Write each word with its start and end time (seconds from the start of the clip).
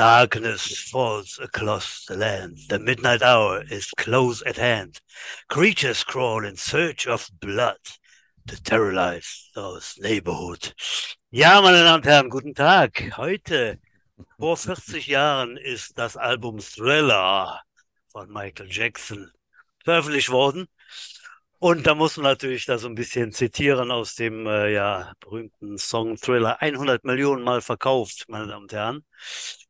Darkness 0.00 0.88
falls 0.88 1.38
across 1.42 2.06
the 2.08 2.16
land. 2.16 2.56
The 2.70 2.78
midnight 2.78 3.20
hour 3.20 3.62
is 3.70 3.90
close 3.98 4.40
at 4.46 4.56
hand. 4.56 4.98
Creatures 5.50 6.04
crawl 6.04 6.42
in 6.46 6.56
search 6.56 7.06
of 7.06 7.30
blood 7.38 7.76
to 8.46 8.62
terrorize 8.62 9.50
those 9.54 9.96
neighborhood. 9.98 10.72
Ja, 11.30 11.60
meine 11.60 11.84
Damen 11.84 11.96
und 11.96 12.06
Herren, 12.06 12.30
guten 12.30 12.54
Tag. 12.54 13.12
Heute, 13.18 13.78
vor 14.38 14.56
40 14.56 15.06
Jahren, 15.06 15.58
ist 15.58 15.98
das 15.98 16.16
Album 16.16 16.60
Thriller 16.60 17.60
von 18.08 18.32
Michael 18.32 18.68
Jackson 18.70 19.30
veröffentlicht 19.84 20.30
worden. 20.30 20.66
Und 21.62 21.86
da 21.86 21.94
muss 21.94 22.16
man 22.16 22.24
natürlich 22.24 22.64
da 22.64 22.78
so 22.78 22.88
ein 22.88 22.94
bisschen 22.94 23.32
zitieren 23.32 23.90
aus 23.90 24.14
dem 24.14 24.46
äh, 24.46 24.72
ja, 24.72 25.12
berühmten 25.20 25.76
Song 25.76 26.16
Thriller. 26.16 26.62
100 26.62 27.04
Millionen 27.04 27.44
Mal 27.44 27.60
verkauft, 27.60 28.24
meine 28.28 28.46
Damen 28.46 28.62
und 28.62 28.72
Herren. 28.72 29.04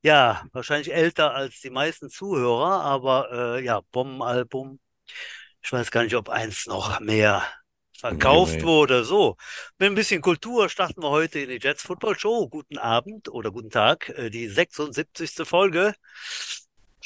Ja, 0.00 0.44
wahrscheinlich 0.52 0.94
älter 0.94 1.34
als 1.34 1.60
die 1.60 1.70
meisten 1.70 2.08
Zuhörer, 2.08 2.82
aber 2.82 3.56
äh, 3.56 3.64
ja, 3.64 3.80
Bombenalbum. 3.90 4.78
Ich 5.62 5.72
weiß 5.72 5.90
gar 5.90 6.04
nicht, 6.04 6.14
ob 6.14 6.28
eins 6.28 6.66
noch 6.66 7.00
mehr 7.00 7.42
verkauft 7.98 8.52
nee, 8.52 8.58
nee. 8.58 8.66
wurde. 8.66 9.04
So, 9.04 9.36
mit 9.78 9.90
ein 9.90 9.96
bisschen 9.96 10.22
Kultur 10.22 10.68
starten 10.68 11.02
wir 11.02 11.10
heute 11.10 11.40
in 11.40 11.48
die 11.48 11.58
Jets 11.60 11.82
Football 11.82 12.16
Show. 12.16 12.48
Guten 12.48 12.78
Abend 12.78 13.28
oder 13.28 13.50
guten 13.50 13.70
Tag, 13.70 14.10
äh, 14.10 14.30
die 14.30 14.46
76. 14.46 15.44
Folge 15.44 15.94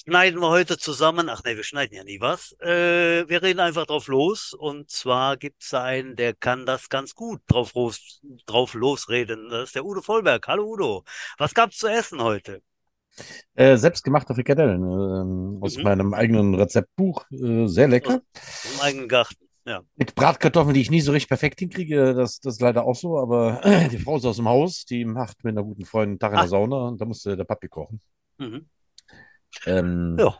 schneiden 0.06 0.40
wir 0.40 0.48
heute 0.48 0.78
zusammen. 0.78 1.28
Ach 1.28 1.42
nee, 1.44 1.56
wir 1.56 1.64
schneiden 1.64 1.96
ja 1.96 2.04
nie 2.04 2.20
was. 2.20 2.52
Äh, 2.60 3.28
wir 3.28 3.42
reden 3.42 3.60
einfach 3.60 3.86
drauf 3.86 4.06
los. 4.08 4.52
Und 4.52 4.90
zwar 4.90 5.36
gibt's 5.36 5.72
einen, 5.74 6.16
der 6.16 6.34
kann 6.34 6.66
das 6.66 6.88
ganz 6.88 7.14
gut 7.14 7.40
drauf, 7.46 7.74
los, 7.74 8.20
drauf 8.46 8.74
losreden. 8.74 9.48
Das 9.50 9.68
ist 9.68 9.74
der 9.74 9.84
Udo 9.84 10.02
Vollberg. 10.02 10.46
Hallo 10.46 10.64
Udo. 10.64 11.04
Was 11.38 11.54
gab's 11.54 11.78
zu 11.78 11.88
essen 11.88 12.22
heute? 12.22 12.62
Äh, 13.54 13.76
selbstgemachte 13.76 14.34
Frikadellen 14.34 14.82
äh, 14.82 15.64
aus 15.64 15.76
mhm. 15.76 15.84
meinem 15.84 16.14
eigenen 16.14 16.54
Rezeptbuch. 16.54 17.24
Äh, 17.30 17.66
sehr 17.66 17.88
lecker. 17.88 18.20
Aus 18.34 18.72
dem 18.72 18.80
eigenen 18.80 19.08
Garten. 19.08 19.36
Ja. 19.66 19.80
Mit 19.96 20.14
Bratkartoffeln, 20.14 20.74
die 20.74 20.82
ich 20.82 20.90
nie 20.90 21.00
so 21.00 21.12
richtig 21.12 21.28
perfekt 21.28 21.60
hinkriege, 21.60 22.12
das, 22.12 22.38
das 22.40 22.56
ist 22.56 22.60
leider 22.60 22.84
auch 22.84 22.96
so, 22.96 23.18
aber 23.18 23.62
die 23.90 23.98
Frau 23.98 24.18
ist 24.18 24.26
aus 24.26 24.36
dem 24.36 24.46
Haus, 24.46 24.84
die 24.84 25.06
macht 25.06 25.42
mit 25.42 25.54
einer 25.54 25.62
guten 25.62 25.86
Freundin 25.86 26.10
einen 26.10 26.18
Tag 26.18 26.32
in 26.32 26.38
der 26.38 26.48
Sauna 26.48 26.88
und 26.88 27.00
da 27.00 27.06
musste 27.06 27.34
der 27.34 27.44
Papi 27.44 27.68
kochen. 27.68 27.98
Mhm. 28.36 28.68
Ähm, 29.66 30.16
ja. 30.18 30.38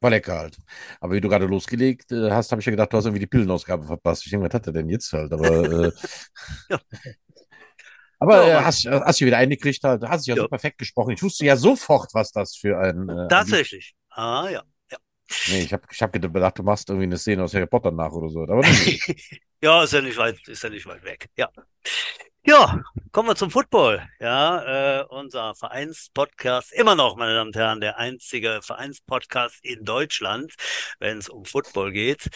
War 0.00 0.10
lecker 0.10 0.38
halt. 0.38 0.58
Aber 1.00 1.14
wie 1.14 1.20
du 1.20 1.28
gerade 1.28 1.46
losgelegt 1.46 2.12
äh, 2.12 2.30
hast, 2.30 2.50
habe 2.52 2.60
ich 2.60 2.66
ja 2.66 2.70
gedacht, 2.70 2.92
du 2.92 2.96
hast 2.96 3.06
irgendwie 3.06 3.20
die 3.20 3.26
Pillenausgabe 3.26 3.86
verpasst. 3.86 4.24
Ich 4.26 4.30
denke, 4.30 4.46
was 4.46 4.54
hat 4.54 4.66
er 4.66 4.72
denn 4.72 4.88
jetzt 4.88 5.12
halt? 5.12 5.32
Aber, 5.32 5.48
äh, 5.48 5.92
ja. 6.68 6.80
aber 8.18 8.46
ja, 8.46 8.60
äh, 8.60 8.64
hast, 8.64 8.86
hast 8.86 9.20
du 9.20 9.26
wieder 9.26 9.38
eingekriegt 9.38 9.82
halt. 9.82 10.02
Du 10.02 10.08
hast 10.08 10.26
ja, 10.26 10.36
ja. 10.36 10.42
so 10.42 10.48
perfekt 10.48 10.78
gesprochen. 10.78 11.12
Ich 11.12 11.22
wusste 11.22 11.46
ja 11.46 11.56
sofort, 11.56 12.12
was 12.12 12.32
das 12.32 12.54
für 12.54 12.78
ein. 12.78 13.08
Äh, 13.08 13.28
Tatsächlich. 13.28 13.94
Ah, 14.10 14.48
ja. 14.50 14.62
ja. 14.90 14.98
Nee, 15.48 15.62
ich 15.62 15.72
habe 15.72 15.84
ich 15.90 16.02
hab 16.02 16.12
gedacht, 16.12 16.58
du 16.58 16.62
machst 16.62 16.90
irgendwie 16.90 17.06
eine 17.06 17.16
Szene 17.18 17.42
aus 17.42 17.54
Harry 17.54 17.66
Potter 17.66 17.90
nach 17.90 18.12
oder 18.12 18.28
so. 18.28 18.42
Aber 18.42 18.62
ja, 19.62 19.84
ist 19.84 19.92
ja 19.92 20.02
nicht 20.02 20.18
weit, 20.18 20.36
ist 20.48 20.62
ja 20.62 20.68
nicht 20.68 20.86
weit 20.86 21.02
weg. 21.04 21.28
Ja. 21.36 21.48
Ja, 22.46 22.82
kommen 23.10 23.30
wir 23.30 23.36
zum 23.36 23.50
Football. 23.50 24.06
Ja, 24.20 25.00
äh, 25.00 25.04
unser 25.04 25.54
Vereinspodcast, 25.54 26.74
immer 26.74 26.94
noch, 26.94 27.16
meine 27.16 27.34
Damen 27.34 27.48
und 27.48 27.56
Herren, 27.56 27.80
der 27.80 27.96
einzige 27.96 28.60
Vereinspodcast 28.60 29.64
in 29.64 29.82
Deutschland, 29.86 30.52
wenn 30.98 31.16
es 31.16 31.30
um 31.30 31.46
Football 31.46 31.92
geht. 31.92 32.28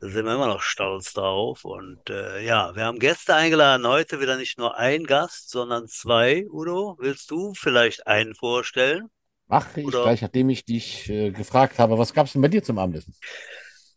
Da 0.00 0.08
sind 0.08 0.24
wir 0.24 0.34
immer 0.34 0.48
noch 0.48 0.62
stolz 0.62 1.12
drauf. 1.12 1.64
Und 1.64 2.10
äh, 2.10 2.44
ja, 2.44 2.74
wir 2.74 2.86
haben 2.86 2.98
Gäste 2.98 3.36
eingeladen. 3.36 3.86
Heute 3.86 4.20
wieder 4.20 4.36
nicht 4.36 4.58
nur 4.58 4.76
ein 4.76 5.04
Gast, 5.04 5.50
sondern 5.50 5.86
zwei. 5.86 6.44
Udo, 6.50 6.96
willst 6.98 7.30
du 7.30 7.54
vielleicht 7.54 8.08
einen 8.08 8.34
vorstellen? 8.34 9.10
Mach 9.46 9.76
ich 9.76 9.86
Oder? 9.86 10.02
gleich, 10.02 10.22
nachdem 10.22 10.50
ich 10.50 10.64
dich 10.64 11.08
äh, 11.08 11.30
gefragt 11.30 11.78
habe. 11.78 11.98
Was 11.98 12.12
gab 12.12 12.26
es 12.26 12.32
denn 12.32 12.42
bei 12.42 12.48
dir 12.48 12.64
zum 12.64 12.80
Abendessen? 12.80 13.14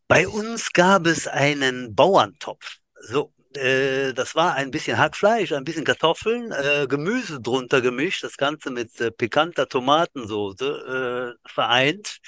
Bei 0.08 0.28
uns 0.28 0.74
gab 0.74 1.08
es 1.08 1.28
einen 1.28 1.96
Bauerntopf. 1.96 2.78
So, 3.08 3.34
äh, 3.58 4.14
das 4.14 4.36
war 4.36 4.56
ein 4.56 4.72
bisschen 4.72 4.98
Hackfleisch, 4.98 5.52
ein 5.52 5.64
bisschen 5.64 5.84
Kartoffeln, 5.84 6.52
äh, 6.52 6.88
Gemüse 6.88 7.40
drunter 7.42 7.82
gemischt, 7.82 8.24
das 8.24 8.38
Ganze 8.38 8.72
mit 8.72 9.00
äh, 9.02 9.12
pikanter 9.12 9.68
Tomatensoße 9.68 11.36
äh, 11.36 11.50
vereint 11.50 12.20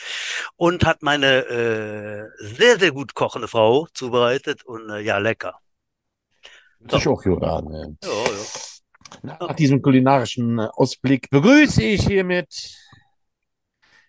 und 0.55 0.85
hat 0.85 1.03
meine 1.03 1.45
äh, 1.45 2.25
sehr, 2.39 2.79
sehr 2.79 2.91
gut 2.91 3.13
kochende 3.13 3.47
Frau 3.47 3.87
zubereitet 3.93 4.63
und 4.65 4.89
ja, 5.01 5.17
lecker. 5.17 5.59
Das 6.79 7.01
ist 7.01 7.07
auch. 7.07 7.23
Ne? 7.23 7.97
Ja, 8.03 8.09
ja. 8.09 9.37
Nach 9.39 9.53
diesem 9.55 9.81
kulinarischen 9.81 10.59
Ausblick 10.59 11.29
begrüße 11.29 11.83
ich 11.83 12.05
hiermit 12.05 12.75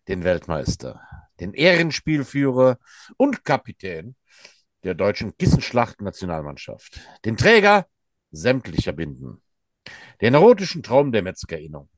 den 0.08 0.24
Weltmeister, 0.24 1.00
den 1.40 1.54
Ehrenspielführer 1.54 2.78
und 3.16 3.44
Kapitän 3.44 4.16
der 4.84 4.94
deutschen 4.94 5.36
Kissenschlacht-Nationalmannschaft, 5.36 7.00
den 7.24 7.36
Träger 7.36 7.86
sämtlicher 8.30 8.92
Binden, 8.92 9.42
den 10.20 10.34
erotischen 10.34 10.82
Traum 10.82 11.12
der 11.12 11.22
Metzgerinnung, 11.22 11.88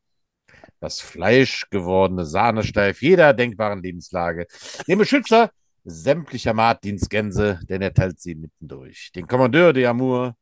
das 0.80 1.00
fleischgewordene 1.00 2.24
Sahnesteif 2.24 3.02
jeder 3.02 3.34
denkbaren 3.34 3.82
Lebenslage, 3.82 4.46
den 4.86 4.98
Beschützer 4.98 5.50
sämtlicher 5.84 6.52
Martinsgänse, 6.52 7.60
denn 7.68 7.82
er 7.82 7.94
teilt 7.94 8.20
sie 8.20 8.34
mittendurch, 8.34 9.10
den 9.14 9.26
Kommandeur 9.26 9.72
de 9.72 9.86
Amour, 9.86 10.36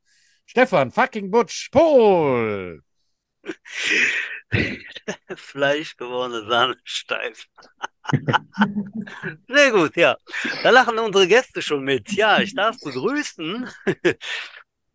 Stefan 0.47 0.91
fucking 0.91 1.31
Butch 1.31 1.71
Pohl. 1.71 2.83
Fleischgewordene 5.37 6.49
Sahnesteif. 6.49 7.47
Sehr 9.49 9.73
gut, 9.73 9.97
ja. 9.97 10.17
Da 10.63 10.71
lachen 10.71 10.99
unsere 10.99 11.27
Gäste 11.27 11.63
schon 11.63 11.85
mit. 11.85 12.13
Ja, 12.13 12.41
ich 12.41 12.55
darf 12.55 12.77
begrüßen. 12.81 13.69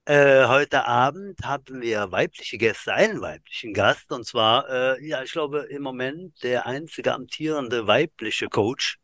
Äh, 0.05 0.47
heute 0.47 0.85
Abend 0.85 1.39
haben 1.45 1.81
wir 1.81 2.11
weibliche 2.11 2.57
Gäste, 2.57 2.93
einen 2.93 3.21
weiblichen 3.21 3.73
Gast, 3.73 4.11
und 4.11 4.25
zwar, 4.25 4.67
äh, 4.69 5.07
ja, 5.07 5.23
ich 5.23 5.31
glaube, 5.31 5.59
im 5.69 5.81
Moment 5.81 6.43
der 6.43 6.65
einzige 6.65 7.13
amtierende 7.13 7.87
weibliche 7.87 8.49
Coach. 8.49 8.97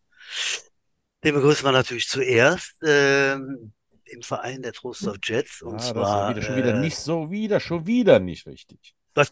Den 1.24 1.36
begrüßen 1.36 1.64
wir 1.66 1.72
natürlich 1.72 2.10
zuerst 2.10 2.84
äh, 2.84 3.36
im 3.36 4.22
Verein 4.22 4.62
der 4.62 4.74
Trost 4.74 5.08
of 5.08 5.16
Jets. 5.24 5.62
Und 5.62 5.80
ja, 5.80 5.94
zwar. 5.94 6.34
Das 6.34 6.44
ist 6.44 6.50
wieder, 6.50 6.56
schon 6.56 6.56
wieder 6.58 6.76
äh, 6.76 6.80
nicht 6.82 6.98
so 6.98 7.32
wieder, 7.32 7.60
schon 7.62 7.88
wieder 7.88 8.20
nicht 8.20 8.46
richtig. 8.46 8.94
Was? 9.14 9.32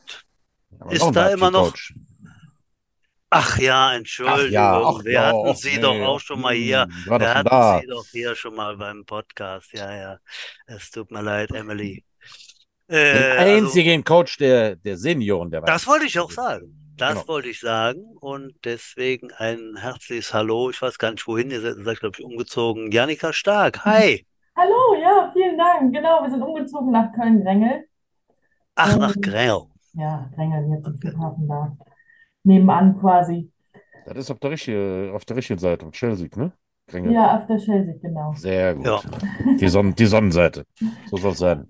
Ist 0.89 1.11
da 1.11 1.29
immer 1.29 1.51
noch. 1.51 1.71
Coach. 1.71 1.93
Ach 3.29 3.59
ja, 3.59 3.93
Entschuldigung. 3.93 4.45
Ach 4.45 4.51
ja, 4.51 4.81
ach, 4.81 5.03
wir 5.03 5.21
hatten 5.21 5.47
ja, 5.47 5.53
Sie 5.53 5.75
nee, 5.75 5.81
doch 5.81 5.99
auch 5.99 6.19
schon 6.19 6.39
mal 6.39 6.53
hier. 6.53 6.83
Hm, 6.83 7.19
wir 7.19 7.33
hatten 7.35 7.49
da. 7.49 7.79
Sie 7.81 7.87
doch 7.87 8.05
hier 8.05 8.35
schon 8.35 8.55
mal 8.55 8.77
beim 8.77 9.05
Podcast. 9.05 9.73
Ja, 9.73 9.93
ja. 9.93 10.17
Es 10.66 10.91
tut 10.91 11.11
mir 11.11 11.21
leid, 11.21 11.51
Emily. 11.51 12.05
Äh, 12.87 13.13
Den 13.13 13.37
also 13.37 13.51
einzigen 13.51 14.01
also, 14.01 14.03
Coach 14.03 14.37
der, 14.37 14.77
der 14.77 14.97
Senioren, 14.97 15.51
der 15.51 15.61
Das 15.61 15.85
wollte 15.87 16.05
ich 16.05 16.17
auch 16.19 16.31
sagen. 16.31 16.93
Das 16.95 17.13
genau. 17.13 17.27
wollte 17.27 17.49
ich 17.49 17.59
sagen. 17.59 18.16
Und 18.21 18.53
deswegen 18.63 19.31
ein 19.33 19.75
herzliches 19.75 20.33
Hallo. 20.33 20.69
Ich 20.69 20.81
weiß 20.81 20.97
gar 20.97 21.11
nicht, 21.11 21.27
wohin 21.27 21.51
ihr 21.51 21.59
seid. 21.59 21.77
Ihr 21.77 21.83
seid, 21.83 21.99
glaube 21.99 22.16
ich, 22.17 22.23
umgezogen. 22.23 22.91
Janika 22.91 23.33
Stark. 23.33 23.83
Hi. 23.83 24.25
Hallo, 24.55 24.95
ja, 25.01 25.29
vielen 25.33 25.57
Dank. 25.57 25.93
Genau, 25.93 26.23
wir 26.23 26.29
sind 26.31 26.41
umgezogen 26.41 26.91
nach 26.91 27.11
Köln-Grengel. 27.13 27.83
Ach, 28.77 28.93
ähm, 28.93 28.99
nach 28.99 29.15
Grengel. 29.19 29.63
Ja, 29.93 30.29
Grengel, 30.35 30.69
jetzt 30.69 30.88
im 30.88 30.97
Flughafen 30.97 31.47
da 31.47 31.75
nebenan 32.43 32.97
quasi. 32.99 33.52
Das 34.05 34.17
ist 34.17 34.31
auf 34.31 34.40
der 34.40 34.52
richtigen, 34.52 35.11
auf 35.13 35.25
der 35.25 35.35
richtigen 35.35 35.59
Seite, 35.59 35.85
auf 35.85 35.91
Chelsea, 35.91 36.29
ne? 36.35 36.53
Kringel. 36.87 37.11
Ja, 37.11 37.35
auf 37.35 37.46
der 37.47 37.57
Chelsea, 37.57 37.96
genau. 38.02 38.34
Sehr 38.35 38.75
gut. 38.75 38.85
Ja. 38.85 39.02
Die, 39.59 39.67
Sonn 39.67 39.93
die 39.96 40.05
Sonnenseite. 40.05 40.66
So 41.09 41.17
soll 41.17 41.34
es 41.34 41.40
sein. 41.40 41.69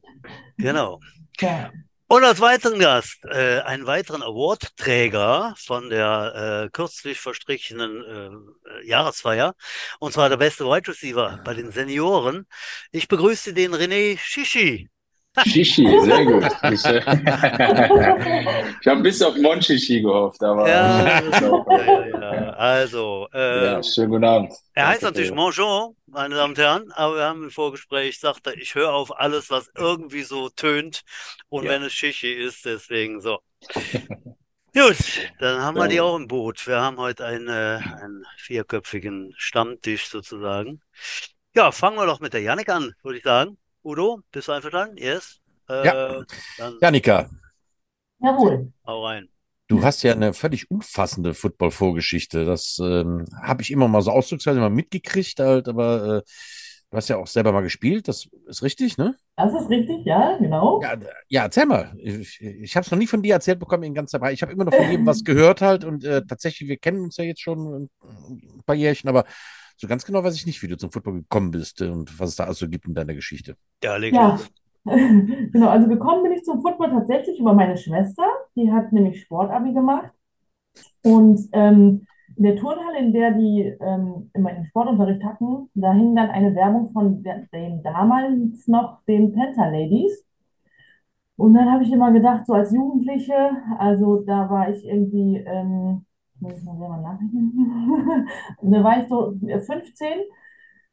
Genau. 0.57 0.99
Ja. 1.39 1.71
Und 2.09 2.23
als 2.23 2.39
weiteren 2.39 2.79
Gast, 2.79 3.25
äh, 3.25 3.59
einen 3.61 3.85
weiteren 3.85 4.21
Awardträger 4.21 5.55
von 5.57 5.89
der 5.89 6.65
äh, 6.65 6.69
kürzlich 6.71 7.19
verstrichenen 7.19 8.03
äh, 8.03 8.87
Jahresfeier, 8.87 9.55
und 9.99 10.13
zwar 10.13 10.29
der 10.29 10.37
beste 10.37 10.65
Wide 10.65 10.87
Receiver 10.89 11.39
bei 11.43 11.53
den 11.53 11.71
Senioren. 11.71 12.45
Ich 12.91 13.07
begrüße 13.07 13.53
den 13.53 13.73
René 13.73 14.17
Shishi. 14.17 14.89
Shishi, 15.45 15.87
sehr 16.01 16.25
gut. 16.25 16.45
Ich, 16.71 16.85
äh, 16.85 16.99
ich 18.81 18.87
habe 18.87 19.01
bis 19.01 19.21
auf 19.21 19.35
Monchichi 19.37 20.01
gehofft, 20.01 20.41
aber. 20.43 20.67
Ja, 20.67 21.21
ja, 21.21 22.35
ja, 22.35 22.49
Also, 22.51 23.27
äh, 23.33 23.65
ja, 23.65 23.83
schönen 23.83 24.09
guten 24.09 24.23
Abend. 24.23 24.53
Er 24.73 24.87
heißt 24.87 25.03
natürlich 25.03 25.31
Monjon, 25.31 25.95
meine 26.07 26.35
Damen 26.35 26.51
und 26.51 26.57
Herren, 26.57 26.91
aber 26.93 27.15
wir 27.15 27.23
haben 27.23 27.43
im 27.43 27.51
Vorgespräch 27.51 28.15
gesagt, 28.15 28.47
ich 28.59 28.75
höre 28.75 28.93
auf 28.93 29.17
alles, 29.19 29.49
was 29.49 29.69
irgendwie 29.75 30.23
so 30.23 30.49
tönt 30.49 31.01
und 31.49 31.65
ja. 31.65 31.71
wenn 31.71 31.83
es 31.83 31.93
Shishi 31.93 32.31
ist, 32.33 32.65
deswegen 32.65 33.21
so. 33.21 33.39
Gut, 34.73 34.97
dann 35.39 35.61
haben 35.61 35.75
wir 35.75 35.87
die 35.87 35.99
auch 35.99 36.15
im 36.15 36.27
Boot. 36.27 36.67
Wir 36.67 36.79
haben 36.79 36.97
heute 36.97 37.25
einen, 37.25 37.47
äh, 37.47 37.79
einen 37.81 38.23
vierköpfigen 38.37 39.33
Stammtisch 39.35 40.07
sozusagen. 40.07 40.81
Ja, 41.55 41.71
fangen 41.71 41.97
wir 41.97 42.05
doch 42.05 42.19
mit 42.19 42.33
der 42.33 42.41
Janik 42.41 42.69
an, 42.69 42.93
würde 43.01 43.17
ich 43.17 43.23
sagen. 43.23 43.57
Udo, 43.87 44.19
bist 44.33 44.49
du 44.49 44.51
einverstanden? 44.51 44.97
Yes? 44.97 45.39
Äh, 45.69 45.85
ja. 45.85 46.23
Janika. 46.81 47.29
Jawohl. 48.19 48.73
Hau 48.85 49.05
rein. 49.05 49.29
Du 49.69 49.81
hast 49.81 50.03
ja 50.03 50.11
eine 50.11 50.33
völlig 50.33 50.69
umfassende 50.69 51.33
Football-Vorgeschichte. 51.33 52.43
Das 52.43 52.79
ähm, 52.83 53.23
habe 53.41 53.61
ich 53.61 53.71
immer 53.71 53.87
mal 53.87 54.01
so 54.01 54.11
ausdrucksweise 54.11 54.59
mal 54.59 54.69
mitgekriegt, 54.69 55.39
halt, 55.39 55.69
aber 55.69 56.17
äh, 56.17 56.21
du 56.89 56.97
hast 56.97 57.07
ja 57.07 57.15
auch 57.15 57.27
selber 57.27 57.53
mal 57.53 57.61
gespielt, 57.61 58.09
das 58.09 58.27
ist 58.47 58.61
richtig, 58.61 58.97
ne? 58.97 59.15
Das 59.37 59.53
ist 59.53 59.69
richtig, 59.69 60.05
ja, 60.05 60.37
genau. 60.37 60.81
Ja, 60.81 60.97
ja 61.29 61.43
erzähl 61.43 61.65
mal. 61.65 61.93
Ich, 61.97 62.41
ich 62.41 62.75
habe 62.75 62.83
es 62.83 62.91
noch 62.91 62.99
nie 62.99 63.07
von 63.07 63.21
dir 63.21 63.35
erzählt 63.35 63.59
bekommen 63.59 63.83
in 63.83 63.93
ganzer 63.93 64.19
Weile. 64.19 64.33
Ich 64.33 64.41
habe 64.41 64.51
immer 64.51 64.65
noch 64.65 64.73
von 64.73 64.91
jedem 64.91 65.05
was 65.05 65.23
gehört 65.23 65.61
halt 65.61 65.85
und 65.85 66.03
äh, 66.03 66.25
tatsächlich, 66.25 66.67
wir 66.67 66.77
kennen 66.77 66.99
uns 66.99 67.15
ja 67.15 67.23
jetzt 67.23 67.41
schon 67.41 67.89
ein 68.03 68.63
paar 68.65 68.75
Jährchen, 68.75 69.09
aber 69.09 69.23
so 69.77 69.88
ganz 69.88 70.06
genau 70.06 70.24
weiß 70.24 70.35
ich 70.35 70.45
nicht, 70.45 70.62
wie 70.63 70.68
du 70.68 70.77
zum 70.77 70.91
Football 70.91 71.21
gekommen 71.21 71.51
bist 71.51 71.81
und 71.81 72.19
was 72.19 72.29
es 72.29 72.35
da 72.35 72.45
also 72.45 72.68
gibt 72.68 72.88
in 72.88 72.95
deiner 72.95 73.13
Geschichte. 73.13 73.56
Ja, 73.83 73.95
leg 73.95 74.13
ja. 74.13 74.39
genau, 74.85 75.68
also 75.69 75.88
gekommen 75.88 76.24
bin 76.24 76.31
ich 76.31 76.44
zum 76.44 76.62
Football 76.62 76.89
tatsächlich 76.89 77.39
über 77.39 77.53
meine 77.53 77.77
Schwester. 77.77 78.24
Die 78.56 78.71
hat 78.71 78.91
nämlich 78.91 79.21
Sportabi 79.21 79.74
gemacht. 79.74 80.12
Und 81.03 81.39
ähm, 81.53 82.07
in 82.35 82.44
der 82.44 82.56
Turnhalle, 82.56 83.00
in 83.00 83.13
der 83.13 83.31
die 83.31 83.75
ähm, 83.79 84.31
immer 84.33 84.53
den 84.53 84.65
Sportunterricht 84.65 85.24
hatten, 85.24 85.69
da 85.75 85.94
hing 85.94 86.15
dann 86.15 86.30
eine 86.30 86.56
Werbung 86.56 86.89
von 86.91 87.23
den 87.23 87.83
damals 87.83 88.68
noch 88.68 89.03
den 89.06 89.33
Panther 89.33 89.71
Ladies. 89.71 90.25
Und 91.35 91.53
dann 91.53 91.71
habe 91.71 91.83
ich 91.83 91.91
immer 91.91 92.12
gedacht, 92.12 92.47
so 92.47 92.53
als 92.53 92.71
Jugendliche, 92.71 93.51
also 93.77 94.23
da 94.25 94.50
war 94.50 94.69
ich 94.69 94.85
irgendwie, 94.85 95.38
ähm, 95.38 96.06
da 98.61 98.83
war 98.83 99.01
ich 99.01 99.09
so 99.09 99.33
15 99.39 100.19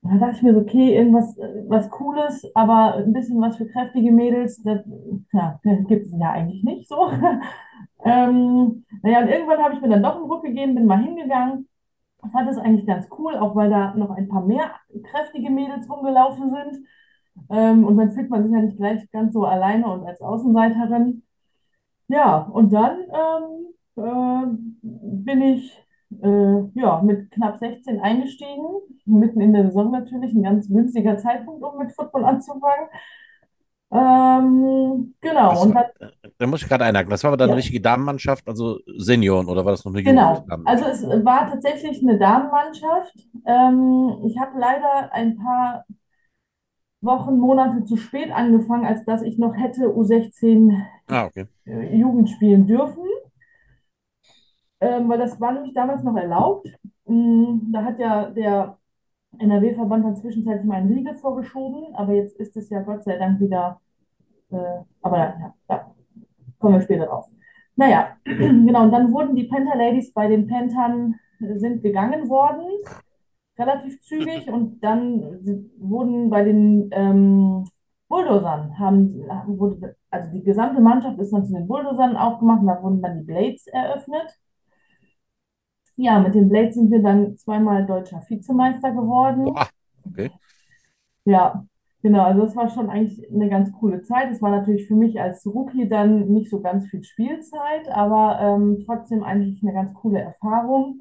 und 0.04 0.10
dann 0.10 0.20
dachte 0.20 0.36
ich 0.36 0.42
mir 0.42 0.52
so, 0.52 0.60
okay, 0.60 0.94
irgendwas 0.94 1.34
was 1.66 1.88
Cooles, 1.90 2.44
aber 2.54 2.96
ein 2.96 3.14
bisschen 3.14 3.40
was 3.40 3.56
für 3.56 3.66
kräftige 3.66 4.12
Mädels, 4.12 4.62
das 4.62 4.80
ja, 5.32 5.58
gibt 5.88 6.06
es 6.06 6.12
ja 6.18 6.30
eigentlich 6.30 6.62
nicht 6.62 6.88
so. 6.88 7.08
ähm, 8.04 8.84
naja, 9.02 9.20
und 9.20 9.28
irgendwann 9.28 9.62
habe 9.62 9.74
ich 9.74 9.80
mir 9.80 9.88
dann 9.88 10.02
doch 10.02 10.16
einen 10.16 10.24
Ruck 10.24 10.44
gegeben, 10.44 10.74
bin 10.74 10.86
mal 10.86 11.02
hingegangen. 11.02 11.68
Fand 12.32 12.48
das 12.48 12.58
eigentlich 12.58 12.86
ganz 12.86 13.08
cool, 13.18 13.36
auch 13.36 13.56
weil 13.56 13.70
da 13.70 13.94
noch 13.94 14.10
ein 14.10 14.28
paar 14.28 14.44
mehr 14.44 14.72
kräftige 15.04 15.50
Mädels 15.50 15.88
rumgelaufen 15.88 16.50
sind. 16.50 16.86
Ähm, 17.50 17.84
und 17.84 17.96
dann 17.96 18.12
fühlt 18.12 18.30
man 18.30 18.42
sich 18.42 18.52
ja 18.52 18.60
nicht 18.60 18.76
gleich 18.76 19.10
ganz 19.10 19.32
so 19.32 19.44
alleine 19.44 19.90
und 19.90 20.06
als 20.06 20.20
Außenseiterin. 20.20 21.22
Ja, 22.08 22.38
und 22.38 22.72
dann 22.72 22.98
ähm, 23.00 23.73
äh, 23.96 24.46
bin 24.82 25.42
ich 25.42 25.84
äh, 26.22 26.80
ja, 26.80 27.02
mit 27.02 27.30
knapp 27.30 27.58
16 27.58 28.00
eingestiegen, 28.00 28.66
mitten 29.04 29.40
in 29.40 29.52
der 29.52 29.64
Saison 29.66 29.90
natürlich, 29.90 30.34
ein 30.34 30.42
ganz 30.42 30.68
günstiger 30.68 31.16
Zeitpunkt, 31.18 31.62
um 31.62 31.78
mit 31.78 31.92
Football 31.92 32.24
anzufangen. 32.24 32.88
Ähm, 33.92 35.14
genau. 35.20 35.50
Das 35.50 35.62
und 35.62 35.74
dann, 35.74 35.84
da 36.38 36.46
muss 36.46 36.62
ich 36.62 36.68
gerade 36.68 36.84
einhaken. 36.84 37.10
Das 37.10 37.22
war 37.22 37.28
aber 37.28 37.36
dann 37.36 37.48
ja. 37.48 37.52
eine 37.52 37.58
richtige 37.58 37.80
Damenmannschaft, 37.80 38.46
also 38.48 38.80
Senioren, 38.96 39.46
oder 39.46 39.64
war 39.64 39.72
das 39.72 39.84
noch 39.84 39.92
eine 39.92 40.02
Genau. 40.02 40.44
Also 40.64 40.86
es 40.86 41.02
war 41.24 41.48
tatsächlich 41.48 42.02
eine 42.02 42.18
Damenmannschaft. 42.18 43.14
Ähm, 43.46 44.22
ich 44.26 44.38
habe 44.38 44.58
leider 44.58 45.12
ein 45.12 45.36
paar 45.36 45.84
Wochen, 47.02 47.38
Monate 47.38 47.84
zu 47.84 47.96
spät 47.96 48.32
angefangen, 48.32 48.86
als 48.86 49.04
dass 49.04 49.22
ich 49.22 49.38
noch 49.38 49.54
hätte 49.54 49.88
U16 49.88 50.76
ah, 51.08 51.26
okay. 51.26 51.46
Äh, 51.66 51.96
Jugend 51.96 52.30
spielen 52.30 52.66
dürfen 52.66 53.04
ähm, 54.84 55.08
weil 55.08 55.18
das 55.18 55.40
war 55.40 55.52
nämlich 55.52 55.74
damals 55.74 56.02
noch 56.02 56.16
erlaubt. 56.16 56.68
Mm, 57.06 57.72
da 57.72 57.84
hat 57.84 57.98
ja 57.98 58.30
der 58.30 58.78
NRW-Verband 59.38 60.04
dann 60.04 60.16
zwischenzeitlich 60.16 60.64
mal 60.66 60.76
einen 60.76 60.92
Riegel 60.92 61.14
vorgeschoben, 61.14 61.94
aber 61.94 62.12
jetzt 62.12 62.36
ist 62.38 62.56
es 62.56 62.70
ja 62.70 62.82
Gott 62.82 63.04
sei 63.04 63.16
Dank 63.16 63.40
wieder, 63.40 63.80
äh, 64.50 64.56
aber 65.02 65.18
ja, 65.18 65.54
da 65.68 65.94
kommen 66.58 66.74
wir 66.74 66.82
später 66.82 67.06
drauf. 67.06 67.28
Naja, 67.76 68.16
genau, 68.24 68.84
und 68.84 68.92
dann 68.92 69.12
wurden 69.12 69.34
die 69.34 69.44
Panther 69.44 69.76
Ladies 69.76 70.12
bei 70.12 70.28
den 70.28 70.46
Panthern 70.46 71.16
äh, 71.40 71.58
sind 71.58 71.82
gegangen 71.82 72.28
worden, 72.28 72.66
relativ 73.58 74.00
zügig, 74.00 74.48
und 74.48 74.80
dann 74.82 75.20
wurden 75.78 76.30
bei 76.30 76.44
den 76.44 76.90
ähm, 76.92 77.64
Bulldozern, 78.08 78.78
haben, 78.78 79.08
wurde, 79.46 79.96
also 80.10 80.30
die 80.30 80.44
gesamte 80.44 80.80
Mannschaft 80.80 81.18
ist 81.18 81.32
dann 81.32 81.46
zu 81.46 81.52
den 81.54 81.66
Bulldozern 81.66 82.16
aufgemacht 82.16 82.60
und 82.60 82.68
da 82.68 82.82
wurden 82.82 83.02
dann 83.02 83.18
die 83.18 83.24
Blades 83.24 83.66
eröffnet. 83.66 84.38
Ja, 85.96 86.18
mit 86.18 86.34
den 86.34 86.48
Blades 86.48 86.74
sind 86.74 86.90
wir 86.90 87.02
dann 87.02 87.36
zweimal 87.36 87.86
deutscher 87.86 88.20
Vizemeister 88.28 88.90
geworden. 88.92 89.44
Boah, 89.44 89.68
okay. 90.06 90.30
Ja, 91.24 91.64
genau. 92.02 92.24
Also 92.24 92.42
das 92.42 92.56
war 92.56 92.68
schon 92.68 92.90
eigentlich 92.90 93.30
eine 93.32 93.48
ganz 93.48 93.72
coole 93.72 94.02
Zeit. 94.02 94.30
Es 94.30 94.42
war 94.42 94.50
natürlich 94.50 94.86
für 94.88 94.96
mich 94.96 95.20
als 95.20 95.46
Rookie 95.46 95.88
dann 95.88 96.28
nicht 96.28 96.50
so 96.50 96.60
ganz 96.60 96.86
viel 96.86 97.04
Spielzeit, 97.04 97.88
aber 97.88 98.38
ähm, 98.40 98.82
trotzdem 98.84 99.22
eigentlich 99.22 99.62
eine 99.62 99.72
ganz 99.72 99.94
coole 99.94 100.20
Erfahrung. 100.20 101.00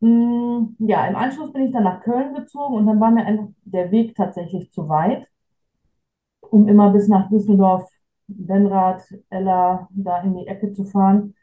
Mm, 0.00 0.76
ja, 0.78 1.06
im 1.06 1.16
Anschluss 1.16 1.52
bin 1.52 1.62
ich 1.62 1.72
dann 1.72 1.84
nach 1.84 2.02
Köln 2.02 2.34
gezogen 2.34 2.74
und 2.74 2.86
dann 2.86 3.00
war 3.00 3.10
mir 3.10 3.24
einfach 3.24 3.48
der 3.64 3.90
Weg 3.90 4.14
tatsächlich 4.14 4.70
zu 4.70 4.88
weit, 4.88 5.26
um 6.40 6.68
immer 6.68 6.90
bis 6.92 7.08
nach 7.08 7.28
Düsseldorf, 7.28 7.88
Benrath, 8.28 9.04
Ella, 9.30 9.88
da 9.90 10.20
in 10.22 10.34
die 10.36 10.46
Ecke 10.48 10.72
zu 10.72 10.84
fahren. 10.84 11.34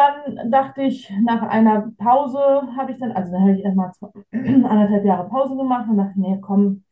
Dann 0.00 0.50
dachte 0.50 0.82
ich, 0.82 1.10
nach 1.22 1.42
einer 1.42 1.92
Pause 1.98 2.38
habe 2.76 2.92
ich 2.92 2.98
dann, 2.98 3.12
also 3.12 3.32
dann 3.32 3.42
habe 3.42 3.52
ich 3.52 3.64
erstmal 3.64 3.92
anderthalb 4.32 5.04
Jahre 5.04 5.28
Pause 5.28 5.56
gemacht 5.56 5.88
und 5.90 5.98
dachte, 5.98 6.18
nee, 6.20 6.38
komm, 6.40 6.84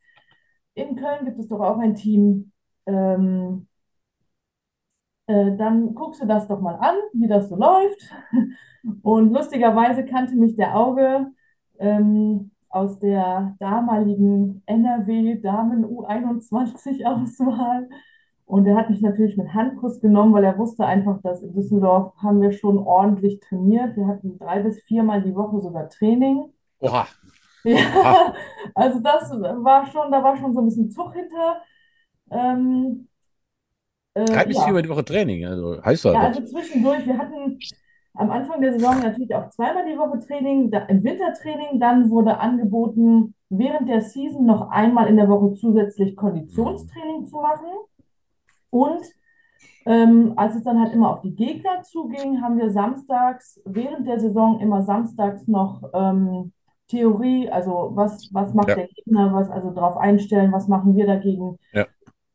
in 0.75 0.97
Köln 0.97 1.25
gibt 1.25 1.39
es 1.39 1.49
doch 1.49 1.61
auch 1.61 1.79
ein 1.79 1.95
Team. 1.95 2.53
Ähm, 2.87 3.67
äh, 5.27 5.57
dann 5.57 5.95
guckst 5.95 6.23
du 6.23 6.27
das 6.27 6.49
doch 6.49 6.61
mal 6.61 6.77
an, 6.77 6.97
wie 7.13 7.29
das 7.29 7.49
so 7.49 7.57
läuft. 7.57 8.01
Und 9.03 9.33
lustigerweise 9.33 10.05
kannte 10.07 10.37
mich 10.37 10.57
der 10.57 10.77
Auge 10.77 11.29
ähm, 11.79 12.53
aus 12.69 12.99
der 12.99 13.57
damaligen 13.59 14.63
NRW 14.67 15.41
Damen 15.41 15.85
U21 15.85 17.05
Auswahl 17.05 17.89
und 18.49 18.67
er 18.67 18.77
hat 18.77 18.89
mich 18.89 19.03
natürlich 19.03 19.37
mit 19.37 19.53
Handkuss 19.53 20.01
genommen, 20.01 20.33
weil 20.33 20.43
er 20.43 20.57
wusste 20.57 20.87
einfach, 20.87 21.21
dass 21.21 21.43
in 21.43 21.53
Düsseldorf 21.53 22.15
haben 22.17 22.41
wir 22.41 22.53
schon 22.53 22.79
ordentlich 22.79 23.41
trainiert. 23.41 23.95
Wir 23.95 24.07
hatten 24.07 24.39
drei 24.39 24.61
bis 24.61 24.83
viermal 24.85 25.21
die 25.21 25.35
Woche 25.35 25.61
sogar 25.61 25.91
Training. 25.91 26.45
Oha. 26.79 27.07
Ja, 27.65 27.77
Oha. 27.77 28.35
also 28.75 29.01
das 29.01 29.31
war 29.33 29.87
schon, 29.93 30.11
da 30.11 30.25
war 30.25 30.35
schon 30.39 30.55
so 30.55 30.61
ein 30.61 30.65
bisschen 30.65 30.91
Zug 30.91 31.13
hinter. 31.13 31.61
Ähm, 32.31 33.09
äh, 34.15 34.25
drei 34.25 34.47
bis 34.47 34.57
ja. 34.57 34.65
viermal 34.65 34.83
die 34.83 34.89
Woche 34.89 35.05
Training, 35.05 35.45
also 35.45 35.83
heißt 35.85 36.07
das. 36.07 36.15
Ja, 36.15 36.21
also 36.21 36.43
zwischendurch. 36.43 37.07
Wir 37.07 37.19
hatten 37.19 37.59
am 38.15 38.31
Anfang 38.31 38.63
der 38.63 38.73
Saison 38.73 38.99
natürlich 39.03 39.35
auch 39.35 39.51
zweimal 39.51 39.85
die 39.85 39.99
Woche 39.99 40.21
Training, 40.27 40.73
im 40.73 41.05
Wintertraining. 41.05 41.79
Dann 41.81 42.09
wurde 42.09 42.39
angeboten, 42.39 43.35
während 43.51 43.91
der 43.91 44.01
Season 44.01 44.47
noch 44.47 44.71
einmal 44.71 45.07
in 45.09 45.17
der 45.17 45.29
Woche 45.29 45.53
zusätzlich 45.53 46.17
Konditionstraining 46.17 47.27
zu 47.27 47.37
machen. 47.37 47.69
Und 48.71 49.03
ähm, 49.87 50.35
als 50.37 50.55
es 50.55 50.65
dann 50.65 50.81
halt 50.81 50.93
immer 50.93 51.11
auf 51.11 51.23
die 51.23 51.35
Gegner 51.35 51.83
zuging, 51.83 52.43
haben 52.43 52.59
wir 52.59 52.71
samstags, 52.71 53.61
während 53.65 54.07
der 54.07 54.21
Saison 54.21 54.61
immer 54.61 54.83
samstags 54.83 55.49
noch 55.49 55.83
ähm, 55.95 56.53
Theorie, 56.89 57.51
also 57.51 57.93
was, 57.95 58.29
was 58.33 58.55
macht 58.55 58.69
ja. 58.69 58.77
der 58.77 58.89
Gegner, 58.89 59.33
was 59.33 59.51
also 59.51 59.71
darauf 59.71 59.97
einstellen, 59.97 60.53
was 60.53 60.69
machen 60.69 60.95
wir 60.97 61.07
dagegen, 61.07 61.59
ja. 61.73 61.87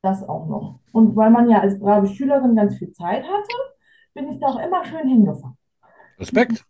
das 0.01 0.27
auch 0.27 0.47
noch. 0.47 0.79
Und 0.91 1.15
weil 1.15 1.31
man 1.31 1.49
ja 1.49 1.59
als 1.59 1.79
brave 1.79 2.07
Schülerin 2.07 2.55
ganz 2.55 2.77
viel 2.77 2.91
Zeit 2.91 3.23
hatte, 3.23 3.55
bin 4.13 4.29
ich 4.29 4.39
da 4.39 4.47
auch 4.47 4.59
immer 4.59 4.83
schön 4.85 5.07
hingefahren. 5.07 5.57
Respekt. 6.19 6.65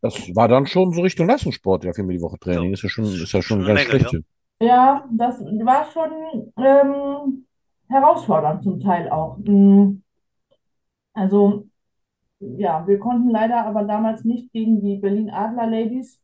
Das 0.00 0.14
war 0.34 0.48
dann 0.48 0.66
schon 0.66 0.92
so 0.92 1.02
Richtung 1.02 1.28
Leistungssport, 1.28 1.84
ja, 1.84 1.92
viermal 1.92 2.16
die 2.16 2.22
Woche 2.22 2.38
Training. 2.38 2.72
Ist 2.72 2.82
ja 2.82 2.88
schon, 2.88 3.04
ist 3.04 3.32
ja 3.32 3.42
schon 3.42 3.64
ganz 3.64 3.80
schlecht. 3.80 4.16
Ja, 4.60 5.04
das 5.12 5.40
war 5.40 5.86
schon 5.92 6.52
ähm, 6.56 7.46
herausfordernd 7.88 8.62
zum 8.62 8.80
Teil 8.80 9.10
auch. 9.10 9.38
Mm. 9.38 10.02
Also 11.14 11.68
ja, 12.40 12.86
wir 12.86 12.98
konnten 12.98 13.30
leider 13.30 13.64
aber 13.66 13.84
damals 13.84 14.24
nicht 14.24 14.52
gegen 14.52 14.80
die 14.80 14.96
Berlin 14.96 15.30
Adler 15.30 15.66
Ladies 15.66 16.22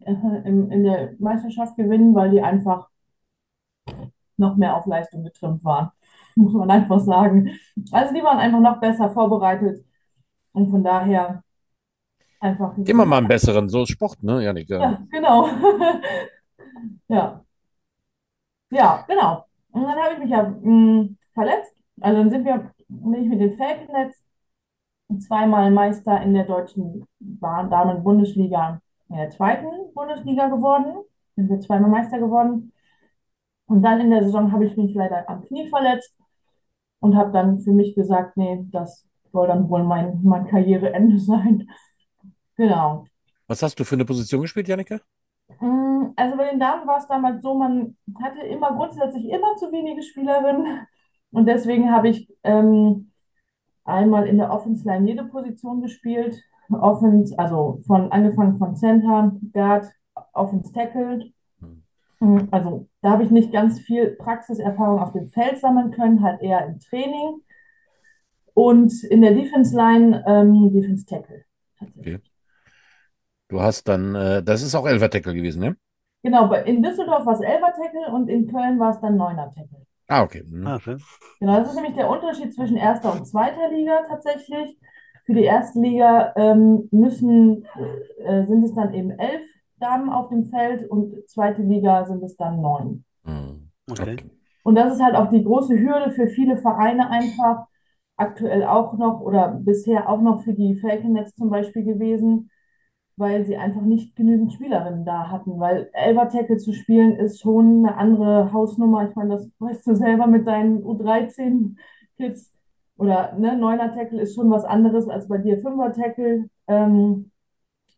äh, 0.00 0.12
in, 0.12 0.70
in 0.70 0.84
der 0.84 1.14
Meisterschaft 1.18 1.76
gewinnen, 1.76 2.14
weil 2.14 2.30
die 2.30 2.42
einfach 2.42 2.88
noch 4.36 4.56
mehr 4.56 4.76
auf 4.76 4.86
Leistung 4.86 5.22
getrimmt 5.22 5.64
waren, 5.64 5.90
muss 6.36 6.54
man 6.54 6.70
einfach 6.70 7.00
sagen. 7.00 7.50
Also 7.92 8.12
die 8.14 8.22
waren 8.22 8.38
einfach 8.38 8.60
noch 8.60 8.80
besser 8.80 9.10
vorbereitet 9.10 9.84
und 10.52 10.70
von 10.70 10.82
daher 10.82 11.44
einfach. 12.40 12.76
Immer 12.78 13.06
mal 13.06 13.18
einen 13.18 13.28
besseren, 13.28 13.68
so 13.68 13.86
Sport, 13.86 14.22
ne, 14.22 14.42
Janik? 14.42 14.68
Ja, 14.68 15.02
genau. 15.10 15.48
ja. 17.08 17.44
Ja, 18.70 19.04
genau. 19.06 19.46
Und 19.74 19.82
dann 19.82 19.98
habe 19.98 20.14
ich 20.14 20.18
mich 20.20 20.30
ja 20.30 20.42
mh, 20.44 20.70
mm, 20.70 21.16
verletzt. 21.34 21.76
Also 22.00 22.18
dann 22.18 22.30
sind 22.30 22.44
wir, 22.44 22.70
bin 22.88 23.22
ich 23.22 23.28
mit 23.28 23.40
den 23.40 23.56
Falcons 23.56 24.24
zweimal 25.18 25.70
Meister 25.70 26.22
in 26.22 26.32
der 26.32 26.44
deutschen 26.44 27.06
Damen-Bundesliga, 27.18 28.80
in 29.10 29.16
der 29.16 29.30
zweiten 29.30 29.66
Bundesliga 29.92 30.48
geworden. 30.48 31.04
Sind 31.34 31.50
wir 31.50 31.60
zweimal 31.60 31.90
Meister 31.90 32.18
geworden. 32.20 32.72
Und 33.66 33.82
dann 33.82 34.00
in 34.00 34.10
der 34.10 34.22
Saison 34.22 34.52
habe 34.52 34.64
ich 34.64 34.76
mich 34.76 34.94
leider 34.94 35.28
am 35.28 35.42
Knie 35.42 35.68
verletzt 35.68 36.16
und 37.00 37.16
habe 37.16 37.32
dann 37.32 37.58
für 37.58 37.72
mich 37.72 37.96
gesagt, 37.96 38.36
nee, 38.36 38.64
das 38.70 39.08
soll 39.32 39.48
dann 39.48 39.68
wohl 39.68 39.82
mein, 39.82 40.20
mein 40.22 40.46
Karriereende 40.46 41.18
sein. 41.18 41.68
Genau. 42.56 43.06
Was 43.48 43.62
hast 43.62 43.80
du 43.80 43.84
für 43.84 43.96
eine 43.96 44.04
Position 44.04 44.42
gespielt, 44.42 44.68
Janneke? 44.68 45.00
Mm, 45.60 46.12
also 46.16 46.36
bei 46.36 46.50
den 46.50 46.60
Damen 46.60 46.86
war 46.86 46.98
es 46.98 47.06
damals 47.06 47.42
so, 47.42 47.54
man 47.54 47.96
hatte 48.22 48.40
immer 48.46 48.72
grundsätzlich 48.74 49.28
immer 49.28 49.56
zu 49.56 49.72
wenige 49.72 50.02
Spielerinnen. 50.02 50.86
Und 51.30 51.46
deswegen 51.46 51.90
habe 51.90 52.08
ich 52.08 52.28
ähm, 52.44 53.10
einmal 53.84 54.26
in 54.26 54.38
der 54.38 54.52
Offense 54.52 54.86
Line 54.88 55.08
jede 55.08 55.24
Position 55.24 55.82
gespielt. 55.82 56.40
Offense, 56.70 57.38
also 57.38 57.80
von 57.86 58.10
angefangen 58.10 58.56
von 58.56 58.74
Center, 58.74 59.32
Guard, 59.52 59.86
Offense 60.32 60.72
Tackle. 60.72 61.30
Mhm. 62.20 62.48
Also 62.50 62.88
da 63.02 63.10
habe 63.10 63.24
ich 63.24 63.30
nicht 63.30 63.52
ganz 63.52 63.80
viel 63.80 64.10
Praxiserfahrung 64.16 65.00
auf 65.00 65.12
dem 65.12 65.28
Feld 65.28 65.58
sammeln 65.58 65.90
können, 65.90 66.22
halt 66.22 66.40
eher 66.40 66.66
im 66.66 66.78
Training. 66.80 67.42
Und 68.54 68.92
in 69.04 69.20
der 69.20 69.34
Defense 69.34 69.76
Line 69.76 70.24
ähm, 70.26 70.72
Defense 70.72 71.04
Tackle. 71.04 71.44
Okay. 71.80 72.20
Du 73.54 73.62
hast 73.62 73.86
dann, 73.86 74.16
äh, 74.16 74.42
das 74.42 74.62
ist 74.62 74.74
auch 74.74 74.84
Elfer 74.84 75.08
Tackle 75.08 75.32
gewesen, 75.32 75.60
ne? 75.60 75.76
Genau, 76.24 76.52
in 76.52 76.82
Düsseldorf 76.82 77.24
war 77.24 77.34
es 77.34 77.40
Elfer 77.40 77.72
Tackle 77.72 78.12
und 78.12 78.28
in 78.28 78.48
Köln 78.48 78.80
war 78.80 78.90
es 78.90 78.98
dann 78.98 79.16
Neuner 79.16 79.48
Tackle. 79.52 79.86
Ah, 80.08 80.24
okay. 80.24 80.42
Mhm. 80.44 80.66
Ah, 80.66 80.74
okay. 80.74 80.96
Genau, 81.38 81.58
das 81.58 81.68
ist 81.68 81.76
nämlich 81.76 81.94
der 81.94 82.10
Unterschied 82.10 82.52
zwischen 82.52 82.76
erster 82.76 83.12
und 83.12 83.28
zweiter 83.28 83.70
Liga 83.70 84.02
tatsächlich. 84.08 84.76
Für 85.24 85.34
die 85.34 85.44
erste 85.44 85.78
Liga 85.78 86.32
ähm, 86.34 86.88
müssen, 86.90 87.64
äh, 88.24 88.44
sind 88.44 88.64
es 88.64 88.74
dann 88.74 88.92
eben 88.92 89.12
elf 89.12 89.44
Damen 89.78 90.10
auf 90.10 90.30
dem 90.30 90.46
Feld 90.46 90.90
und 90.90 91.14
zweite 91.28 91.62
Liga 91.62 92.06
sind 92.06 92.24
es 92.24 92.36
dann 92.36 92.60
neun. 92.60 93.04
Mhm. 93.22 93.70
Okay. 93.88 94.16
Und 94.64 94.74
das 94.74 94.94
ist 94.94 95.00
halt 95.00 95.14
auch 95.14 95.30
die 95.30 95.44
große 95.44 95.78
Hürde 95.78 96.10
für 96.10 96.26
viele 96.26 96.56
Vereine 96.56 97.08
einfach, 97.08 97.66
aktuell 98.16 98.64
auch 98.64 98.94
noch 98.98 99.20
oder 99.20 99.48
bisher 99.48 100.08
auch 100.08 100.20
noch 100.20 100.42
für 100.42 100.54
die 100.54 100.74
Falcon 100.74 101.24
zum 101.36 101.50
Beispiel 101.50 101.84
gewesen, 101.84 102.50
weil 103.16 103.44
sie 103.44 103.56
einfach 103.56 103.82
nicht 103.82 104.16
genügend 104.16 104.52
Spielerinnen 104.52 105.04
da 105.04 105.30
hatten. 105.30 105.58
Weil 105.60 105.90
Elber 105.92 106.28
Tackle 106.28 106.56
zu 106.56 106.72
spielen 106.72 107.16
ist 107.16 107.40
schon 107.40 107.86
eine 107.86 107.96
andere 107.96 108.52
Hausnummer. 108.52 109.08
Ich 109.08 109.14
meine, 109.14 109.34
das 109.34 109.50
weißt 109.58 109.86
du 109.86 109.94
selber 109.94 110.26
mit 110.26 110.46
deinen 110.46 110.82
U13-Kids. 110.82 112.52
Oder 112.96 113.34
ne, 113.38 113.56
Neuner 113.56 113.92
Tackle 113.92 114.20
ist 114.20 114.34
schon 114.34 114.50
was 114.50 114.64
anderes 114.64 115.08
als 115.08 115.28
bei 115.28 115.38
dir 115.38 115.58
Fünfer 115.58 115.92
Tackle. 115.92 116.48
Ähm, 116.68 117.30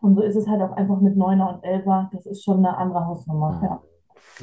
und 0.01 0.17
so 0.17 0.23
ist 0.23 0.37
es 0.37 0.47
halt 0.47 0.63
auch 0.63 0.73
einfach 0.73 1.01
mit 1.01 1.17
Neuner 1.17 1.55
und 1.55 1.65
Elfer. 1.65 2.11
Das 2.13 2.27
ist 2.27 2.45
schon 2.45 2.59
eine 2.59 2.77
andere 2.77 3.07
Hausnummer. 3.07 3.61
Ja. 3.63 3.83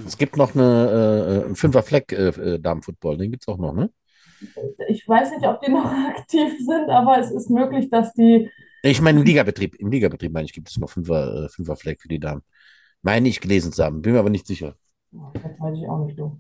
Es 0.06 0.18
gibt 0.18 0.38
noch 0.38 0.56
eine, 0.56 1.42
äh, 1.42 1.46
einen 1.46 1.56
Fünfer 1.56 1.84
Fleck 1.84 2.12
äh, 2.12 2.30
äh 2.30 2.60
den 2.60 3.32
gibt 3.32 3.44
es 3.44 3.48
auch 3.48 3.58
noch, 3.58 3.74
ne? 3.74 3.92
Ich 4.88 5.08
weiß 5.08 5.32
nicht, 5.32 5.48
ob 5.48 5.62
die 5.62 5.72
noch 5.72 5.86
aktiv 6.10 6.54
sind, 6.60 6.90
aber 6.90 7.20
es 7.20 7.32
ist 7.32 7.50
möglich, 7.50 7.90
dass 7.90 8.14
die 8.14 8.50
ich 8.92 9.02
meine, 9.02 9.20
im 9.20 9.26
Ligabetrieb, 9.26 9.76
im 9.76 9.90
Ligabetrieb 9.90 10.32
meine 10.32 10.46
ich, 10.46 10.54
gibt 10.54 10.70
es 10.70 10.78
noch 10.78 10.90
Fünfer, 10.90 11.46
äh, 11.46 11.50
Fünfer 11.50 11.76
Fleck 11.76 12.02
für 12.02 12.08
die 12.08 12.20
Damen. 12.20 12.44
Meine 13.02 13.30
ich 13.30 13.42
gelesen 13.42 13.72
zu 13.72 13.84
haben, 13.84 14.02
bin 14.02 14.14
mir 14.14 14.20
aber 14.20 14.30
nicht 14.30 14.48
sicher. 14.48 14.76
Das 15.12 15.44
weiß 15.60 15.78
ich 15.78 15.90
auch 15.90 16.06
nicht, 16.06 16.18
du. 16.18 16.40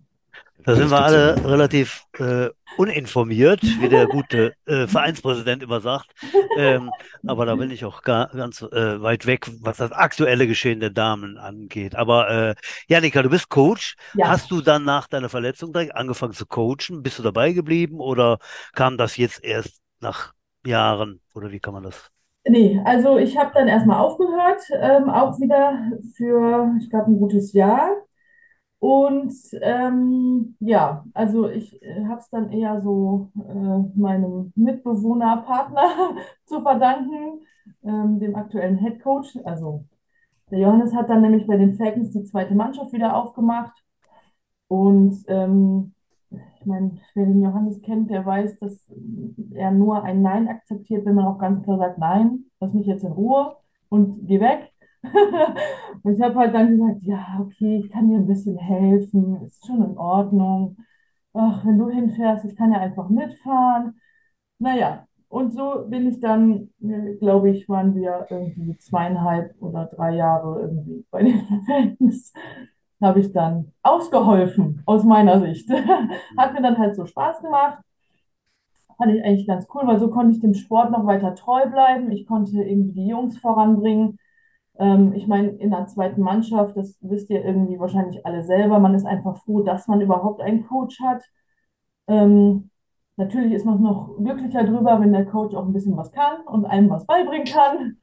Da 0.65 0.75
sind 0.75 0.91
wir 0.91 1.01
alle 1.01 1.43
relativ 1.43 2.05
äh, 2.19 2.49
uninformiert, 2.77 3.61
wie 3.61 3.89
der 3.89 4.07
gute 4.07 4.53
äh, 4.65 4.87
Vereinspräsident 4.87 5.61
immer 5.61 5.81
sagt. 5.81 6.13
Ähm, 6.57 6.89
aber 7.27 7.45
da 7.45 7.55
bin 7.55 7.69
ich 7.69 7.83
auch 7.83 8.01
gar, 8.01 8.29
ganz 8.29 8.61
äh, 8.61 9.01
weit 9.01 9.25
weg, 9.25 9.49
was 9.59 9.77
das 9.77 9.91
aktuelle 9.91 10.47
Geschehen 10.47 10.79
der 10.79 10.89
Damen 10.89 11.37
angeht. 11.37 11.95
Aber 11.95 12.29
äh, 12.29 12.55
Janika, 12.87 13.21
du 13.21 13.29
bist 13.29 13.49
Coach. 13.49 13.95
Ja. 14.13 14.29
Hast 14.29 14.51
du 14.51 14.61
dann 14.61 14.85
nach 14.85 15.07
deiner 15.07 15.29
Verletzung 15.29 15.73
direkt 15.73 15.95
angefangen 15.95 16.33
zu 16.33 16.45
coachen? 16.45 17.03
Bist 17.03 17.19
du 17.19 17.23
dabei 17.23 17.51
geblieben 17.51 17.99
oder 17.99 18.39
kam 18.73 18.97
das 18.97 19.17
jetzt 19.17 19.43
erst 19.43 19.81
nach 19.99 20.33
Jahren? 20.65 21.19
Oder 21.33 21.51
wie 21.51 21.59
kann 21.59 21.73
man 21.73 21.83
das 21.83 22.12
Nee, 22.45 22.81
also 22.83 23.17
ich 23.17 23.37
habe 23.37 23.51
dann 23.53 23.67
erstmal 23.69 23.99
aufgehört, 23.99 24.61
ähm, 24.73 25.09
auch 25.09 25.39
wieder 25.39 25.91
für, 26.15 26.75
ich 26.81 26.89
glaube, 26.89 27.05
ein 27.11 27.19
gutes 27.19 27.53
Jahr. 27.53 27.89
Und 28.79 29.33
ähm, 29.61 30.55
ja, 30.59 31.05
also 31.13 31.49
ich 31.49 31.81
äh, 31.83 32.05
habe 32.07 32.19
es 32.21 32.29
dann 32.29 32.51
eher 32.51 32.81
so 32.81 33.31
äh, 33.37 33.99
meinem 33.99 34.53
Mitbewohner, 34.55 35.37
Partner 35.45 35.83
zu 36.45 36.61
verdanken, 36.61 37.41
ähm, 37.83 38.19
dem 38.19 38.35
aktuellen 38.35 38.77
Head 38.79 39.01
Coach. 39.03 39.37
Also 39.45 39.85
der 40.51 40.59
Johannes 40.59 40.93
hat 40.95 41.09
dann 41.09 41.21
nämlich 41.21 41.47
bei 41.47 41.57
den 41.57 41.75
Falcons 41.75 42.11
die 42.11 42.23
zweite 42.25 42.55
Mannschaft 42.55 42.93
wieder 42.93 43.15
aufgemacht. 43.15 43.73
Und 44.67 45.23
ähm, 45.27 45.92
ich 46.59 46.65
meine, 46.65 46.91
wer 47.15 47.25
den 47.25 47.41
Johannes 47.41 47.81
kennt, 47.81 48.09
der 48.09 48.25
weiß, 48.25 48.57
dass 48.59 48.87
er 49.53 49.71
nur 49.71 50.03
ein 50.03 50.21
Nein 50.21 50.47
akzeptiert, 50.47 51.05
wenn 51.05 51.15
man 51.15 51.25
auch 51.25 51.39
ganz 51.39 51.63
klar 51.63 51.77
sagt, 51.77 51.97
nein, 51.99 52.45
lass 52.59 52.73
mich 52.73 52.87
jetzt 52.87 53.03
in 53.03 53.11
Ruhe 53.11 53.55
und 53.89 54.27
geh 54.27 54.39
weg. 54.39 54.71
und 56.03 56.13
ich 56.13 56.21
habe 56.21 56.35
halt 56.35 56.53
dann 56.55 56.71
gesagt, 56.71 57.03
ja, 57.03 57.37
okay, 57.41 57.77
ich 57.83 57.91
kann 57.91 58.09
dir 58.09 58.17
ein 58.17 58.27
bisschen 58.27 58.57
helfen, 58.57 59.41
ist 59.43 59.65
schon 59.65 59.83
in 59.83 59.97
Ordnung. 59.97 60.77
Ach, 61.33 61.65
wenn 61.65 61.77
du 61.77 61.89
hinfährst, 61.89 62.45
ich 62.45 62.55
kann 62.55 62.71
ja 62.71 62.79
einfach 62.79 63.09
mitfahren. 63.09 63.99
Naja, 64.59 65.07
und 65.29 65.51
so 65.53 65.85
bin 65.89 66.07
ich 66.07 66.19
dann, 66.19 66.69
glaube 67.19 67.49
ich, 67.51 67.67
waren 67.69 67.95
wir 67.95 68.27
irgendwie 68.29 68.77
zweieinhalb 68.77 69.55
oder 69.61 69.85
drei 69.87 70.15
Jahre 70.15 70.61
irgendwie 70.61 71.05
bei 71.11 71.23
den 71.23 71.41
Fans 71.65 72.33
habe 73.03 73.19
ich 73.19 73.31
dann 73.31 73.71
ausgeholfen, 73.83 74.81
aus 74.85 75.03
meiner 75.03 75.39
Sicht. 75.41 75.69
Hat 76.37 76.53
mir 76.53 76.61
dann 76.61 76.77
halt 76.77 76.95
so 76.95 77.05
Spaß 77.05 77.41
gemacht. 77.41 77.79
Fand 78.97 79.13
ich 79.13 79.23
eigentlich 79.23 79.47
ganz 79.47 79.67
cool, 79.73 79.85
weil 79.85 79.99
so 79.99 80.09
konnte 80.09 80.33
ich 80.33 80.39
dem 80.41 80.53
Sport 80.53 80.91
noch 80.91 81.05
weiter 81.05 81.35
treu 81.35 81.67
bleiben. 81.69 82.11
Ich 82.11 82.25
konnte 82.25 82.61
irgendwie 82.63 82.93
die 82.93 83.07
Jungs 83.07 83.37
voranbringen. 83.37 84.17
Ähm, 84.79 85.13
ich 85.13 85.27
meine, 85.27 85.49
in 85.49 85.71
der 85.71 85.87
zweiten 85.87 86.21
Mannschaft, 86.21 86.75
das 86.77 86.97
wisst 87.01 87.29
ihr 87.29 87.43
irgendwie 87.43 87.79
wahrscheinlich 87.79 88.25
alle 88.25 88.43
selber, 88.43 88.79
man 88.79 88.95
ist 88.95 89.05
einfach 89.05 89.37
froh, 89.37 89.61
dass 89.61 89.87
man 89.87 90.01
überhaupt 90.01 90.41
einen 90.41 90.65
Coach 90.65 90.99
hat. 90.99 91.23
Ähm, 92.07 92.69
natürlich 93.17 93.53
ist 93.53 93.65
man 93.65 93.81
noch 93.81 94.17
glücklicher 94.17 94.63
drüber, 94.63 94.99
wenn 94.99 95.13
der 95.13 95.25
Coach 95.25 95.55
auch 95.55 95.65
ein 95.65 95.73
bisschen 95.73 95.97
was 95.97 96.11
kann 96.11 96.41
und 96.47 96.65
einem 96.65 96.89
was 96.89 97.05
beibringen 97.05 97.45
kann. 97.45 97.97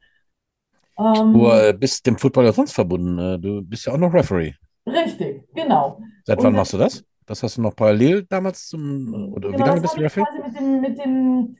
Ähm, 0.97 1.33
du 1.33 1.47
äh, 1.47 1.73
bist 1.73 2.05
dem 2.05 2.17
Football 2.17 2.45
ja 2.45 2.53
sonst 2.53 2.73
verbunden. 2.73 3.17
Äh, 3.17 3.39
du 3.39 3.61
bist 3.61 3.85
ja 3.85 3.93
auch 3.93 3.97
noch 3.97 4.13
Referee. 4.13 4.53
Richtig, 4.91 5.47
genau. 5.53 6.01
Seit 6.25 6.43
wann 6.43 6.53
machst 6.53 6.73
du 6.73 6.77
das? 6.77 7.03
Das 7.25 7.43
hast 7.43 7.57
du 7.57 7.61
noch 7.61 7.75
parallel 7.75 8.23
damals 8.23 8.67
zum, 8.67 9.31
oder 9.33 9.51
genau, 9.51 9.63
wie 9.63 9.69
lange 9.69 9.81
bist 9.81 9.95
du 9.95 10.01
Referee? 10.01 10.25
Quasi 10.25 10.41
mit 10.41 10.59
dem, 10.59 10.81
mit 10.81 10.99
dem, 10.99 11.57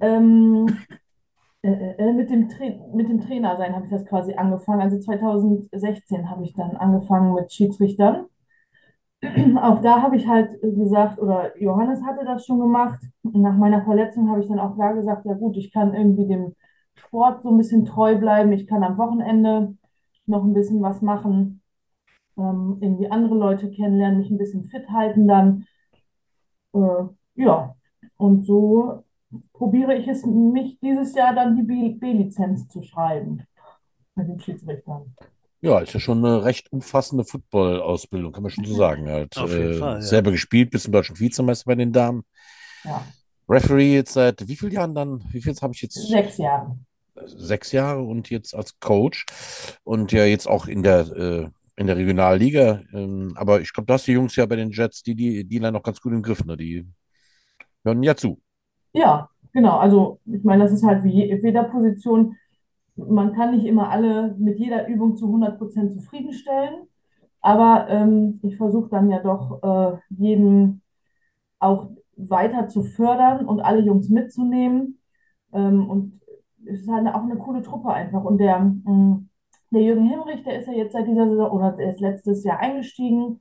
ähm, 0.00 0.76
äh, 1.62 1.70
äh, 1.70 2.12
mit 2.12 2.30
dem, 2.30 2.48
mit 2.94 3.08
dem 3.08 3.20
Trainer 3.20 3.56
sein 3.56 3.74
habe 3.74 3.84
ich 3.84 3.90
das 3.90 4.06
quasi 4.06 4.34
angefangen. 4.34 4.80
Also 4.80 4.98
2016 4.98 6.30
habe 6.30 6.44
ich 6.44 6.54
dann 6.54 6.76
angefangen 6.76 7.34
mit 7.34 7.52
Schiedsrichtern. 7.52 8.26
Auch 9.60 9.82
da 9.82 10.00
habe 10.00 10.16
ich 10.16 10.26
halt 10.26 10.58
gesagt, 10.62 11.18
oder 11.18 11.58
Johannes 11.60 12.02
hatte 12.04 12.24
das 12.24 12.46
schon 12.46 12.58
gemacht. 12.58 13.00
Nach 13.22 13.56
meiner 13.56 13.84
Verletzung 13.84 14.30
habe 14.30 14.40
ich 14.40 14.48
dann 14.48 14.58
auch 14.58 14.74
klar 14.74 14.94
gesagt, 14.94 15.26
ja 15.26 15.34
gut, 15.34 15.58
ich 15.58 15.72
kann 15.72 15.92
irgendwie 15.94 16.26
dem 16.26 16.54
Sport 16.94 17.42
so 17.42 17.50
ein 17.50 17.58
bisschen 17.58 17.84
treu 17.84 18.16
bleiben. 18.16 18.52
Ich 18.52 18.66
kann 18.66 18.82
am 18.82 18.96
Wochenende 18.96 19.74
noch 20.24 20.42
ein 20.42 20.54
bisschen 20.54 20.80
was 20.80 21.02
machen 21.02 21.59
ähm, 22.36 22.78
irgendwie 22.80 23.10
andere 23.10 23.34
Leute 23.34 23.70
kennenlernen, 23.70 24.18
mich 24.18 24.30
ein 24.30 24.38
bisschen 24.38 24.64
fit 24.64 24.88
halten 24.90 25.26
dann. 25.26 25.66
Äh, 26.74 27.04
ja, 27.34 27.74
und 28.16 28.44
so 28.44 29.04
probiere 29.52 29.94
ich 29.94 30.08
es, 30.08 30.24
mich 30.24 30.78
dieses 30.80 31.14
Jahr 31.14 31.34
dann 31.34 31.56
die 31.56 31.62
B-Lizenz 31.62 32.68
zu 32.68 32.82
schreiben 32.82 33.42
mit 34.14 34.28
den 34.28 34.40
Schiedsrichtern. 34.40 35.14
Ja, 35.62 35.78
ist 35.80 35.92
ja 35.92 36.00
schon 36.00 36.24
eine 36.24 36.42
recht 36.44 36.72
umfassende 36.72 37.24
Football-Ausbildung, 37.24 38.32
kann 38.32 38.42
man 38.42 38.50
schon 38.50 38.64
so 38.64 38.74
sagen. 38.74 39.08
Halt, 39.08 39.36
Auf 39.36 39.50
jeden 39.50 39.72
äh, 39.72 39.74
Fall, 39.74 39.96
ja. 39.96 40.02
Selber 40.02 40.30
gespielt, 40.30 40.70
bis 40.70 40.84
zum 40.84 40.92
deutschen 40.92 41.18
Vizemeister 41.20 41.64
bei 41.66 41.74
den 41.74 41.92
Damen. 41.92 42.22
Ja. 42.84 43.04
Referee 43.48 43.94
jetzt 43.94 44.14
seit 44.14 44.48
wie 44.48 44.56
vielen 44.56 44.72
Jahren 44.72 44.94
dann? 44.94 45.22
Wie 45.32 45.42
viel 45.42 45.54
habe 45.60 45.74
ich 45.74 45.82
jetzt? 45.82 45.94
Sechs 45.94 46.38
Jahre. 46.38 46.78
Sechs 47.26 47.72
Jahre 47.72 48.02
und 48.02 48.30
jetzt 48.30 48.54
als 48.54 48.78
Coach 48.80 49.26
und 49.84 50.12
ja 50.12 50.24
jetzt 50.24 50.48
auch 50.48 50.66
in 50.66 50.82
der 50.82 51.00
äh, 51.10 51.48
in 51.80 51.86
der 51.86 51.96
Regionalliga. 51.96 52.82
Ähm, 52.92 53.32
aber 53.36 53.62
ich 53.62 53.72
glaube, 53.72 53.86
da 53.86 53.96
die 53.96 54.12
Jungs 54.12 54.36
ja 54.36 54.44
bei 54.44 54.56
den 54.56 54.70
Jets, 54.70 55.02
die 55.02 55.14
die 55.14 55.44
die 55.44 55.60
noch 55.60 55.82
ganz 55.82 56.00
gut 56.00 56.12
im 56.12 56.22
Griff. 56.22 56.44
Ne? 56.44 56.56
Die 56.56 56.86
hören 57.84 58.02
ja 58.02 58.14
zu. 58.14 58.38
Ja, 58.92 59.30
genau. 59.52 59.78
Also 59.78 60.20
ich 60.26 60.44
meine, 60.44 60.64
das 60.64 60.72
ist 60.72 60.84
halt 60.84 61.04
wie 61.04 61.32
jeder 61.32 61.64
Position. 61.64 62.36
Man 62.96 63.32
kann 63.32 63.56
nicht 63.56 63.64
immer 63.64 63.88
alle 63.88 64.36
mit 64.38 64.58
jeder 64.58 64.88
Übung 64.88 65.16
zu 65.16 65.26
100 65.26 65.58
Prozent 65.58 65.94
zufriedenstellen. 65.94 66.86
Aber 67.40 67.86
ähm, 67.88 68.40
ich 68.42 68.58
versuche 68.58 68.90
dann 68.90 69.08
ja 69.10 69.20
doch 69.20 69.62
äh, 69.62 69.98
jeden 70.10 70.82
auch 71.58 71.90
weiter 72.16 72.68
zu 72.68 72.82
fördern 72.84 73.46
und 73.46 73.60
alle 73.60 73.80
Jungs 73.80 74.10
mitzunehmen. 74.10 75.00
Ähm, 75.54 75.88
und 75.88 76.20
es 76.66 76.82
ist 76.82 76.90
halt 76.90 77.06
auch 77.08 77.22
eine 77.22 77.38
coole 77.38 77.62
Truppe 77.62 77.88
einfach. 77.90 78.22
Und 78.22 78.36
der, 78.36 78.58
mh, 78.58 78.92
mm, 78.92 79.29
der 79.70 79.82
Jürgen 79.82 80.08
Himmrich, 80.08 80.42
der 80.44 80.58
ist 80.60 80.66
ja 80.68 80.72
jetzt 80.74 80.92
seit 80.92 81.06
dieser 81.08 81.28
Saison 81.28 81.50
oder 81.50 81.72
der 81.72 81.90
ist 81.90 82.00
letztes 82.00 82.44
Jahr 82.44 82.58
eingestiegen. 82.60 83.40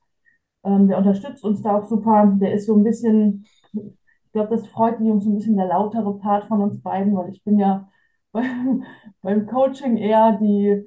Ähm, 0.64 0.88
der 0.88 0.98
unterstützt 0.98 1.44
uns 1.44 1.62
da 1.62 1.78
auch 1.80 1.86
super. 1.86 2.34
Der 2.42 2.54
ist 2.54 2.68
so 2.68 2.76
ein 2.78 2.84
bisschen, 2.84 3.46
ich 3.74 3.82
Ich 4.26 4.32
glaube, 4.34 4.56
das 4.56 4.68
freut 4.68 5.00
die 5.00 5.06
Jungs 5.06 5.26
ein 5.26 5.36
bisschen 5.36 5.58
der 5.58 5.68
lautere 5.68 6.18
Part 6.20 6.46
von 6.46 6.62
uns 6.62 6.82
beiden, 6.82 7.16
weil 7.18 7.32
ich 7.32 7.44
bin 7.44 7.60
ja 7.60 7.90
beim, 8.32 8.84
beim 9.22 9.48
Coaching 9.48 9.98
eher 9.98 10.34
die 10.42 10.86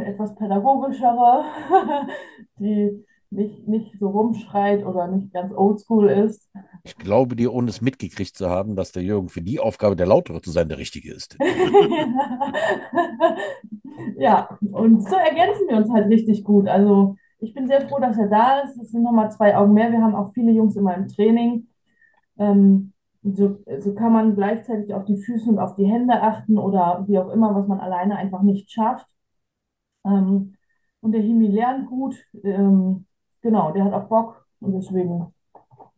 etwas 0.00 0.34
pädagogischere, 0.36 1.44
die 2.58 3.04
nicht, 3.32 3.66
nicht 3.66 3.98
so 3.98 4.10
rumschreit 4.10 4.84
oder 4.84 5.08
nicht 5.08 5.32
ganz 5.32 5.52
oldschool 5.52 6.10
ist. 6.10 6.48
Ich 6.84 6.96
glaube 6.96 7.36
dir, 7.36 7.52
ohne 7.52 7.70
es 7.70 7.80
mitgekriegt 7.80 8.36
zu 8.36 8.48
haben, 8.48 8.76
dass 8.76 8.92
der 8.92 9.02
Jürgen 9.02 9.28
für 9.28 9.42
die 9.42 9.58
Aufgabe, 9.58 9.96
der 9.96 10.06
Lautere 10.06 10.40
zu 10.40 10.50
sein, 10.50 10.68
der 10.68 10.78
Richtige 10.78 11.12
ist. 11.12 11.36
ja, 14.16 14.58
und 14.72 15.02
so 15.02 15.16
ergänzen 15.16 15.68
wir 15.68 15.76
uns 15.76 15.90
halt 15.90 16.08
richtig 16.08 16.44
gut. 16.44 16.68
Also 16.68 17.16
ich 17.38 17.54
bin 17.54 17.66
sehr 17.66 17.88
froh, 17.88 17.98
dass 17.98 18.18
er 18.18 18.28
da 18.28 18.60
ist. 18.60 18.76
Es 18.76 18.90
sind 18.90 19.02
nochmal 19.02 19.32
zwei 19.32 19.56
Augen 19.56 19.72
mehr. 19.72 19.90
Wir 19.90 20.02
haben 20.02 20.14
auch 20.14 20.32
viele 20.32 20.52
Jungs 20.52 20.76
in 20.76 20.84
meinem 20.84 21.08
Training. 21.08 21.68
Ähm, 22.38 22.92
so, 23.22 23.62
so 23.78 23.94
kann 23.94 24.12
man 24.12 24.34
gleichzeitig 24.34 24.92
auf 24.94 25.04
die 25.04 25.16
Füße 25.16 25.48
und 25.48 25.58
auf 25.58 25.76
die 25.76 25.86
Hände 25.86 26.20
achten 26.20 26.58
oder 26.58 27.04
wie 27.08 27.18
auch 27.18 27.30
immer, 27.30 27.54
was 27.54 27.66
man 27.66 27.80
alleine 27.80 28.16
einfach 28.16 28.42
nicht 28.42 28.70
schafft. 28.70 29.06
Ähm, 30.04 30.56
und 31.00 31.12
der 31.12 31.22
Himi 31.22 31.48
lernt 31.48 31.88
gut. 31.88 32.16
Ähm, 32.44 33.06
genau, 33.42 33.72
der 33.72 33.84
hat 33.84 33.92
auch 33.92 34.08
Bock 34.08 34.46
und 34.60 34.72
deswegen, 34.72 35.34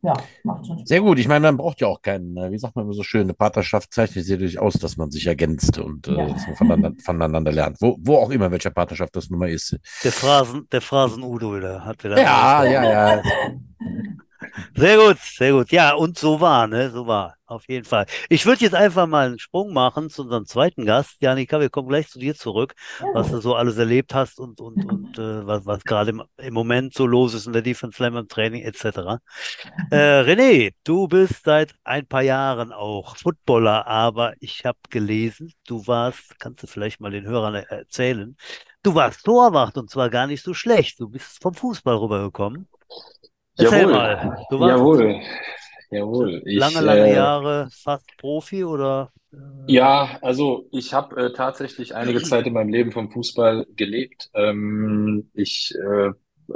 ja, 0.02 0.14
macht 0.42 0.66
schon 0.66 0.78
Spaß. 0.78 0.88
Sehr 0.88 1.00
gut. 1.00 1.18
Ich 1.18 1.28
meine, 1.28 1.46
man 1.46 1.56
braucht 1.56 1.80
ja 1.80 1.88
auch 1.88 2.02
keinen, 2.02 2.36
äh, 2.36 2.50
wie 2.50 2.58
sagt 2.58 2.76
man 2.76 2.84
immer 2.84 2.94
so 2.94 3.02
schön, 3.02 3.22
eine 3.22 3.34
Partnerschaft 3.34 3.92
zeichnet 3.92 4.24
sich 4.24 4.34
dadurch 4.34 4.58
aus, 4.58 4.74
dass 4.74 4.96
man 4.96 5.10
sich 5.10 5.26
ergänzt 5.26 5.78
und 5.78 6.08
äh, 6.08 6.16
dass 6.16 6.46
man 6.46 6.56
voneinander, 6.56 6.92
voneinander 7.04 7.52
lernt. 7.52 7.80
Wo, 7.80 7.96
wo 8.00 8.16
auch 8.16 8.30
immer, 8.30 8.50
welcher 8.50 8.70
Partnerschaft 8.70 9.14
das 9.16 9.30
nun 9.30 9.40
mal 9.40 9.50
ist. 9.50 9.78
Der 10.02 10.12
Phrasen, 10.12 10.68
der 10.70 10.80
Phrasen 10.80 11.22
der 11.60 11.84
hat 11.84 12.02
wieder. 12.04 12.20
Ja, 12.20 12.64
ja, 12.64 12.84
ja. 12.84 13.22
Sehr 14.74 14.96
gut, 14.98 15.18
sehr 15.18 15.52
gut. 15.52 15.70
Ja, 15.70 15.94
und 15.94 16.18
so 16.18 16.40
war, 16.40 16.66
ne? 16.66 16.90
So 16.90 17.06
war. 17.06 17.36
Auf 17.54 17.68
jeden 17.68 17.84
Fall. 17.84 18.06
Ich 18.28 18.46
würde 18.46 18.62
jetzt 18.62 18.74
einfach 18.74 19.06
mal 19.06 19.26
einen 19.28 19.38
Sprung 19.38 19.72
machen 19.72 20.10
zu 20.10 20.22
unserem 20.22 20.44
zweiten 20.44 20.84
Gast. 20.84 21.18
Janika, 21.20 21.60
wir 21.60 21.70
kommen 21.70 21.88
gleich 21.88 22.08
zu 22.08 22.18
dir 22.18 22.34
zurück, 22.34 22.74
was 23.12 23.30
du 23.30 23.40
so 23.40 23.54
alles 23.54 23.78
erlebt 23.78 24.12
hast 24.12 24.40
und, 24.40 24.60
und, 24.60 24.84
und 24.84 25.16
äh, 25.20 25.46
was, 25.46 25.64
was 25.64 25.84
gerade 25.84 26.10
im, 26.10 26.24
im, 26.36 26.52
Moment 26.52 26.94
so 26.94 27.06
los 27.06 27.32
ist 27.32 27.46
in 27.46 27.52
der 27.52 27.62
Defense 27.62 27.96
Slam 27.96 28.16
im 28.16 28.26
Training 28.26 28.62
etc. 28.62 29.20
Äh, 29.92 30.22
René, 30.22 30.74
du 30.82 31.06
bist 31.06 31.44
seit 31.44 31.76
ein 31.84 32.08
paar 32.08 32.22
Jahren 32.22 32.72
auch 32.72 33.16
Footballer, 33.16 33.86
aber 33.86 34.34
ich 34.40 34.64
habe 34.64 34.78
gelesen, 34.90 35.52
du 35.68 35.86
warst, 35.86 36.36
kannst 36.40 36.64
du 36.64 36.66
vielleicht 36.66 37.00
mal 37.00 37.12
den 37.12 37.24
Hörern 37.24 37.54
erzählen, 37.54 38.36
du 38.82 38.96
warst 38.96 39.24
Torwart 39.24 39.78
und 39.78 39.90
zwar 39.90 40.10
gar 40.10 40.26
nicht 40.26 40.42
so 40.42 40.54
schlecht. 40.54 40.98
Du 40.98 41.08
bist 41.08 41.40
vom 41.40 41.54
Fußball 41.54 41.94
rübergekommen. 41.94 42.66
Erzähl 43.56 43.82
Jawohl. 43.82 43.92
mal. 43.92 44.44
Du 44.50 44.58
warst 44.58 44.76
Jawohl. 44.76 45.20
Jawohl. 45.90 46.42
Ich, 46.46 46.56
lange, 46.58 46.80
lange 46.80 47.08
äh, 47.08 47.14
Jahre 47.14 47.68
fast 47.72 48.16
Profi 48.16 48.64
oder? 48.64 49.12
äh, 49.32 49.36
Ja, 49.66 50.18
also 50.22 50.68
ich 50.72 50.92
habe 50.92 51.16
äh, 51.26 51.32
tatsächlich 51.32 51.94
einige 51.94 52.22
Zeit 52.22 52.46
in 52.46 52.52
meinem 52.52 52.68
Leben 52.70 52.92
vom 52.92 53.10
Fußball 53.10 53.66
gelebt. 53.76 54.30
Ähm, 54.34 55.30
ich 55.34 55.74
äh, 55.74 56.10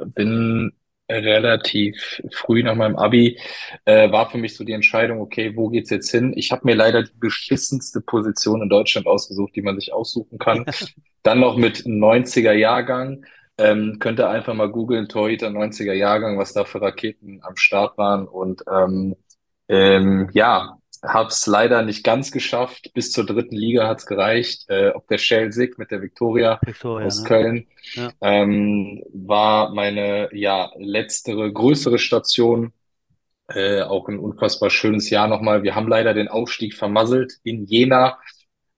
bin 0.06 0.72
relativ 1.10 2.20
früh 2.32 2.62
nach 2.62 2.74
meinem 2.74 2.96
Abi, 2.96 3.38
äh, 3.86 4.10
war 4.12 4.30
für 4.30 4.36
mich 4.36 4.54
so 4.56 4.64
die 4.64 4.72
Entscheidung, 4.72 5.20
okay, 5.22 5.56
wo 5.56 5.70
geht's 5.70 5.88
jetzt 5.88 6.10
hin? 6.10 6.34
Ich 6.36 6.52
habe 6.52 6.62
mir 6.66 6.74
leider 6.74 7.02
die 7.02 7.16
beschissenste 7.18 8.02
Position 8.02 8.60
in 8.62 8.68
Deutschland 8.68 9.06
ausgesucht, 9.06 9.56
die 9.56 9.62
man 9.62 9.78
sich 9.80 9.92
aussuchen 9.92 10.38
kann. 10.38 10.66
Dann 11.22 11.40
noch 11.40 11.56
mit 11.56 11.86
90er 11.86 12.52
Jahrgang. 12.52 13.24
Ähm, 13.56 13.98
könnt 14.00 14.20
ihr 14.20 14.28
einfach 14.28 14.54
mal 14.54 14.70
googeln, 14.70 15.08
Torhüter 15.08 15.50
90er 15.50 15.92
Jahrgang, 15.94 16.38
was 16.38 16.52
da 16.52 16.64
für 16.64 16.80
Raketen 16.80 17.40
am 17.42 17.56
Start 17.56 17.98
waren. 17.98 18.28
Und 18.28 18.62
ähm, 18.70 19.16
ähm, 19.68 20.28
ja, 20.32 20.78
hab's 21.02 21.46
leider 21.46 21.82
nicht 21.82 22.04
ganz 22.04 22.32
geschafft. 22.32 22.90
Bis 22.94 23.12
zur 23.12 23.26
dritten 23.26 23.56
Liga 23.56 23.86
hat's 23.86 24.06
gereicht. 24.06 24.64
Äh, 24.68 24.90
ob 24.90 25.06
der 25.08 25.18
Schelsig 25.18 25.78
mit 25.78 25.90
der 25.90 26.02
Viktoria 26.02 26.60
Victoria, 26.64 27.06
aus 27.06 27.22
ne? 27.22 27.28
Köln 27.28 27.66
Ja. 27.94 28.10
ähm, 28.20 29.02
war 29.12 29.72
meine 29.74 30.28
ja 30.32 30.70
letztere 30.78 31.52
größere 31.52 31.98
Station. 31.98 32.72
Äh, 33.50 33.82
auch 33.82 34.08
ein 34.08 34.18
unfassbar 34.18 34.68
schönes 34.70 35.08
Jahr 35.08 35.26
nochmal. 35.26 35.62
Wir 35.62 35.74
haben 35.74 35.88
leider 35.88 36.12
den 36.12 36.28
Aufstieg 36.28 36.74
vermasselt 36.74 37.34
in 37.44 37.64
Jena. 37.64 38.18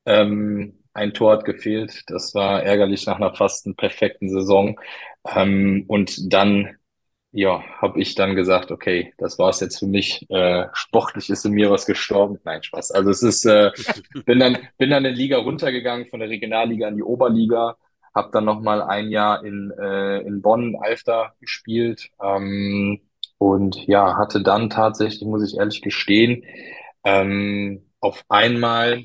Ähm, 0.06 0.78
ein 0.92 1.12
Tor 1.14 1.32
hat 1.32 1.44
gefehlt. 1.44 2.04
Das 2.06 2.34
war 2.34 2.62
ärgerlich 2.62 3.06
nach 3.06 3.16
einer 3.16 3.34
fast 3.34 3.68
perfekten 3.76 4.28
Saison. 4.28 4.78
Ähm, 5.34 5.84
und 5.88 6.32
dann, 6.32 6.76
ja, 7.32 7.62
habe 7.80 8.00
ich 8.00 8.14
dann 8.16 8.34
gesagt, 8.34 8.72
okay, 8.72 9.14
das 9.18 9.38
war's 9.38 9.60
jetzt 9.60 9.78
für 9.78 9.86
mich. 9.86 10.28
Äh, 10.30 10.66
sportlich 10.72 11.30
ist 11.30 11.44
in 11.46 11.52
mir 11.52 11.70
was 11.70 11.86
gestorben. 11.86 12.38
Nein, 12.44 12.62
Spaß. 12.62 12.90
Also 12.90 13.10
es 13.10 13.22
ist, 13.22 13.44
äh, 13.44 13.70
bin 14.26 14.40
dann, 14.40 14.58
bin 14.78 14.90
dann 14.90 15.04
in 15.04 15.14
Liga 15.14 15.38
runtergegangen 15.38 16.06
von 16.06 16.20
der 16.20 16.28
Regionalliga 16.28 16.88
in 16.88 16.96
die 16.96 17.02
Oberliga. 17.02 17.76
Hab 18.12 18.32
dann 18.32 18.44
noch 18.46 18.60
mal 18.60 18.82
ein 18.82 19.10
Jahr 19.10 19.44
in, 19.44 19.70
äh, 19.78 20.18
in 20.22 20.42
Bonn, 20.42 20.76
Alfter 20.80 21.34
gespielt. 21.40 22.10
Ähm, 22.22 23.00
und 23.38 23.86
ja, 23.86 24.16
hatte 24.18 24.42
dann 24.42 24.68
tatsächlich, 24.68 25.22
muss 25.22 25.48
ich 25.50 25.56
ehrlich 25.58 25.82
gestehen, 25.82 26.44
ähm, 27.04 27.86
auf 28.00 28.24
einmal 28.28 29.04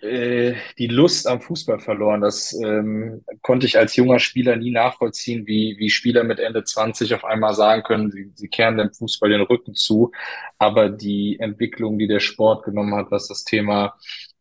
äh, 0.00 0.54
die 0.78 0.86
Lust 0.86 1.26
am 1.26 1.40
Fußball 1.40 1.80
verloren. 1.80 2.20
Das 2.20 2.52
ähm, 2.62 3.24
konnte 3.42 3.66
ich 3.66 3.78
als 3.78 3.96
junger 3.96 4.18
Spieler 4.18 4.56
nie 4.56 4.70
nachvollziehen, 4.70 5.46
wie, 5.46 5.76
wie 5.78 5.90
Spieler 5.90 6.24
mit 6.24 6.38
Ende 6.38 6.62
20 6.64 7.14
auf 7.14 7.24
einmal 7.24 7.54
sagen 7.54 7.82
können, 7.82 8.10
sie, 8.10 8.30
sie 8.34 8.48
kehren 8.48 8.78
dem 8.78 8.92
Fußball 8.92 9.30
den 9.30 9.42
Rücken 9.42 9.74
zu. 9.74 10.12
Aber 10.58 10.88
die 10.88 11.38
Entwicklung, 11.40 11.98
die 11.98 12.06
der 12.06 12.20
Sport 12.20 12.64
genommen 12.64 12.94
hat, 12.94 13.10
was 13.10 13.28
das 13.28 13.44
Thema 13.44 13.96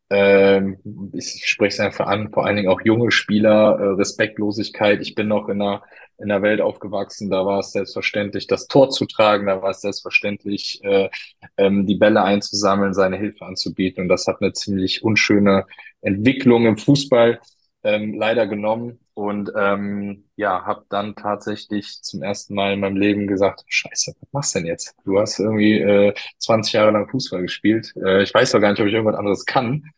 ähm, 0.10 0.78
ich 1.14 1.44
spreche 1.46 1.76
es 1.76 1.80
einfach 1.80 2.08
an, 2.08 2.32
vor 2.32 2.46
allen 2.46 2.56
Dingen 2.56 2.70
auch 2.70 2.82
junge 2.82 3.12
Spieler, 3.12 3.78
äh, 3.80 3.88
Respektlosigkeit. 3.96 5.02
Ich 5.02 5.16
bin 5.16 5.28
noch 5.28 5.50
in 5.50 5.62
einer, 5.62 5.84
in 6.18 6.32
einer 6.32 6.42
Welt 6.42 6.62
aufgewachsen, 6.62 7.30
da 7.30 7.46
war 7.46 7.60
es 7.60 7.72
selbstverständlich, 7.74 8.48
das 8.48 8.68
Tor 8.68 8.90
zu 8.90 9.06
tragen, 9.06 9.48
da 9.48 9.62
war 9.62 9.72
es 9.72 9.82
selbstverständlich, 9.82 10.84
äh, 10.84 11.10
ähm, 11.58 11.86
die 11.86 11.96
Bälle 11.96 12.24
einzusammeln, 12.24 12.94
seine 12.94 13.18
Hilfe 13.18 13.46
anzubieten. 13.46 14.04
Und 14.04 14.10
das 14.10 14.28
hat 14.28 14.42
eine 14.42 14.54
ziemlich 14.54 15.04
unschöne 15.04 15.66
Entwicklung 16.02 16.66
im 16.66 16.78
Fußball 16.78 17.40
ähm, 17.84 18.14
leider 18.16 18.48
genommen. 18.48 19.00
Und 19.14 19.52
ähm, 19.56 20.26
ja, 20.36 20.64
habe 20.66 20.86
dann 20.90 21.16
tatsächlich 21.16 22.04
zum 22.04 22.22
ersten 22.22 22.54
Mal 22.54 22.74
in 22.74 22.82
meinem 22.82 22.98
Leben 22.98 23.26
gesagt, 23.26 23.64
Scheiße, 23.68 24.14
was 24.20 24.32
machst 24.32 24.54
du 24.54 24.60
denn 24.60 24.68
jetzt? 24.68 24.96
Du 25.06 25.20
hast 25.20 25.40
irgendwie 25.40 25.80
äh, 25.80 26.14
20 26.38 26.74
Jahre 26.74 26.92
lang 26.92 27.10
Fußball 27.10 27.42
gespielt. 27.42 27.94
Äh, 27.96 28.22
ich 28.22 28.34
weiß 28.34 28.52
doch 28.52 28.60
gar 28.60 28.72
nicht, 28.72 28.80
ob 28.80 28.88
ich 28.88 28.94
irgendwas 28.94 29.18
anderes 29.18 29.46
kann. 29.46 29.90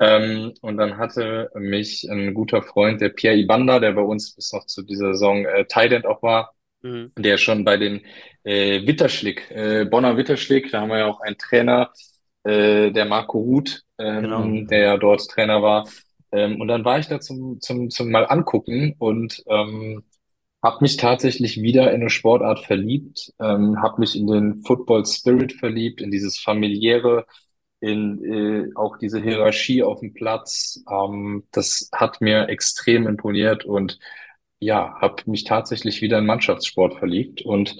Ähm, 0.00 0.52
und 0.60 0.76
dann 0.76 0.98
hatte 0.98 1.50
mich 1.54 2.04
ein 2.10 2.34
guter 2.34 2.62
Freund, 2.62 3.00
der 3.00 3.08
Pierre 3.10 3.36
Ibanda, 3.36 3.80
der 3.80 3.92
bei 3.92 4.02
uns 4.02 4.34
bis 4.34 4.52
noch 4.52 4.66
zu 4.66 4.82
dieser 4.82 5.14
Saison 5.14 5.44
äh, 5.46 5.64
Tight 5.66 6.04
auch 6.06 6.22
war, 6.22 6.54
Mhm. 6.82 7.12
der 7.18 7.38
schon 7.38 7.64
bei 7.64 7.76
den 7.78 8.02
äh, 8.44 8.86
Witterschlick, 8.86 9.50
äh, 9.50 9.86
Bonner 9.86 10.16
Witterschlick, 10.16 10.70
da 10.70 10.82
haben 10.82 10.90
wir 10.90 10.98
ja 10.98 11.06
auch 11.06 11.20
einen 11.20 11.38
Trainer, 11.38 11.92
äh, 12.44 12.90
der 12.92 13.06
Marco 13.06 13.38
Ruth, 13.38 13.84
ähm, 13.98 14.22
Genau. 14.22 14.68
der 14.68 14.78
ja 14.80 14.96
dort 14.98 15.28
Trainer 15.30 15.62
war. 15.62 15.88
Ähm, 16.32 16.60
und 16.60 16.68
dann 16.68 16.84
war 16.84 16.98
ich 16.98 17.08
da 17.08 17.20
zum, 17.20 17.60
zum, 17.60 17.90
zum 17.90 18.10
mal 18.10 18.24
angucken 18.26 18.94
und 18.98 19.42
ähm, 19.48 20.04
habe 20.62 20.78
mich 20.82 20.96
tatsächlich 20.96 21.62
wieder 21.62 21.90
in 21.92 22.00
eine 22.00 22.10
Sportart 22.10 22.60
verliebt, 22.64 23.32
ähm, 23.40 23.80
habe 23.82 24.00
mich 24.00 24.16
in 24.16 24.26
den 24.26 24.62
Football 24.64 25.06
Spirit 25.06 25.52
verliebt, 25.52 26.00
in 26.00 26.10
dieses 26.10 26.38
familiäre, 26.38 27.26
in 27.80 28.24
äh, 28.24 28.70
auch 28.74 28.96
diese 28.98 29.20
Hierarchie 29.20 29.82
auf 29.82 30.00
dem 30.00 30.14
Platz. 30.14 30.82
Ähm, 30.90 31.44
das 31.52 31.88
hat 31.92 32.20
mir 32.20 32.48
extrem 32.48 33.06
imponiert 33.06 33.64
und 33.64 33.98
ja, 34.58 34.94
habe 35.00 35.22
mich 35.26 35.44
tatsächlich 35.44 36.00
wieder 36.00 36.18
in 36.18 36.26
Mannschaftssport 36.26 36.94
verliebt 36.98 37.42
und 37.42 37.76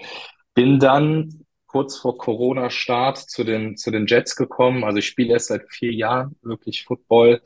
bin 0.54 0.78
dann 0.78 1.46
kurz 1.66 1.96
vor 1.96 2.16
Corona-Start 2.18 3.18
zu 3.18 3.44
den, 3.44 3.76
zu 3.76 3.90
den 3.90 4.06
Jets 4.06 4.36
gekommen. 4.36 4.84
Also 4.84 4.98
ich 4.98 5.06
spiele 5.06 5.32
erst 5.32 5.48
seit 5.48 5.68
vier 5.68 5.92
Jahren 5.92 6.36
wirklich 6.42 6.84
Football 6.84 7.42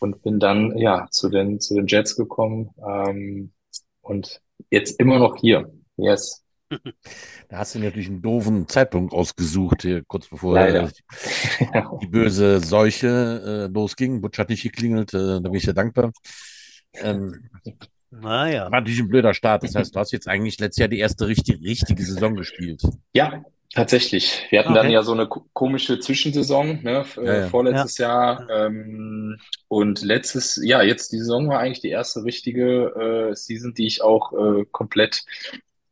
und 0.00 0.22
bin 0.22 0.40
dann 0.40 0.76
ja 0.76 1.06
zu 1.10 1.28
den, 1.28 1.60
zu 1.60 1.74
den 1.74 1.86
Jets 1.86 2.16
gekommen 2.16 2.70
ähm, 2.86 3.52
und 4.00 4.40
jetzt 4.70 4.98
immer 4.98 5.18
noch 5.18 5.36
hier. 5.36 5.72
Yes, 5.96 6.44
Da 7.48 7.58
hast 7.58 7.74
du 7.74 7.78
natürlich 7.80 8.08
einen 8.08 8.22
doofen 8.22 8.68
Zeitpunkt 8.68 9.12
ausgesucht, 9.12 9.82
hier 9.82 10.02
kurz 10.06 10.28
bevor 10.28 10.56
äh, 10.58 10.88
die 12.00 12.06
böse 12.06 12.60
Seuche 12.60 13.66
äh, 13.68 13.72
losging. 13.72 14.20
Butch 14.20 14.38
hat 14.38 14.48
nicht 14.50 14.62
geklingelt, 14.62 15.12
äh, 15.14 15.40
da 15.40 15.40
bin 15.40 15.54
ich 15.54 15.64
sehr 15.64 15.74
dankbar. 15.74 16.12
Ähm, 16.94 17.48
Naja. 18.10 18.64
war 18.64 18.70
natürlich 18.80 19.00
ein 19.00 19.08
blöder 19.08 19.34
Start. 19.34 19.62
Das 19.64 19.74
heißt, 19.74 19.94
du 19.94 20.00
hast 20.00 20.12
jetzt 20.12 20.28
eigentlich 20.28 20.58
letztes 20.58 20.78
Jahr 20.80 20.88
die 20.88 20.98
erste 20.98 21.26
richtig, 21.28 21.60
richtige 21.62 22.02
Saison 22.04 22.34
gespielt. 22.34 22.82
Ja, 23.14 23.44
tatsächlich. 23.72 24.46
Wir 24.50 24.60
hatten 24.60 24.74
dann 24.74 24.86
Okay. 24.86 24.94
ja 24.94 25.02
so 25.02 25.12
eine 25.12 25.28
ko- 25.28 25.46
komische 25.52 26.00
Zwischensaison, 26.00 26.82
ne, 26.82 27.00
f- 27.00 27.16
Ja, 27.16 27.22
äh, 27.22 27.40
ja. 27.42 27.48
vorletztes 27.48 27.98
Jahr. 27.98 28.48
Ähm, 28.50 29.36
und 29.68 30.02
letztes, 30.02 30.60
ja, 30.64 30.82
jetzt 30.82 31.12
die 31.12 31.18
Saison 31.18 31.48
war 31.48 31.60
eigentlich 31.60 31.80
die 31.80 31.90
erste 31.90 32.24
richtige 32.24 33.30
äh, 33.30 33.34
Season, 33.36 33.74
die 33.74 33.86
ich 33.86 34.02
auch 34.02 34.32
äh, 34.32 34.64
komplett 34.72 35.24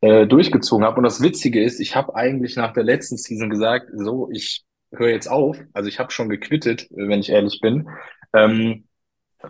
äh, 0.00 0.26
durchgezogen 0.26 0.84
habe. 0.84 0.98
Und 0.98 1.04
das 1.04 1.22
Witzige 1.22 1.62
ist, 1.62 1.80
ich 1.80 1.96
habe 1.96 2.14
eigentlich 2.14 2.56
nach 2.56 2.72
der 2.72 2.84
letzten 2.84 3.16
Season 3.16 3.50
gesagt, 3.50 3.90
so, 3.94 4.28
ich 4.32 4.64
höre 4.92 5.10
jetzt 5.10 5.28
auf. 5.28 5.58
Also 5.72 5.88
ich 5.88 5.98
habe 5.98 6.10
schon 6.12 6.28
gequittet, 6.28 6.86
wenn 6.90 7.20
ich 7.20 7.30
ehrlich 7.30 7.60
bin. 7.60 7.88
Ähm, 8.32 8.84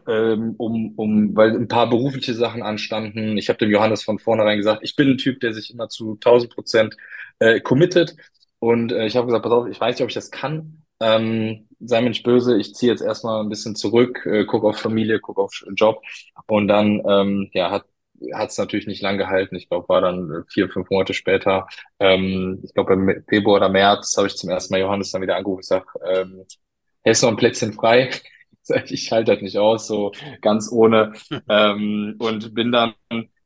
ähm, 0.06 0.54
um, 0.58 0.94
um, 0.96 1.36
weil 1.36 1.56
ein 1.56 1.68
paar 1.68 1.88
berufliche 1.88 2.34
Sachen 2.34 2.62
anstanden. 2.62 3.38
Ich 3.38 3.48
habe 3.48 3.58
dem 3.58 3.70
Johannes 3.70 4.02
von 4.02 4.18
vornherein 4.18 4.58
gesagt, 4.58 4.80
ich 4.82 4.96
bin 4.96 5.10
ein 5.10 5.18
Typ, 5.18 5.40
der 5.40 5.54
sich 5.54 5.72
immer 5.72 5.88
zu 5.88 6.14
1000 6.14 6.52
Prozent 6.54 6.96
äh, 7.38 7.60
committet. 7.60 8.16
Und 8.58 8.92
äh, 8.92 9.06
ich 9.06 9.16
habe 9.16 9.26
gesagt, 9.26 9.44
pass 9.44 9.52
auf, 9.52 9.66
ich 9.68 9.80
weiß 9.80 9.94
nicht, 9.96 10.02
ob 10.02 10.08
ich 10.08 10.14
das 10.14 10.30
kann. 10.30 10.82
Ähm, 11.00 11.68
sei 11.80 12.00
mir 12.00 12.08
nicht 12.10 12.24
böse, 12.24 12.58
ich 12.58 12.74
ziehe 12.74 12.90
jetzt 12.90 13.02
erstmal 13.02 13.42
ein 13.42 13.48
bisschen 13.48 13.76
zurück, 13.76 14.26
äh, 14.26 14.44
guck 14.44 14.64
auf 14.64 14.78
Familie, 14.78 15.20
guck 15.20 15.38
auf 15.38 15.64
Job. 15.74 16.02
Und 16.48 16.68
dann 16.68 17.02
ähm, 17.08 17.50
ja, 17.52 17.70
hat 17.70 17.84
hat 18.34 18.50
es 18.50 18.58
natürlich 18.58 18.86
nicht 18.86 19.02
lang 19.02 19.18
gehalten. 19.18 19.56
Ich 19.56 19.68
glaube, 19.68 19.88
war 19.88 20.00
dann 20.00 20.44
vier, 20.48 20.68
fünf 20.68 20.90
Monate 20.90 21.14
später. 21.14 21.66
Ähm, 21.98 22.60
ich 22.62 22.74
glaube, 22.74 22.94
im 22.94 23.24
Februar 23.28 23.56
oder 23.56 23.68
März 23.68 24.16
habe 24.16 24.26
ich 24.26 24.36
zum 24.36 24.50
ersten 24.50 24.74
Mal 24.74 24.80
Johannes 24.80 25.10
dann 25.10 25.22
wieder 25.22 25.36
angerufen 25.36 25.58
und 25.58 25.60
gesagt, 25.60 25.88
ähm, 26.06 26.44
ist 27.04 27.22
noch 27.22 27.30
ein 27.30 27.36
Plätzchen 27.36 27.72
frei. 27.72 28.10
ich 28.86 29.12
halte 29.12 29.32
das 29.32 29.42
nicht 29.42 29.58
aus, 29.58 29.86
so 29.86 30.12
ganz 30.40 30.70
ohne. 30.70 31.12
ähm, 31.48 32.16
und 32.18 32.54
bin 32.54 32.72
dann 32.72 32.94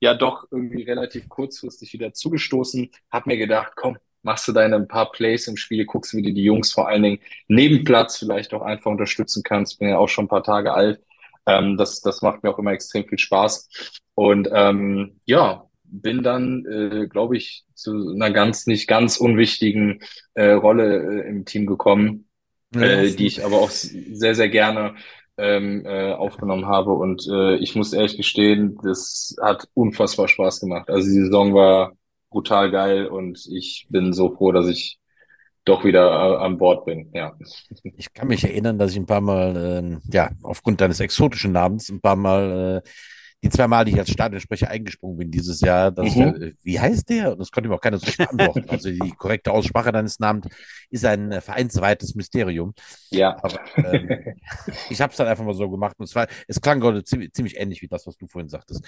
ja 0.00 0.14
doch 0.14 0.46
irgendwie 0.50 0.82
relativ 0.82 1.28
kurzfristig 1.28 1.92
wieder 1.92 2.12
zugestoßen. 2.12 2.90
Hab 3.10 3.26
mir 3.26 3.36
gedacht, 3.36 3.72
komm, 3.76 3.98
machst 4.22 4.48
du 4.48 4.52
deine 4.52 4.76
ein 4.76 4.88
paar 4.88 5.10
Plays 5.12 5.46
im 5.48 5.56
Spiel, 5.56 5.84
guckst, 5.84 6.14
wie 6.14 6.22
du 6.22 6.32
die 6.32 6.44
Jungs 6.44 6.72
vor 6.72 6.88
allen 6.88 7.02
Dingen 7.02 7.18
neben 7.48 7.84
Platz 7.84 8.18
vielleicht 8.18 8.54
auch 8.54 8.62
einfach 8.62 8.90
unterstützen 8.90 9.42
kannst. 9.42 9.78
Bin 9.78 9.88
ja 9.88 9.98
auch 9.98 10.08
schon 10.08 10.24
ein 10.24 10.28
paar 10.28 10.44
Tage 10.44 10.72
alt. 10.72 11.00
Ähm, 11.46 11.76
das, 11.76 12.00
das 12.00 12.22
macht 12.22 12.42
mir 12.42 12.50
auch 12.50 12.58
immer 12.58 12.72
extrem 12.72 13.06
viel 13.06 13.18
Spaß. 13.18 14.00
Und 14.14 14.48
ähm, 14.52 15.20
ja, 15.24 15.66
bin 15.84 16.22
dann, 16.22 16.64
äh, 16.66 17.06
glaube 17.06 17.36
ich, 17.36 17.64
zu 17.74 18.12
einer 18.14 18.30
ganz 18.30 18.66
nicht 18.66 18.88
ganz 18.88 19.16
unwichtigen 19.16 20.00
äh, 20.34 20.52
Rolle 20.52 21.22
äh, 21.24 21.28
im 21.28 21.44
Team 21.44 21.66
gekommen 21.66 22.26
äh, 22.74 23.10
die 23.10 23.26
ich 23.26 23.44
aber 23.44 23.56
auch 23.56 23.70
sehr, 23.70 24.34
sehr 24.34 24.48
gerne 24.48 24.94
ähm, 25.36 25.84
äh, 25.84 26.12
aufgenommen 26.12 26.66
habe. 26.66 26.92
Und 26.92 27.26
äh, 27.30 27.56
ich 27.56 27.74
muss 27.74 27.92
ehrlich 27.92 28.16
gestehen, 28.16 28.78
das 28.82 29.36
hat 29.42 29.68
unfassbar 29.74 30.28
Spaß 30.28 30.60
gemacht. 30.60 30.88
Also 30.88 31.08
die 31.08 31.20
Saison 31.24 31.54
war 31.54 31.92
brutal 32.30 32.70
geil 32.70 33.06
und 33.06 33.46
ich 33.50 33.86
bin 33.90 34.12
so 34.12 34.34
froh, 34.34 34.52
dass 34.52 34.66
ich 34.68 34.98
doch 35.64 35.84
wieder 35.84 36.08
äh, 36.08 36.44
an 36.44 36.58
Bord 36.58 36.84
bin. 36.86 37.10
Ja. 37.14 37.36
Ich 37.96 38.12
kann 38.12 38.28
mich 38.28 38.44
erinnern, 38.44 38.78
dass 38.78 38.92
ich 38.92 38.96
ein 38.96 39.06
paar 39.06 39.20
Mal, 39.20 39.56
äh, 39.56 40.12
ja, 40.12 40.30
aufgrund 40.42 40.80
deines 40.80 41.00
exotischen 41.00 41.52
Namens 41.52 41.88
ein 41.88 42.00
paar 42.00 42.16
Mal 42.16 42.82
äh, 42.84 42.88
die 43.42 43.50
zwei 43.50 43.66
Mal, 43.66 43.84
die 43.84 43.92
ich 43.92 43.98
als 43.98 44.10
Stadionsprecher 44.10 44.68
eingesprungen 44.68 45.16
bin 45.16 45.30
dieses 45.30 45.60
Jahr, 45.60 45.90
dass 45.90 46.14
mhm. 46.14 46.38
der, 46.38 46.52
wie 46.62 46.78
heißt 46.78 47.08
der? 47.08 47.32
Und 47.32 47.40
das 47.40 47.50
konnte 47.50 47.68
mir 47.68 47.74
auch 47.74 47.80
keiner 47.80 47.98
so 47.98 48.06
beantworten. 48.16 48.68
also 48.68 48.88
die 48.88 49.12
korrekte 49.18 49.50
Aussprache 49.50 49.90
deines 49.90 50.20
Namens 50.20 50.46
ist 50.90 51.04
ein 51.04 51.32
äh, 51.32 51.40
vereinsweites 51.40 52.14
Mysterium. 52.14 52.72
Ja. 53.10 53.36
Aber 53.42 53.58
ähm, 53.76 54.36
ich 54.90 55.00
habe 55.00 55.10
es 55.10 55.16
dann 55.16 55.26
einfach 55.26 55.44
mal 55.44 55.54
so 55.54 55.68
gemacht 55.68 55.96
und 55.98 56.04
es 56.04 56.14
war, 56.14 56.28
es 56.46 56.60
klang 56.60 56.78
gerade 56.78 57.02
ziemlich, 57.02 57.32
ziemlich 57.32 57.56
ähnlich 57.58 57.82
wie 57.82 57.88
das, 57.88 58.06
was 58.06 58.16
du 58.16 58.28
vorhin 58.28 58.48
sagtest. 58.48 58.84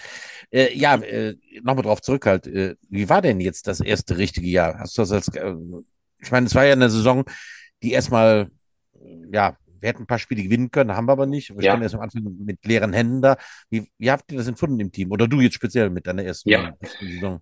Äh, 0.52 0.76
ja, 0.76 0.94
äh, 0.96 1.34
nochmal 1.62 1.82
drauf 1.82 2.00
zurück 2.00 2.26
halt. 2.26 2.46
Äh, 2.46 2.76
wie 2.88 3.08
war 3.08 3.22
denn 3.22 3.40
jetzt 3.40 3.66
das 3.66 3.80
erste 3.80 4.18
richtige 4.18 4.48
Jahr? 4.48 4.78
Hast 4.78 4.96
du 4.96 5.02
das 5.02 5.10
als, 5.10 5.28
äh, 5.28 5.54
ich 6.20 6.30
meine, 6.30 6.46
es 6.46 6.54
war 6.54 6.64
ja 6.64 6.72
eine 6.72 6.90
Saison, 6.90 7.24
die 7.82 7.92
erstmal, 7.92 8.50
ja, 9.32 9.56
wir 9.84 9.90
hätten 9.90 10.04
ein 10.04 10.06
paar 10.06 10.18
Spiele 10.18 10.42
gewinnen 10.42 10.70
können, 10.70 10.96
haben 10.96 11.06
wir 11.06 11.12
aber 11.12 11.26
nicht. 11.26 11.50
Wir 11.50 11.62
ja. 11.62 11.72
standen 11.72 11.82
erst 11.82 11.94
am 11.94 12.00
Anfang 12.00 12.22
mit 12.42 12.64
leeren 12.64 12.94
Händen 12.94 13.20
da. 13.20 13.36
Wie, 13.68 13.86
wie 13.98 14.10
habt 14.10 14.32
ihr 14.32 14.38
das 14.38 14.48
empfunden 14.48 14.80
im 14.80 14.90
Team? 14.90 15.12
Oder 15.12 15.28
du 15.28 15.42
jetzt 15.42 15.54
speziell 15.54 15.90
mit 15.90 16.06
deiner 16.06 16.24
ersten, 16.24 16.48
ja. 16.48 16.72
Saison? 17.00 17.40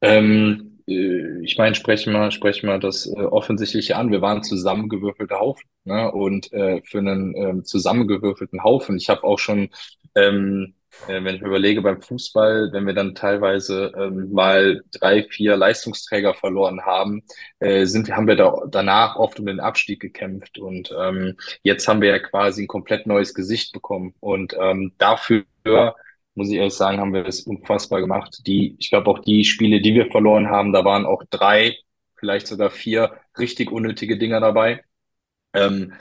Ähm, 0.00 0.78
äh, 0.86 1.42
ich 1.42 1.58
meine, 1.58 1.74
sprechen 1.74 2.12
wir, 2.12 2.30
sprechen 2.30 2.68
wir 2.68 2.78
das 2.78 3.08
äh, 3.08 3.22
Offensichtliche 3.22 3.96
an. 3.96 4.12
Wir 4.12 4.22
waren 4.22 4.44
zusammengewürfelter 4.44 5.40
Haufen. 5.40 5.64
Ne? 5.82 6.12
Und 6.12 6.52
äh, 6.52 6.80
für 6.84 6.98
einen 6.98 7.34
ähm, 7.36 7.64
zusammengewürfelten 7.64 8.62
Haufen, 8.62 8.96
ich 8.96 9.08
habe 9.08 9.24
auch 9.24 9.40
schon 9.40 9.70
ähm, 10.14 10.74
äh, 10.83 10.83
wenn 11.08 11.34
ich 11.34 11.40
mir 11.42 11.48
überlege, 11.48 11.82
beim 11.82 12.00
Fußball, 12.00 12.70
wenn 12.72 12.86
wir 12.86 12.94
dann 12.94 13.14
teilweise 13.14 13.92
ähm, 13.96 14.32
mal 14.32 14.82
drei, 14.92 15.24
vier 15.24 15.56
Leistungsträger 15.56 16.34
verloren 16.34 16.82
haben, 16.84 17.22
äh, 17.60 17.84
sind, 17.86 18.10
haben 18.10 18.26
wir 18.28 18.36
da 18.36 18.62
danach 18.70 19.16
oft 19.16 19.38
um 19.40 19.46
den 19.46 19.60
Abstieg 19.60 20.00
gekämpft. 20.00 20.58
Und 20.58 20.94
ähm, 20.98 21.36
jetzt 21.62 21.86
haben 21.88 22.00
wir 22.00 22.08
ja 22.08 22.18
quasi 22.18 22.64
ein 22.64 22.68
komplett 22.68 23.06
neues 23.06 23.34
Gesicht 23.34 23.72
bekommen. 23.72 24.14
Und 24.20 24.54
ähm, 24.60 24.92
dafür 24.98 25.44
muss 26.34 26.48
ich 26.48 26.56
ehrlich 26.56 26.74
sagen, 26.74 26.98
haben 26.98 27.14
wir 27.14 27.24
das 27.24 27.40
unfassbar 27.40 28.00
gemacht. 28.00 28.40
Die, 28.46 28.76
ich 28.78 28.90
glaube 28.90 29.10
auch 29.10 29.20
die 29.20 29.44
Spiele, 29.44 29.80
die 29.80 29.94
wir 29.94 30.10
verloren 30.10 30.48
haben, 30.48 30.72
da 30.72 30.84
waren 30.84 31.06
auch 31.06 31.22
drei, 31.30 31.76
vielleicht 32.16 32.46
sogar 32.46 32.70
vier 32.70 33.12
richtig 33.38 33.70
unnötige 33.70 34.18
Dinger 34.18 34.40
dabei. 34.40 34.82
Ähm, 35.52 35.92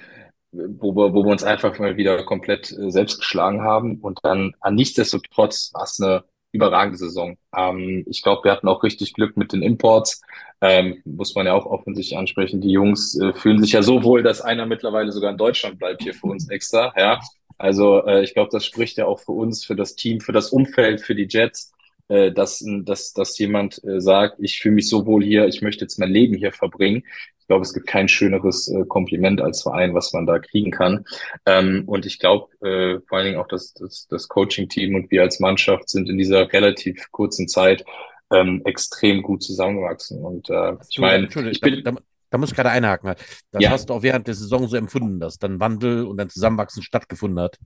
wo 0.54 0.96
wir, 0.96 1.13
wo 1.13 1.24
wir 1.24 1.32
uns 1.32 1.44
einfach 1.44 1.78
mal 1.80 1.98
wieder 1.98 2.24
komplett 2.24 2.72
äh, 2.72 2.92
selbst 2.92 3.20
geschlagen 3.20 3.62
haben. 3.62 4.00
Und 4.00 4.20
dann 4.24 4.54
an 4.60 4.76
nichtsdestotrotz 4.76 5.72
war 5.74 5.84
es 5.84 6.00
eine 6.00 6.24
überragende 6.52 6.98
Saison. 6.98 7.38
Ähm, 7.56 8.06
ich 8.08 8.22
glaube, 8.22 8.46
wir 8.46 8.52
hatten 8.52 8.68
auch 8.68 8.84
richtig 8.84 9.13
Glück 9.13 9.36
mit 9.36 9.52
den 9.52 9.63
Imports. 9.63 10.22
Ähm, 10.62 11.02
muss 11.04 11.36
man 11.36 11.48
ja 11.48 11.54
auch 11.54 11.66
offensichtlich 11.66 12.18
ansprechen. 12.18 12.62
Die 12.62 12.72
Jungs 12.72 13.20
äh, 13.20 13.34
fühlen 13.34 13.62
sich 13.62 13.74
ja 13.74 13.82
so 13.82 14.04
wohl, 14.04 14.24
dass 14.24 14.42
einer 14.42 14.66
mittlerweile 14.66 15.12
sogar 15.12 15.32
in 15.32 15.38
Deutschland 15.38 15.80
bleibt 15.80 16.04
hier 16.04 16.13
für 16.13 16.28
uns 16.28 16.50
extra. 16.50 16.94
Ja, 16.96 17.20
also 17.58 18.06
äh, 18.06 18.24
ich 18.24 18.34
glaube, 18.34 18.50
das 18.52 18.66
spricht 18.66 18.98
ja 18.98 19.06
auch 19.06 19.20
für 19.20 19.34
uns, 19.34 19.66
für 19.66 19.76
das 19.76 19.96
Team, 19.96 20.22
für 20.22 20.32
das 20.32 20.52
Umfeld, 20.52 21.02
für 21.02 21.16
die 21.16 21.28
Jets, 21.30 21.73
äh, 22.08 22.32
dass, 22.32 22.63
dass, 22.84 23.13
dass 23.13 23.38
jemand 23.38 23.84
äh, 23.84 24.02
sagt, 24.02 24.38
ich 24.39 24.60
fühle 24.60 24.76
mich 24.76 24.89
so 24.89 25.06
wohl 25.06 25.24
hier, 25.24 25.48
ich 25.48 25.62
möchte 25.62 25.86
jetzt 25.86 26.00
mein 26.00 26.12
Leben 26.12 26.36
hier 26.36 26.52
verbringen 26.52 27.04
ich 27.44 27.48
glaube, 27.48 27.63
es 27.63 27.74
gibt 27.74 27.88
kein 27.88 28.08
schöneres 28.08 28.70
äh, 28.70 28.86
Kompliment 28.86 29.42
als 29.42 29.63
Verein, 29.63 29.94
was 29.94 30.13
man 30.13 30.26
da 30.26 30.39
kriegen 30.39 30.72
kann. 30.72 31.04
Ähm, 31.46 31.84
und 31.88 32.06
ich 32.06 32.18
glaube, 32.18 32.48
äh, 32.66 33.02
vor 33.06 33.18
allen 33.18 33.28
Dingen 33.28 33.38
auch 33.38 33.50
das, 33.50 33.74
das, 33.74 34.08
das 34.10 34.30
Coaching-Team 34.30 34.96
und 34.96 35.12
wir 35.12 35.24
als 35.24 35.42
Mannschaft 35.42 35.89
sind 35.89 36.08
in 36.08 36.18
dieser 36.18 36.54
relativ 36.54 37.12
kurzen 37.12 37.50
Zeit 37.50 37.84
ähm, 38.32 38.62
extrem 38.63 39.24
gut 39.24 39.44
zusammengewachsen. 39.44 40.24
Und 40.24 40.50
äh, 40.50 40.78
ich 40.89 41.00
meine, 41.00 41.28
ich 41.52 41.60
bin, 41.60 41.84
da, 41.84 41.96
da, 42.30 42.38
muss 42.38 42.52
ich 42.52 42.56
gerade 42.56 42.70
einhaken. 42.70 43.13
Das 43.52 43.62
ja. 43.62 43.72
hast 43.72 43.89
du 43.89 43.94
auch 43.94 44.04
während 44.04 44.28
der 44.28 44.36
Saison 44.36 44.70
so 44.70 44.78
empfunden, 44.78 45.20
dass 45.20 45.38
dann 45.38 45.60
Wandel 45.60 46.06
und 46.06 46.16
dann 46.16 46.30
Zusammenwachsen 46.30 46.82
stattgefunden 46.82 47.44
hat. 47.44 47.60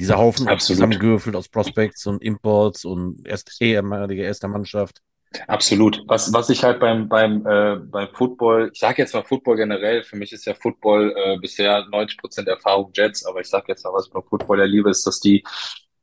Dieser 0.00 0.18
Haufen 0.18 0.58
zusammengewürfelt 0.58 1.36
aus 1.36 1.48
Prospects 1.48 2.06
und 2.06 2.22
Imports 2.22 2.84
und 2.84 3.26
erst 3.26 3.60
ehemalige 3.60 4.22
erster 4.22 4.48
Mannschaft. 4.48 5.00
Absolut. 5.46 6.02
Was, 6.08 6.32
was 6.32 6.50
ich 6.50 6.64
halt 6.64 6.80
beim, 6.80 7.08
beim, 7.08 7.46
äh, 7.46 7.76
beim 7.76 8.08
Football, 8.14 8.70
ich 8.72 8.80
sage 8.80 9.02
jetzt 9.02 9.14
mal 9.14 9.22
Football 9.22 9.56
generell, 9.56 10.02
für 10.02 10.16
mich 10.16 10.32
ist 10.32 10.44
ja 10.44 10.54
Football 10.54 11.14
äh, 11.16 11.38
bisher 11.38 11.86
90 11.88 12.18
Prozent 12.18 12.48
Erfahrung 12.48 12.90
Jets, 12.94 13.24
aber 13.24 13.40
ich 13.40 13.46
sage 13.46 13.66
jetzt 13.68 13.84
mal, 13.84 13.92
was 13.92 14.06
ich 14.06 14.12
beim 14.12 14.24
Football 14.24 14.58
ja 14.58 14.64
liebe, 14.64 14.90
ist, 14.90 15.06
dass 15.06 15.20
die 15.20 15.44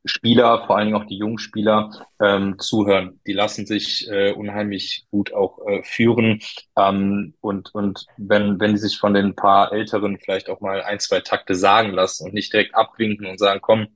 Spieler, 0.05 0.65
vor 0.65 0.77
allen 0.77 0.87
Dingen 0.87 1.01
auch 1.01 1.07
die 1.07 1.17
jungen 1.17 1.37
Spieler, 1.39 2.05
ähm, 2.21 2.57
zuhören. 2.59 3.19
Die 3.27 3.33
lassen 3.33 3.65
sich 3.65 4.07
äh, 4.09 4.31
unheimlich 4.31 5.05
gut 5.11 5.33
auch 5.33 5.59
äh, 5.67 5.83
führen. 5.83 6.41
Ähm, 6.77 7.33
und 7.41 7.73
und 7.75 8.05
wenn, 8.17 8.59
wenn 8.59 8.73
die 8.73 8.79
sich 8.79 8.97
von 8.97 9.13
den 9.13 9.35
paar 9.35 9.71
Älteren 9.73 10.17
vielleicht 10.19 10.49
auch 10.49 10.61
mal 10.61 10.81
ein, 10.81 10.99
zwei 10.99 11.19
Takte 11.21 11.55
sagen 11.55 11.91
lassen 11.91 12.25
und 12.25 12.33
nicht 12.33 12.53
direkt 12.53 12.75
abwinken 12.75 13.27
und 13.27 13.39
sagen, 13.39 13.59
komm, 13.61 13.87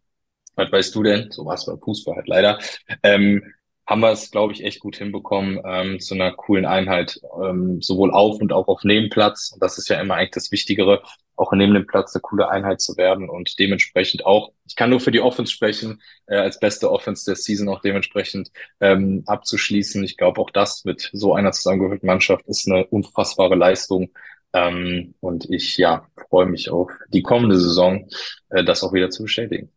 was 0.56 0.72
weißt 0.72 0.96
du 0.96 1.04
denn? 1.04 1.32
So 1.32 1.46
war 1.46 1.56
es 1.56 1.66
beim 1.66 1.80
Fußball 1.80 2.16
halt 2.16 2.28
leider. 2.28 2.60
Ähm, 3.04 3.44
haben 3.88 4.02
wir 4.02 4.12
es, 4.12 4.32
glaube 4.32 4.54
ich, 4.54 4.64
echt 4.64 4.80
gut 4.80 4.96
hinbekommen 4.96 5.60
ähm, 5.66 6.00
zu 6.00 6.16
einer 6.16 6.32
coolen 6.32 6.66
Einheit, 6.66 7.20
ähm, 7.44 7.82
sowohl 7.82 8.12
auf 8.12 8.40
und 8.40 8.54
auch 8.54 8.68
auf 8.68 8.84
Nebenplatz. 8.84 9.52
Und 9.54 9.62
das 9.62 9.78
ist 9.78 9.90
ja 9.90 10.00
immer 10.00 10.16
eigentlich 10.16 10.32
das 10.32 10.52
Wichtigere, 10.52 11.04
auch 11.42 11.52
neben 11.54 11.74
dem 11.74 11.88
Platz 11.88 12.14
eine 12.16 12.22
coole 12.22 12.50
Einheit 12.50 12.82
zu 12.82 12.96
werden 12.98 13.30
und 13.30 13.58
dementsprechend 13.58 14.26
auch, 14.26 14.52
ich 14.66 14.76
kann 14.76 14.92
nur 14.92 15.00
für 15.00 15.12
die 15.12 15.22
Offense 15.22 15.52
sprechen, 15.52 16.02
äh, 16.28 16.36
als 16.36 16.60
beste 16.60 16.92
Offense 16.92 17.26
der 17.26 17.36
Season 17.36 17.68
auch 17.68 17.82
dementsprechend 17.82 18.52
ähm, 18.80 19.24
abzuschließen. 19.26 20.04
Ich 20.04 20.18
glaube, 20.18 20.40
auch 20.40 20.52
das 20.52 20.86
mit 20.86 21.10
so 21.14 21.34
einer 21.34 21.52
zusammengehörten 21.52 22.06
Mannschaft 22.06 22.46
ist 22.48 22.68
eine 22.68 22.86
unfassbare 22.86 23.56
Leistung. 23.56 24.12
Ähm, 24.54 25.16
und 25.20 25.50
ich 25.50 25.78
ja 25.78 26.06
freue 26.30 26.46
mich 26.46 26.70
auf 26.70 26.92
die 27.10 27.24
kommende 27.24 27.58
Saison, 27.58 28.08
äh, 28.50 28.64
das 28.64 28.84
auch 28.84 28.94
wieder 28.94 29.10
zu 29.10 29.24
bestätigen. 29.24 29.72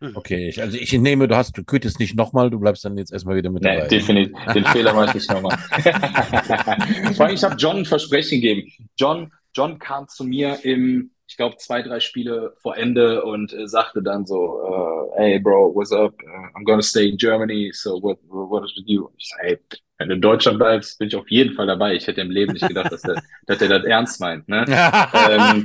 Mhm. 0.00 0.12
Okay, 0.16 0.48
ich, 0.48 0.60
also 0.62 0.78
ich 0.78 0.92
nehme, 0.92 1.28
du 1.28 1.36
hast, 1.36 1.58
du 1.58 1.64
könnest 1.64 1.98
nicht 1.98 2.14
nochmal, 2.16 2.48
du 2.48 2.58
bleibst 2.60 2.84
dann 2.84 2.96
jetzt 2.96 3.12
erstmal 3.12 3.36
wieder 3.36 3.50
mit 3.50 3.62
nee, 3.62 3.76
dabei. 3.76 3.88
definitiv. 3.88 4.36
Den 4.54 4.64
Fehler 4.72 4.94
mache 4.94 5.08
ich 5.08 5.14
nicht 5.14 5.30
nochmal. 5.30 5.58
Vor 7.14 7.26
allem, 7.26 7.34
ich 7.34 7.44
habe 7.44 7.56
John 7.56 7.78
ein 7.78 7.84
Versprechen 7.84 8.40
gegeben. 8.40 8.70
John, 8.96 9.32
John 9.54 9.78
kam 9.78 10.08
zu 10.08 10.24
mir 10.24 10.64
im, 10.64 11.10
ich 11.26 11.36
glaube, 11.36 11.56
zwei, 11.56 11.82
drei 11.82 12.00
Spiele 12.00 12.54
vor 12.60 12.76
Ende 12.76 13.24
und 13.24 13.52
äh, 13.52 13.66
sagte 13.68 14.02
dann 14.02 14.26
so, 14.26 14.60
uh, 14.62 15.12
hey 15.16 15.38
Bro, 15.38 15.74
what's 15.74 15.92
up? 15.92 16.14
Uh, 16.22 16.58
I'm 16.58 16.64
gonna 16.64 16.82
stay 16.82 17.08
in 17.08 17.16
Germany, 17.16 17.70
so 17.72 18.00
what, 18.02 18.18
what 18.28 18.64
is 18.64 18.74
with 18.76 18.84
you? 18.86 19.08
Ich 19.16 19.28
sage, 19.28 19.42
hey, 19.42 19.58
Wenn 19.96 20.08
du 20.08 20.14
in 20.16 20.20
Deutschland 20.20 20.58
bleibst, 20.58 20.98
bin 20.98 21.06
ich 21.06 21.14
auf 21.14 21.30
jeden 21.30 21.54
Fall 21.54 21.68
dabei. 21.68 21.94
Ich 21.94 22.06
hätte 22.08 22.20
im 22.20 22.30
Leben 22.30 22.52
nicht 22.52 22.66
gedacht, 22.66 22.90
dass 22.90 23.02
der, 23.02 23.22
dass 23.46 23.58
der 23.58 23.68
das 23.68 23.84
ernst 23.84 24.20
meint. 24.20 24.48
Ne? 24.48 24.64
ähm, 25.30 25.64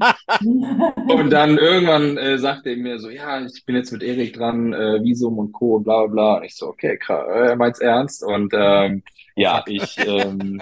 und 1.07 1.31
dann 1.31 1.57
irgendwann 1.57 2.15
äh, 2.17 2.37
sagt 2.37 2.67
er 2.67 2.77
mir 2.77 2.99
so, 2.99 3.09
ja, 3.09 3.43
ich 3.43 3.65
bin 3.65 3.75
jetzt 3.75 3.91
mit 3.91 4.03
Erik 4.03 4.35
dran, 4.35 4.71
äh, 4.73 5.03
Visum 5.03 5.39
und 5.39 5.51
Co. 5.51 5.77
und 5.77 5.83
bla 5.83 6.05
bla. 6.05 6.35
Und 6.35 6.43
ich 6.43 6.55
so, 6.55 6.67
okay, 6.67 6.97
krass, 6.97 7.25
er 7.27 7.55
meint's 7.55 7.79
ernst. 7.79 8.23
Und 8.23 8.53
ähm, 8.55 9.01
ja, 9.35 9.63
ich, 9.67 9.97
ähm, 9.97 10.61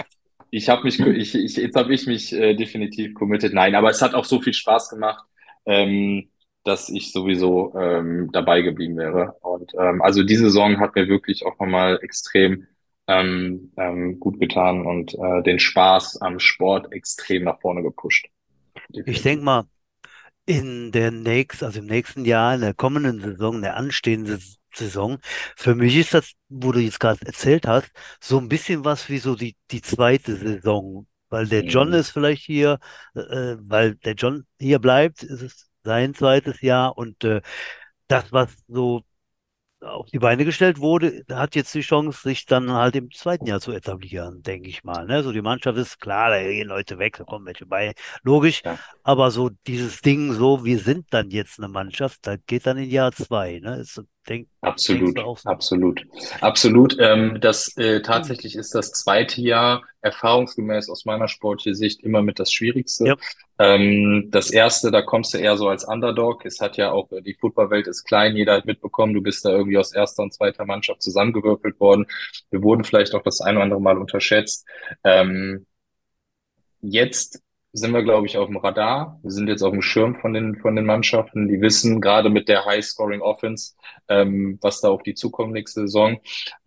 ich 0.52 0.70
habe 0.70 0.84
mich, 0.84 1.00
ich, 1.00 1.36
ich, 1.36 1.58
jetzt 1.58 1.76
habe 1.76 1.94
ich 1.94 2.08
mich 2.08 2.34
äh, 2.34 2.54
definitiv 2.54 3.14
committed. 3.14 3.54
Nein, 3.54 3.76
aber 3.76 3.90
es 3.90 4.02
hat 4.02 4.14
auch 4.14 4.26
so 4.26 4.42
viel 4.42 4.54
Spaß 4.54 4.90
gemacht. 4.90 5.24
Ähm, 5.66 6.30
dass 6.68 6.90
ich 6.90 7.14
sowieso 7.14 7.74
ähm, 7.80 8.30
dabei 8.34 8.62
geblieben 8.62 8.98
wäre. 8.98 9.38
Und 9.42 9.74
ähm, 9.80 10.02
also 10.02 10.24
diese 10.24 10.44
Saison 10.46 10.80
hat 10.80 10.96
mir 10.96 11.08
wirklich 11.08 11.46
auch 11.46 11.58
nochmal 11.60 11.98
extrem 12.02 12.68
ähm, 13.08 13.72
ähm, 13.78 14.20
gut 14.20 14.38
getan 14.40 14.86
und 14.86 15.16
äh, 15.16 15.42
den 15.44 15.60
Spaß 15.60 16.22
am 16.22 16.40
Sport 16.40 16.92
extrem 16.92 17.46
nach 17.46 17.62
vorne 17.62 17.84
gepusht. 17.84 18.28
Ich 18.90 19.22
denke 19.22 19.46
mal, 19.46 19.64
in 20.46 20.92
der 20.92 21.12
nächsten, 21.12 21.66
also 21.66 21.80
im 21.80 21.86
nächsten 21.86 22.26
Jahr, 22.26 22.56
in 22.56 22.62
der 22.62 22.74
kommenden 22.74 23.22
Saison, 23.22 23.56
in 23.56 23.62
der 23.62 23.78
anstehenden 23.78 24.42
Saison, 24.78 25.20
für 25.56 25.76
mich 25.76 25.96
ist 25.96 26.14
das, 26.14 26.34
wo 26.50 26.72
du 26.72 26.80
jetzt 26.80 27.00
gerade 27.00 27.26
erzählt 27.26 27.68
hast, 27.68 27.90
so 28.22 28.38
ein 28.40 28.50
bisschen 28.50 28.86
was 28.86 29.10
wie 29.10 29.20
so 29.20 29.36
die, 29.36 29.56
die 29.72 29.82
zweite 29.82 30.36
Saison. 30.36 31.08
Weil 31.30 31.48
der 31.48 31.66
John 31.66 31.90
mhm. 31.90 31.96
ist 31.96 32.12
vielleicht 32.12 32.44
hier, 32.44 32.80
äh, 33.16 33.20
äh, 33.20 33.58
weil 33.60 33.96
der 33.96 34.14
John 34.14 34.46
hier 34.60 34.80
bleibt, 34.80 35.24
ist 35.24 35.42
es 35.42 35.70
sein 35.84 36.14
zweites 36.14 36.62
Jahr 36.62 36.98
und 36.98 37.24
äh, 37.24 37.42
das, 38.08 38.32
was 38.32 38.56
so 38.68 39.04
auf 39.82 40.08
die 40.08 40.20
Beine 40.20 40.44
gestellt 40.44 40.80
wurde, 40.80 41.24
hat 41.32 41.56
jetzt 41.56 41.74
die 41.76 41.82
Chance, 41.82 42.22
sich 42.24 42.46
dann 42.46 42.72
halt 42.72 42.96
im 42.96 43.12
zweiten 43.12 43.46
Jahr 43.46 43.60
zu 43.60 43.72
etablieren, 43.72 44.42
denke 44.42 44.70
ich 44.70 44.84
mal. 44.84 45.06
Ne? 45.06 45.24
So 45.24 45.32
die 45.32 45.42
Mannschaft 45.42 45.78
ist 45.78 46.00
klar, 46.00 46.32
da 46.32 46.42
gehen 46.42 46.68
Leute 46.68 46.98
weg, 46.98 47.18
da 47.18 47.24
kommen 47.24 47.46
welche 47.46 47.66
bei, 47.66 47.94
logisch. 48.24 48.62
Ja. 48.66 48.80
Aber 49.04 49.30
so 49.30 49.50
dieses 49.68 50.02
Ding, 50.02 50.34
so 50.34 50.66
wir 50.66 50.80
sind 50.80 51.06
dann 51.12 51.30
jetzt 51.30 51.60
eine 51.60 51.68
Mannschaft, 51.68 52.26
da 52.26 52.38
geht 52.38 52.66
dann 52.66 52.78
in 52.78 52.90
Jahr 52.90 53.12
zwei. 53.12 53.60
Ne? 53.60 53.78
Ist, 53.78 54.02
denk, 54.30 54.48
absolut, 54.62 55.18
so? 55.18 55.38
absolut, 55.46 56.06
absolut. 56.42 56.98
Ähm, 57.00 57.40
das 57.42 57.76
äh, 57.78 58.02
tatsächlich 58.02 58.56
ist 58.56 58.76
das 58.76 58.92
zweite 58.92 59.42
Jahr 59.42 59.84
erfahrungsgemäß 60.02 60.90
aus 60.90 61.06
meiner 61.06 61.28
sportlichen 61.28 61.76
Sicht 61.76 62.04
immer 62.04 62.22
mit 62.22 62.40
das 62.40 62.52
Schwierigste. 62.52 63.06
Ja. 63.08 63.16
Ähm, 63.60 64.28
das 64.30 64.52
erste, 64.52 64.92
da 64.92 65.02
kommst 65.02 65.34
du 65.34 65.38
eher 65.38 65.58
so 65.58 65.68
als 65.68 65.84
Underdog. 65.84 66.46
Es 66.46 66.60
hat 66.60 66.78
ja 66.78 66.92
auch, 66.92 67.10
die 67.10 67.34
Footballwelt 67.34 67.88
ist 67.88 68.04
klein, 68.04 68.36
jeder 68.36 68.54
hat 68.54 68.66
mitbekommen, 68.66 69.14
du 69.14 69.22
bist 69.22 69.46
da 69.46 69.50
irgendwie 69.50 69.78
aus 69.78 69.94
erster 69.94 70.24
und 70.24 70.34
zweiter 70.34 70.66
Mannschaft 70.66 71.02
zusammengewürfelt 71.02 71.80
worden. 71.80 72.06
Wir 72.50 72.62
wurden 72.62 72.84
vielleicht 72.84 73.16
auch 73.16 73.24
das 73.24 73.42
ein 73.42 73.56
oder 73.56 73.64
andere 73.64 73.82
Mal 73.82 73.98
unterschätzt. 73.98 74.66
Ähm, 75.04 75.66
jetzt 76.82 77.42
sind 77.78 77.94
wir, 77.94 78.04
glaube 78.04 78.28
ich, 78.28 78.38
auf 78.38 78.48
dem 78.48 78.58
Radar. 78.58 79.20
Wir 79.22 79.32
sind 79.32 79.48
jetzt 79.48 79.62
auf 79.62 79.72
dem 79.72 79.82
Schirm 79.82 80.16
von 80.16 80.34
den, 80.34 80.56
von 80.56 80.76
den 80.76 80.86
Mannschaften. 80.86 81.48
Die 81.48 81.62
wissen 81.62 82.02
gerade 82.02 82.30
mit 82.30 82.50
der 82.50 82.66
High-Scoring-Offense, 82.66 83.76
ähm, 84.08 84.58
was 84.62 84.82
da 84.82 84.90
auf 84.90 85.04
die 85.04 85.14
zukommt 85.14 85.54
nächste 85.54 85.82
Saison. 85.82 86.20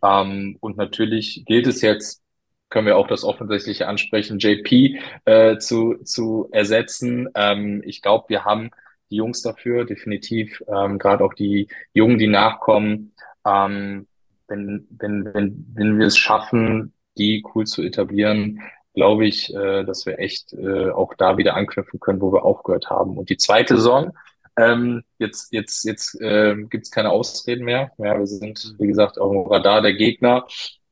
Ähm, 0.02 0.56
und 0.60 0.76
natürlich 0.76 1.44
gilt 1.46 1.66
es 1.66 1.82
jetzt, 1.82 2.22
können 2.68 2.86
wir 2.86 2.96
auch 2.96 3.08
das 3.08 3.24
Offensichtliche 3.24 3.88
ansprechen, 3.88 4.38
JP 4.38 5.00
äh, 5.24 5.58
zu, 5.58 5.96
zu 6.04 6.48
ersetzen. 6.52 7.28
Ähm, 7.34 7.82
ich 7.84 8.02
glaube, 8.02 8.26
wir 8.28 8.44
haben 8.44 8.70
die 9.10 9.16
Jungs 9.16 9.42
dafür, 9.42 9.84
definitiv, 9.84 10.62
ähm, 10.68 10.98
gerade 10.98 11.24
auch 11.24 11.34
die 11.34 11.68
Jungen, 11.92 12.18
die 12.18 12.28
nachkommen. 12.28 13.12
Ähm, 13.44 14.06
wenn, 14.46 14.86
wenn, 14.90 15.24
wenn, 15.34 15.66
wenn 15.74 15.98
wir 15.98 16.06
es 16.06 16.16
schaffen, 16.16 16.92
die 17.16 17.44
cool 17.54 17.66
zu 17.66 17.82
etablieren, 17.82 18.60
glaube 18.94 19.26
ich, 19.26 19.54
äh, 19.54 19.84
dass 19.84 20.06
wir 20.06 20.18
echt 20.18 20.52
äh, 20.52 20.90
auch 20.90 21.14
da 21.14 21.36
wieder 21.38 21.54
anknüpfen 21.54 22.00
können, 22.00 22.20
wo 22.20 22.32
wir 22.32 22.44
aufgehört 22.44 22.90
haben. 22.90 23.16
Und 23.16 23.30
die 23.30 23.36
zweite 23.36 23.76
Saison, 23.76 24.12
ähm, 24.56 25.02
jetzt, 25.18 25.52
jetzt, 25.52 25.84
jetzt 25.84 26.20
äh, 26.20 26.54
gibt 26.68 26.84
es 26.84 26.90
keine 26.90 27.10
Ausreden 27.10 27.64
mehr. 27.64 27.92
Ja, 27.98 28.18
wir 28.18 28.26
sind, 28.26 28.74
wie 28.78 28.88
gesagt, 28.88 29.18
auf 29.18 29.32
dem 29.32 29.46
Radar 29.46 29.82
der 29.82 29.94
Gegner. 29.94 30.46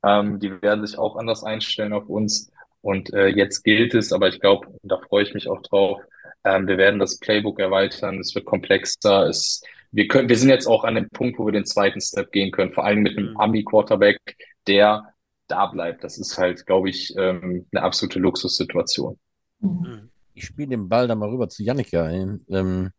Ähm, 0.05 0.39
die 0.39 0.63
werden 0.63 0.87
sich 0.87 0.99
auch 0.99 1.17
anders 1.17 1.45
einstellen 1.45 1.93
auf 1.93 2.09
uns. 2.09 2.51
Und 2.81 3.13
äh, 3.13 3.29
jetzt 3.29 3.65
gilt 3.65 3.95
es, 3.95 4.13
aber 4.13 4.29
ich 4.29 4.41
glaube, 4.41 4.69
da 4.83 4.99
freue 4.99 5.25
ich 5.25 5.35
mich 5.35 5.49
auch 5.49 5.61
drauf. 5.63 6.01
Ähm, 6.45 6.69
wir 6.69 6.79
werden 6.79 7.01
das 7.01 7.19
Playbook 7.19 7.59
erweitern. 7.59 8.21
Es 8.21 8.35
wird 8.35 8.45
komplexer. 8.45 9.27
Es, 9.27 9.63
wir 9.91 10.07
können, 10.07 10.29
wir 10.29 10.37
sind 10.37 10.51
jetzt 10.51 10.67
auch 10.67 10.85
an 10.85 10.95
dem 10.95 11.09
Punkt, 11.11 11.39
wo 11.39 11.47
wir 11.47 11.53
den 11.53 11.67
zweiten 11.67 12.01
Step 12.01 12.31
gehen 12.31 12.53
können. 12.53 12.73
Vor 12.73 12.85
allem 12.85 13.01
mit 13.01 13.19
einem 13.19 13.31
mhm. 13.31 13.41
Ami-Quarterback, 13.41 14.21
der 14.67 15.13
da 15.49 15.67
bleibt. 15.67 16.05
Das 16.05 16.19
ist 16.19 16.39
halt, 16.39 16.67
glaube 16.67 16.91
ich, 16.91 17.15
ähm, 17.17 17.67
eine 17.73 17.83
absolute 17.83 18.19
Luxussituation. 18.19 19.19
Mhm. 19.61 20.11
Ich 20.35 20.47
spiele 20.47 20.69
den 20.69 20.89
Ball 20.89 21.09
da 21.09 21.15
mal 21.15 21.29
rüber 21.29 21.49
zu 21.49 21.63
Jannika. 21.63 22.11
Ähm, 22.11 22.91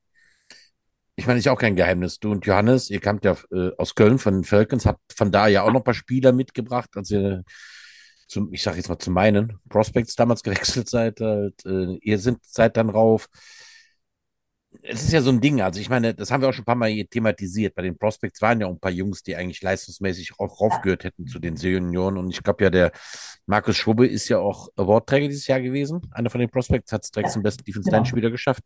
ich 1.15 1.27
meine, 1.27 1.39
ist 1.39 1.47
auch 1.47 1.59
kein 1.59 1.75
Geheimnis. 1.75 2.19
Du 2.19 2.31
und 2.31 2.45
Johannes, 2.45 2.89
ihr 2.89 2.99
kamt 2.99 3.25
ja 3.25 3.37
äh, 3.51 3.71
aus 3.77 3.95
Köln 3.95 4.19
von 4.19 4.35
den 4.35 4.43
Falcons, 4.43 4.85
habt 4.85 5.13
von 5.13 5.31
da 5.31 5.47
ja 5.47 5.63
auch 5.63 5.71
noch 5.71 5.81
ein 5.81 5.83
paar 5.85 5.93
Spieler 5.93 6.31
mitgebracht, 6.31 6.89
als 6.95 7.11
ihr 7.11 7.43
zum, 8.27 8.53
ich 8.53 8.61
sage 8.61 8.77
jetzt 8.77 8.89
mal 8.89 8.99
zu 8.99 9.11
meinen 9.11 9.59
Prospects 9.69 10.15
damals 10.15 10.43
gewechselt 10.43 10.89
seid. 10.89 11.19
Halt, 11.19 11.65
äh, 11.65 11.97
ihr 12.01 12.19
sind, 12.19 12.39
seid 12.45 12.77
dann 12.77 12.89
rauf. 12.89 13.27
Es 14.83 15.03
ist 15.03 15.11
ja 15.11 15.21
so 15.21 15.31
ein 15.31 15.41
Ding, 15.41 15.61
also 15.61 15.79
ich 15.79 15.89
meine, 15.89 16.13
das 16.13 16.29
haben 16.29 16.41
wir 16.41 16.49
auch 16.49 16.53
schon 16.53 16.61
ein 16.61 16.65
paar 16.65 16.75
Mal 16.75 17.03
thematisiert. 17.05 17.73
Bei 17.73 17.81
den 17.81 17.97
Prospects 17.97 18.41
waren 18.41 18.61
ja 18.61 18.67
auch 18.67 18.71
ein 18.71 18.79
paar 18.79 18.91
Jungs, 18.91 19.23
die 19.23 19.35
eigentlich 19.35 19.61
leistungsmäßig 19.61 20.33
auch 20.37 20.61
raufgehört 20.61 21.03
hätten 21.03 21.25
zu 21.25 21.39
den 21.39 21.57
Senioren. 21.57 22.17
Und 22.17 22.29
ich 22.29 22.43
glaube 22.43 22.63
ja, 22.63 22.69
der 22.69 22.91
Markus 23.47 23.77
Schwubbe 23.77 24.05
ist 24.07 24.29
ja 24.29 24.37
auch 24.37 24.69
Awardträger 24.75 25.27
dieses 25.27 25.47
Jahr 25.47 25.59
gewesen. 25.59 26.01
Einer 26.11 26.29
von 26.29 26.39
den 26.39 26.49
Prospects 26.49 26.91
hat 26.91 27.03
es 27.03 27.11
direkt 27.11 27.31
zum 27.31 27.41
besten 27.41 27.63
Defense 27.63 27.89
Line 27.89 28.05
Spieler 28.05 28.29
geschafft 28.29 28.63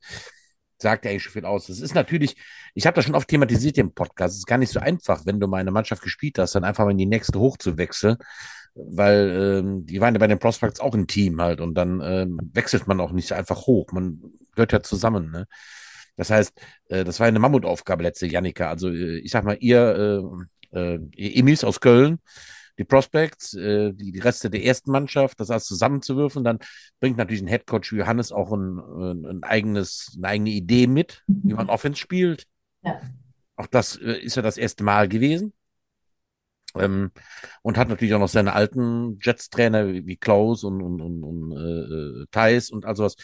sagt 0.83 1.05
ja 1.05 1.11
eigentlich 1.11 1.23
schon 1.23 1.33
viel 1.33 1.45
aus. 1.45 1.69
Es 1.69 1.81
ist 1.81 1.95
natürlich, 1.95 2.35
ich 2.75 2.85
habe 2.85 2.95
das 2.95 3.05
schon 3.05 3.15
oft 3.15 3.27
thematisiert 3.27 3.77
im 3.79 3.93
Podcast, 3.93 4.33
es 4.33 4.39
ist 4.39 4.45
gar 4.45 4.59
nicht 4.59 4.71
so 4.71 4.79
einfach, 4.79 5.25
wenn 5.25 5.39
du 5.39 5.47
mal 5.47 5.57
eine 5.57 5.71
Mannschaft 5.71 6.03
gespielt 6.03 6.37
hast, 6.37 6.53
dann 6.53 6.63
einfach 6.63 6.83
mal 6.83 6.91
in 6.91 6.97
die 6.97 7.05
nächste 7.07 7.39
hochzuwechseln, 7.39 8.17
weil 8.75 9.61
ähm, 9.63 9.85
die 9.85 9.99
waren 9.99 10.13
ja 10.13 10.19
bei 10.19 10.27
den 10.27 10.39
Prospects 10.39 10.79
auch 10.79 10.93
ein 10.93 11.07
Team 11.07 11.41
halt 11.41 11.61
und 11.61 11.73
dann 11.75 12.01
ähm, 12.03 12.39
wechselt 12.53 12.87
man 12.87 12.99
auch 12.99 13.11
nicht 13.11 13.31
einfach 13.33 13.65
hoch, 13.65 13.91
man 13.91 14.21
gehört 14.53 14.73
ja 14.73 14.83
zusammen. 14.83 15.31
Ne? 15.31 15.47
Das 16.15 16.29
heißt, 16.29 16.53
äh, 16.89 17.03
das 17.03 17.19
war 17.19 17.27
eine 17.27 17.39
Mammutaufgabe 17.39 18.03
letzte 18.03 18.27
Janika. 18.27 18.69
Also 18.69 18.89
äh, 18.89 19.17
ich 19.17 19.31
sag 19.31 19.43
mal, 19.43 19.57
ihr, 19.59 20.47
äh, 20.73 20.95
äh, 20.95 20.99
Emils 21.39 21.63
aus 21.63 21.79
Köln, 21.79 22.19
die 22.77 22.83
Prospects, 22.83 23.53
äh, 23.53 23.93
die, 23.93 24.11
die 24.11 24.19
Reste 24.19 24.49
der 24.49 24.63
ersten 24.63 24.91
Mannschaft, 24.91 25.39
das 25.39 25.51
alles 25.51 25.65
zusammenzuwürfen, 25.65 26.43
dann 26.43 26.59
bringt 26.99 27.17
natürlich 27.17 27.41
ein 27.41 27.47
Headcoach 27.47 27.91
wie 27.91 27.97
Johannes 27.97 28.31
auch 28.31 28.51
ein, 28.51 28.79
ein 28.79 29.43
eigenes, 29.43 30.13
eine 30.17 30.27
eigene 30.27 30.49
Idee 30.49 30.87
mit, 30.87 31.23
wie 31.27 31.53
man 31.53 31.69
Offense 31.69 31.99
spielt. 31.99 32.45
Ja. 32.83 32.99
Auch 33.55 33.67
das 33.67 33.95
äh, 33.97 34.19
ist 34.19 34.35
ja 34.35 34.41
das 34.41 34.57
erste 34.57 34.83
Mal 34.83 35.07
gewesen. 35.07 35.53
Ähm, 36.75 37.11
und 37.61 37.77
hat 37.77 37.89
natürlich 37.89 38.13
auch 38.13 38.19
noch 38.19 38.27
seine 38.27 38.53
alten 38.53 39.19
Jets-Trainer 39.21 39.87
wie, 39.87 40.17
Klaus 40.17 40.63
und, 40.63 40.81
und, 40.81 41.01
und, 41.01 41.23
und 41.23 41.51
äh, 41.51 42.25
Thais 42.31 42.71
und 42.71 42.85
all 42.85 42.95
sowas. 42.95 43.15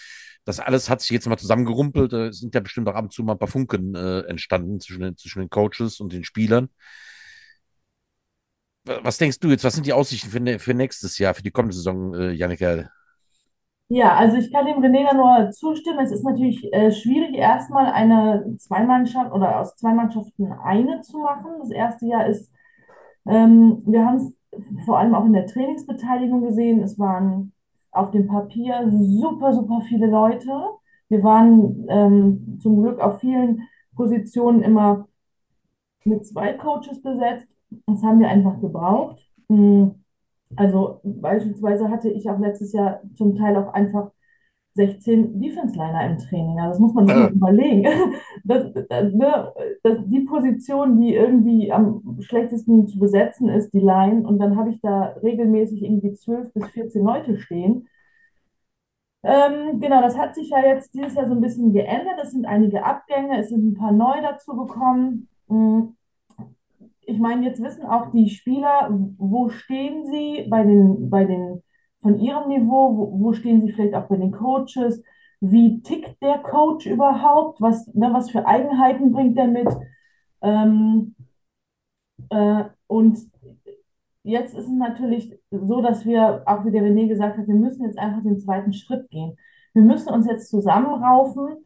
Das 0.45 0.59
alles 0.59 0.89
hat 0.89 1.01
sich 1.01 1.11
jetzt 1.11 1.27
mal 1.27 1.37
zusammengerumpelt. 1.37 2.13
Da 2.13 2.31
sind 2.31 2.53
ja 2.55 2.61
bestimmt 2.61 2.87
auch 2.87 2.95
ab 2.95 3.05
und 3.05 3.13
zu 3.13 3.23
mal 3.23 3.33
ein 3.33 3.39
paar 3.39 3.47
Funken 3.47 3.95
äh, 3.95 4.21
entstanden 4.21 4.79
zwischen 4.79 5.01
den, 5.01 5.17
zwischen 5.17 5.39
den 5.39 5.49
Coaches 5.49 5.99
und 5.99 6.13
den 6.13 6.23
Spielern. 6.23 6.69
Was 8.85 9.17
denkst 9.17 9.39
du 9.39 9.49
jetzt? 9.49 9.63
Was 9.63 9.73
sind 9.73 9.85
die 9.85 9.93
Aussichten 9.93 10.29
für, 10.29 10.39
ne, 10.39 10.57
für 10.57 10.73
nächstes 10.73 11.17
Jahr, 11.19 11.33
für 11.33 11.43
die 11.43 11.51
kommende 11.51 11.75
Saison, 11.75 12.13
äh, 12.15 12.31
Jannika? 12.31 12.89
Ja, 13.91 14.15
also 14.15 14.37
ich 14.37 14.51
kann 14.51 14.67
dem 14.67 14.77
René 14.83 15.03
da 15.09 15.15
nur 15.15 15.51
zustimmen. 15.51 15.99
Es 15.99 16.11
ist 16.11 16.23
natürlich 16.23 16.71
äh, 16.73 16.91
schwierig, 16.91 17.35
erstmal 17.35 17.87
eine 17.87 18.55
Zweimannschaft 18.57 19.31
oder 19.31 19.59
aus 19.59 19.75
zwei 19.75 19.93
Mannschaften 19.93 20.51
eine 20.51 21.01
zu 21.01 21.17
machen. 21.17 21.45
Das 21.59 21.71
erste 21.71 22.05
Jahr 22.05 22.27
ist, 22.27 22.51
ähm, 23.27 23.81
wir 23.85 24.05
haben 24.05 24.17
es 24.17 24.37
vor 24.85 24.99
allem 24.99 25.15
auch 25.15 25.25
in 25.25 25.33
der 25.33 25.47
Trainingsbeteiligung 25.47 26.41
gesehen. 26.41 26.81
Es 26.81 26.97
waren 26.99 27.53
auf 27.91 28.11
dem 28.11 28.27
Papier 28.27 28.89
super, 28.91 29.53
super 29.53 29.81
viele 29.87 30.07
Leute. 30.07 30.51
Wir 31.09 31.23
waren 31.23 31.85
ähm, 31.89 32.59
zum 32.61 32.81
Glück 32.81 32.99
auf 32.99 33.19
vielen 33.19 33.67
Positionen 33.95 34.61
immer 34.61 35.07
mit 36.05 36.25
zwei 36.25 36.53
Coaches 36.53 37.01
besetzt 37.01 37.49
das 37.85 38.03
haben 38.03 38.19
wir 38.19 38.29
einfach 38.29 38.59
gebraucht. 38.61 39.27
Hm, 39.49 40.03
also 40.55 41.01
beispielsweise 41.03 41.89
hatte 41.89 42.09
ich 42.09 42.29
auch 42.29 42.39
letztes 42.39 42.73
Jahr 42.73 43.01
zum 43.15 43.35
Teil 43.35 43.55
auch 43.57 43.73
einfach 43.73 44.11
16 44.73 45.41
Defense-Liner 45.41 46.05
im 46.05 46.17
Training. 46.17 46.59
Also 46.59 46.71
das 46.71 46.79
muss 46.79 46.93
man 46.93 47.07
sich 47.07 47.15
mal 47.15 47.31
überlegen. 47.31 47.87
Das, 48.45 48.73
ne, 49.13 49.53
das, 49.83 49.97
die 50.05 50.21
Position, 50.21 50.99
die 50.99 51.13
irgendwie 51.13 51.71
am 51.71 52.17
schlechtesten 52.21 52.87
zu 52.87 52.97
besetzen 52.97 53.49
ist, 53.49 53.73
die 53.73 53.79
Line, 53.79 54.25
und 54.27 54.39
dann 54.39 54.57
habe 54.57 54.71
ich 54.71 54.79
da 54.81 55.15
regelmäßig 55.21 55.83
irgendwie 55.83 56.13
12 56.13 56.53
bis 56.53 56.67
14 56.69 57.03
Leute 57.03 57.37
stehen. 57.37 57.87
Ähm, 59.23 59.79
genau, 59.81 60.01
das 60.01 60.17
hat 60.17 60.33
sich 60.35 60.49
ja 60.49 60.61
jetzt 60.65 60.93
dieses 60.93 61.15
Jahr 61.15 61.27
so 61.27 61.33
ein 61.33 61.41
bisschen 61.41 61.73
geändert. 61.73 62.19
Es 62.23 62.31
sind 62.31 62.45
einige 62.45 62.85
Abgänge, 62.85 63.39
es 63.39 63.49
sind 63.49 63.71
ein 63.71 63.73
paar 63.75 63.91
neu 63.91 64.21
dazu 64.21 64.55
gekommen. 64.55 65.27
Hm, 65.49 65.95
ich 67.01 67.19
meine, 67.19 67.45
jetzt 67.45 67.61
wissen 67.61 67.85
auch 67.85 68.11
die 68.11 68.29
Spieler, 68.29 68.89
wo 69.17 69.49
stehen 69.49 70.05
sie 70.05 70.47
bei 70.49 70.63
den, 70.63 71.09
bei 71.09 71.25
den, 71.25 71.63
von 72.01 72.19
ihrem 72.19 72.47
Niveau, 72.49 72.97
wo, 72.97 73.19
wo 73.19 73.33
stehen 73.33 73.61
sie 73.61 73.71
vielleicht 73.71 73.95
auch 73.95 74.07
bei 74.07 74.17
den 74.17 74.31
Coaches, 74.31 75.03
wie 75.41 75.81
tickt 75.81 76.21
der 76.21 76.39
Coach 76.39 76.85
überhaupt, 76.85 77.61
was, 77.61 77.93
ne, 77.93 78.09
was 78.13 78.31
für 78.31 78.45
Eigenheiten 78.45 79.11
bringt 79.11 79.37
er 79.37 79.47
mit. 79.47 79.67
Ähm, 80.41 81.15
äh, 82.29 82.65
und 82.87 83.19
jetzt 84.23 84.53
ist 84.53 84.65
es 84.65 84.73
natürlich 84.73 85.37
so, 85.51 85.81
dass 85.81 86.05
wir, 86.05 86.43
auch 86.45 86.65
wie 86.65 86.71
der 86.71 86.83
René 86.83 87.07
gesagt 87.07 87.37
hat, 87.37 87.47
wir 87.47 87.55
müssen 87.55 87.85
jetzt 87.85 87.97
einfach 87.97 88.23
den 88.23 88.39
zweiten 88.39 88.73
Schritt 88.73 89.09
gehen. 89.09 89.37
Wir 89.73 89.83
müssen 89.83 90.13
uns 90.13 90.27
jetzt 90.27 90.49
zusammenraufen. 90.49 91.65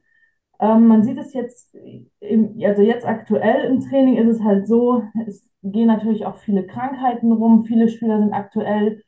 Ähm, 0.60 0.88
man 0.88 1.04
sieht 1.04 1.18
es 1.18 1.34
jetzt, 1.34 1.76
im, 2.20 2.60
also 2.64 2.82
jetzt 2.82 3.06
aktuell 3.06 3.66
im 3.66 3.80
Training 3.82 4.18
ist 4.18 4.28
es 4.28 4.44
halt 4.44 4.68
so, 4.68 5.04
es 5.28 5.50
gehen 5.64 5.88
natürlich 5.88 6.26
auch 6.26 6.36
viele 6.36 6.66
Krankheiten 6.68 7.32
rum, 7.32 7.64
viele 7.64 7.90
Spieler 7.90 8.20
sind 8.20 8.34
aktuell 8.34 9.03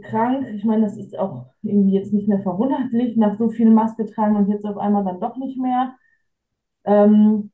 krank. 0.00 0.46
Ich 0.54 0.64
meine, 0.64 0.82
das 0.84 0.96
ist 0.96 1.18
auch 1.18 1.46
irgendwie 1.62 1.92
jetzt 1.94 2.12
nicht 2.12 2.28
mehr 2.28 2.40
verwunderlich, 2.40 3.16
nach 3.16 3.36
so 3.38 3.48
viel 3.48 3.70
Maske 3.70 4.06
tragen 4.06 4.36
und 4.36 4.48
jetzt 4.48 4.66
auf 4.66 4.78
einmal 4.78 5.04
dann 5.04 5.20
doch 5.20 5.36
nicht 5.36 5.58
mehr. 5.58 5.94
Ähm, 6.84 7.50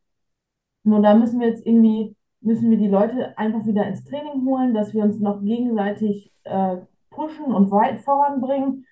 nur 0.85 1.03
da 1.03 1.15
müssen 1.15 1.41
wir 1.41 1.49
jetzt 1.49 1.67
irgendwie, 1.67 2.17
müssen 2.41 2.71
wir 2.71 2.79
die 2.79 2.89
Leute 2.89 3.37
einfach 3.39 3.67
wieder 3.67 3.87
ins 3.87 4.05
Training 4.05 4.45
holen, 4.47 4.75
dass 4.75 4.95
wir 4.95 5.03
uns 5.05 5.21
noch 5.21 5.43
gegenseitig 5.43 6.33
äh, 6.45 6.79
pushen 7.11 7.47
und 7.47 7.71
weit 7.71 8.01
voranbringen, 8.01 8.87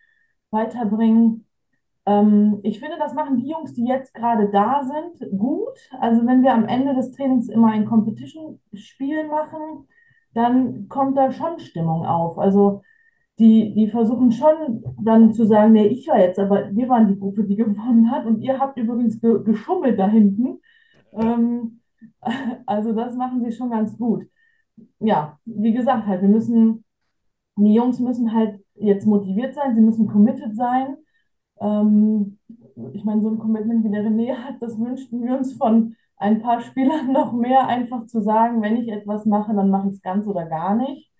weiterbringen. 0.50 1.46
Ähm, 2.06 2.60
ich 2.62 2.80
finde, 2.80 2.98
das 2.98 3.14
machen 3.14 3.38
die 3.38 3.48
Jungs, 3.48 3.72
die 3.72 3.86
jetzt 3.86 4.14
gerade 4.14 4.50
da 4.50 4.82
sind, 4.84 5.38
gut. 5.38 5.78
Also 6.00 6.26
wenn 6.26 6.42
wir 6.42 6.52
am 6.52 6.66
Ende 6.66 6.94
des 6.94 7.12
Trainings 7.12 7.48
immer 7.48 7.72
ein 7.72 7.86
Competition-Spiel 7.86 9.28
machen, 9.28 9.88
dann 10.34 10.88
kommt 10.88 11.16
da 11.16 11.32
schon 11.32 11.58
Stimmung 11.58 12.06
auf. 12.06 12.38
Also 12.38 12.82
die, 13.38 13.74
die 13.74 13.88
versuchen 13.88 14.32
schon 14.32 14.82
dann 15.02 15.32
zu 15.34 15.46
sagen, 15.46 15.72
nee, 15.72 15.86
ich 15.86 16.08
war 16.08 16.18
jetzt, 16.18 16.38
aber 16.38 16.74
wir 16.74 16.88
waren 16.88 17.08
die 17.08 17.18
Gruppe, 17.18 17.44
die 17.44 17.56
gewonnen 17.56 18.10
hat 18.10 18.26
und 18.26 18.40
ihr 18.40 18.58
habt 18.58 18.78
übrigens 18.78 19.20
ge 19.20 19.42
geschummelt 19.44 19.98
da 19.98 20.08
hinten. 20.08 20.60
Ähm, 21.12 21.80
also 22.66 22.92
das 22.92 23.14
machen 23.16 23.44
sie 23.44 23.52
schon 23.52 23.70
ganz 23.70 23.96
gut. 23.98 24.24
Ja, 25.00 25.38
wie 25.44 25.72
gesagt, 25.72 26.06
halt, 26.06 26.22
wir 26.22 26.28
müssen, 26.28 26.84
die 27.56 27.74
Jungs 27.74 28.00
müssen 28.00 28.32
halt 28.32 28.60
jetzt 28.74 29.06
motiviert 29.06 29.54
sein, 29.54 29.74
sie 29.74 29.80
müssen 29.80 30.06
committed 30.08 30.56
sein. 30.56 30.96
Ähm, 31.60 32.38
ich 32.92 33.04
meine, 33.04 33.22
so 33.22 33.30
ein 33.30 33.38
Commitment 33.38 33.84
wie 33.84 33.90
der 33.90 34.04
René 34.04 34.34
hat, 34.34 34.56
das 34.60 34.78
wünschten 34.78 35.24
wir 35.24 35.36
uns 35.36 35.54
von 35.54 35.96
ein 36.18 36.40
paar 36.42 36.60
Spielern 36.60 37.12
noch 37.12 37.32
mehr, 37.32 37.66
einfach 37.66 38.06
zu 38.06 38.20
sagen, 38.20 38.62
wenn 38.62 38.76
ich 38.76 38.88
etwas 38.88 39.26
mache, 39.26 39.54
dann 39.54 39.70
mache 39.70 39.88
ich 39.88 39.94
es 39.94 40.02
ganz 40.02 40.26
oder 40.26 40.46
gar 40.46 40.74
nicht. 40.76 41.10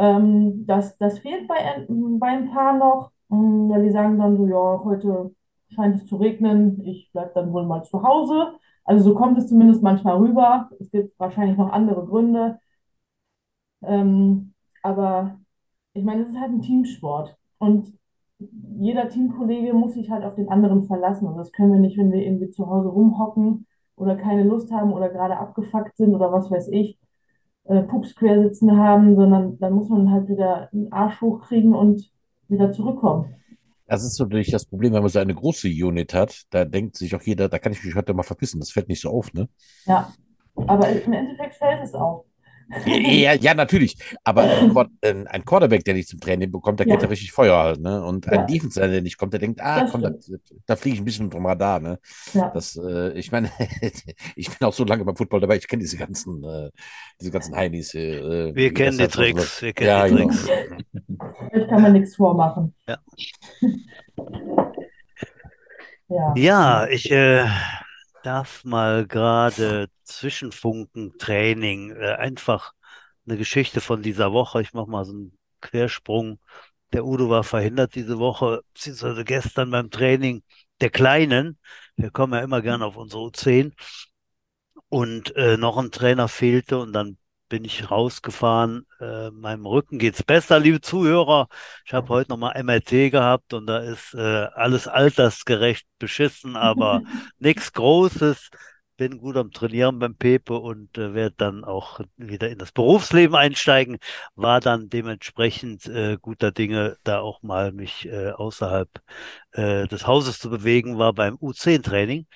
Ähm, 0.00 0.64
das, 0.66 0.96
das 0.98 1.18
fehlt 1.20 1.46
bei, 1.48 1.86
bei 1.88 2.28
ein 2.28 2.50
paar 2.50 2.76
noch, 2.78 3.12
mm, 3.28 3.70
weil 3.70 3.82
die 3.84 3.90
sagen 3.90 4.18
dann 4.18 4.36
so, 4.38 4.46
ja, 4.46 4.80
heute 4.84 5.34
scheint 5.74 5.96
es 5.96 6.06
zu 6.06 6.16
regnen, 6.16 6.82
ich 6.86 7.10
bleibe 7.12 7.32
dann 7.34 7.52
wohl 7.52 7.66
mal 7.66 7.84
zu 7.84 8.02
Hause. 8.02 8.54
Also 8.84 9.04
so 9.10 9.14
kommt 9.14 9.38
es 9.38 9.48
zumindest 9.48 9.82
manchmal 9.82 10.16
rüber. 10.18 10.70
Es 10.80 10.90
gibt 10.90 11.18
wahrscheinlich 11.20 11.58
noch 11.58 11.70
andere 11.72 12.06
Gründe. 12.06 12.58
Ähm, 13.82 14.54
aber 14.82 15.38
ich 15.94 16.04
meine, 16.04 16.22
es 16.22 16.30
ist 16.30 16.40
halt 16.40 16.52
ein 16.52 16.62
Teamsport. 16.62 17.36
Und 17.58 17.92
jeder 18.38 19.08
Teamkollege 19.08 19.74
muss 19.74 19.94
sich 19.94 20.10
halt 20.10 20.24
auf 20.24 20.34
den 20.36 20.48
anderen 20.48 20.84
verlassen. 20.84 21.28
Und 21.28 21.36
das 21.38 21.52
können 21.52 21.72
wir 21.72 21.80
nicht, 21.80 21.98
wenn 21.98 22.12
wir 22.12 22.22
irgendwie 22.24 22.50
zu 22.50 22.68
Hause 22.68 22.88
rumhocken 22.88 23.66
oder 23.96 24.16
keine 24.16 24.44
Lust 24.44 24.72
haben 24.72 24.92
oder 24.92 25.10
gerade 25.10 25.36
abgefuckt 25.38 25.96
sind 25.96 26.14
oder 26.14 26.32
was 26.32 26.50
weiß 26.50 26.68
ich, 26.68 26.98
äh, 27.64 27.82
Pups 27.82 28.14
quer 28.14 28.40
sitzen 28.40 28.76
haben, 28.76 29.16
sondern 29.16 29.58
dann 29.58 29.72
muss 29.72 29.88
man 29.88 30.10
halt 30.10 30.28
wieder 30.28 30.68
einen 30.72 30.92
Arsch 30.92 31.20
hochkriegen 31.20 31.74
und 31.74 32.10
wieder 32.48 32.72
zurückkommen. 32.72 33.34
Das 33.86 34.04
ist 34.04 34.20
natürlich 34.20 34.50
das 34.50 34.66
Problem, 34.66 34.92
wenn 34.92 35.02
man 35.02 35.10
so 35.10 35.18
eine 35.18 35.34
große 35.34 35.68
Unit 35.68 36.14
hat, 36.14 36.44
da 36.50 36.64
denkt 36.64 36.96
sich 36.96 37.14
auch 37.16 37.22
jeder, 37.22 37.48
da 37.48 37.58
kann 37.58 37.72
ich 37.72 37.82
mich 37.84 37.96
heute 37.96 38.14
mal 38.14 38.22
verpissen, 38.22 38.60
das 38.60 38.70
fällt 38.70 38.88
nicht 38.88 39.00
so 39.00 39.10
auf, 39.10 39.32
ne? 39.32 39.48
Ja, 39.84 40.12
aber 40.54 40.88
im 40.88 41.12
Endeffekt 41.12 41.54
fällt 41.54 41.82
es 41.82 41.94
auf. 41.94 42.24
Ja, 42.86 43.34
ja, 43.34 43.54
natürlich. 43.54 43.96
Aber 44.22 44.42
ein 45.02 45.44
Quarterback, 45.44 45.84
der 45.84 45.94
nicht 45.94 46.08
zum 46.08 46.20
Training 46.20 46.50
bekommt, 46.52 46.78
der 46.78 46.86
ja. 46.86 46.94
geht 46.94 47.02
ja 47.02 47.08
richtig 47.08 47.32
Feuer 47.32 47.56
halt, 47.56 47.80
ne? 47.80 48.04
Und 48.04 48.28
ein 48.28 48.40
ja. 48.40 48.46
Defense, 48.46 48.80
der 48.80 49.02
nicht 49.02 49.18
kommt, 49.18 49.32
der 49.32 49.40
denkt, 49.40 49.60
ah, 49.60 49.88
komm, 49.90 50.02
da, 50.02 50.10
da 50.66 50.76
fliege 50.76 50.94
ich 50.94 51.00
ein 51.02 51.04
bisschen 51.04 51.30
vom 51.30 51.46
Radar, 51.46 51.80
ne? 51.80 51.98
Ja. 52.32 52.50
Das, 52.50 52.76
äh, 52.76 53.12
ich 53.18 53.32
meine, 53.32 53.50
ich 54.36 54.48
bin 54.58 54.68
auch 54.68 54.72
so 54.72 54.84
lange 54.84 55.04
beim 55.04 55.16
Football 55.16 55.40
dabei, 55.40 55.56
ich 55.56 55.66
kenne 55.66 55.82
diese 55.82 55.96
ganzen, 55.96 56.44
äh, 56.44 56.70
diese 57.20 57.30
ganzen 57.30 57.56
Heinis. 57.56 57.94
Äh, 57.94 58.54
wir 58.54 58.72
kennen 58.72 58.98
die 58.98 59.08
Tricks, 59.08 59.62
wir 59.62 59.72
kennen 59.72 59.88
ja, 59.88 60.06
die 60.06 60.14
Tricks. 60.14 60.46
Jetzt 61.52 61.68
kann 61.68 61.82
man 61.82 61.92
nichts 61.92 62.16
vormachen. 62.16 62.74
Ja. 62.88 62.98
ja. 66.08 66.34
ja, 66.36 66.86
ich, 66.88 67.10
äh, 67.10 67.46
darf 68.22 68.64
mal 68.64 69.06
gerade 69.06 69.88
Zwischenfunken 70.04 71.18
Training, 71.18 71.92
äh, 71.92 72.14
einfach 72.14 72.72
eine 73.26 73.36
Geschichte 73.38 73.80
von 73.80 74.02
dieser 74.02 74.32
Woche. 74.32 74.62
Ich 74.62 74.72
mache 74.72 74.90
mal 74.90 75.04
so 75.04 75.12
einen 75.12 75.38
Quersprung. 75.60 76.40
Der 76.92 77.04
Udo 77.04 77.30
war 77.30 77.44
verhindert 77.44 77.94
diese 77.94 78.18
Woche, 78.18 78.62
beziehungsweise 78.74 79.24
gestern 79.24 79.70
beim 79.70 79.90
Training 79.90 80.42
der 80.80 80.90
Kleinen. 80.90 81.58
Wir 81.96 82.10
kommen 82.10 82.34
ja 82.34 82.40
immer 82.40 82.62
gerne 82.62 82.86
auf 82.86 82.96
unsere 82.96 83.22
U10. 83.22 83.74
Und 84.88 85.36
äh, 85.36 85.56
noch 85.56 85.78
ein 85.78 85.92
Trainer 85.92 86.28
fehlte 86.28 86.78
und 86.78 86.92
dann 86.92 87.16
bin 87.50 87.64
ich 87.66 87.90
rausgefahren. 87.90 88.86
Äh, 89.00 89.30
meinem 89.32 89.66
Rücken 89.66 89.98
geht's 89.98 90.22
besser, 90.22 90.58
liebe 90.58 90.80
Zuhörer. 90.80 91.48
Ich 91.84 91.92
habe 91.92 92.08
heute 92.08 92.30
nochmal 92.30 92.62
MRT 92.62 93.10
gehabt 93.10 93.52
und 93.52 93.66
da 93.66 93.78
ist 93.80 94.14
äh, 94.14 94.46
alles 94.54 94.88
altersgerecht 94.88 95.86
beschissen, 95.98 96.56
aber 96.56 97.02
nichts 97.38 97.74
Großes. 97.74 98.48
Bin 98.96 99.18
gut 99.18 99.36
am 99.36 99.50
Trainieren 99.50 99.98
beim 99.98 100.14
Pepe 100.14 100.54
und 100.58 100.96
äh, 100.98 101.14
werde 101.14 101.34
dann 101.38 101.64
auch 101.64 102.00
wieder 102.16 102.50
in 102.50 102.58
das 102.58 102.70
Berufsleben 102.72 103.34
einsteigen. 103.34 103.98
War 104.34 104.60
dann 104.60 104.88
dementsprechend 104.88 105.86
äh, 105.86 106.18
guter 106.20 106.52
Dinge, 106.52 106.98
da 107.02 107.20
auch 107.20 107.42
mal 107.42 107.72
mich 107.72 108.06
äh, 108.06 108.30
außerhalb 108.30 108.88
äh, 109.52 109.88
des 109.88 110.06
Hauses 110.06 110.38
zu 110.38 110.50
bewegen, 110.50 110.98
war 110.98 111.14
beim 111.14 111.34
U10-Training. 111.36 112.26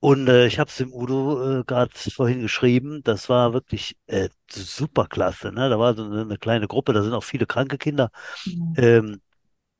Und 0.00 0.28
äh, 0.28 0.46
ich 0.46 0.58
habe 0.58 0.68
es 0.68 0.76
dem 0.76 0.92
Udo 0.92 1.60
äh, 1.60 1.64
gerade 1.64 1.90
vorhin 1.94 2.42
geschrieben, 2.42 3.02
das 3.02 3.28
war 3.28 3.52
wirklich 3.52 3.96
äh, 4.06 4.28
super 4.50 5.06
klasse. 5.06 5.52
Ne? 5.52 5.68
Da 5.68 5.78
war 5.78 5.94
so 5.94 6.04
eine, 6.04 6.22
eine, 6.22 6.38
kleine 6.38 6.68
Gruppe, 6.68 6.92
da 6.92 7.02
sind 7.02 7.14
auch 7.14 7.24
viele 7.24 7.46
kranke 7.46 7.78
Kinder. 7.78 8.10
Mhm. 8.44 8.74
Ähm, 8.76 9.20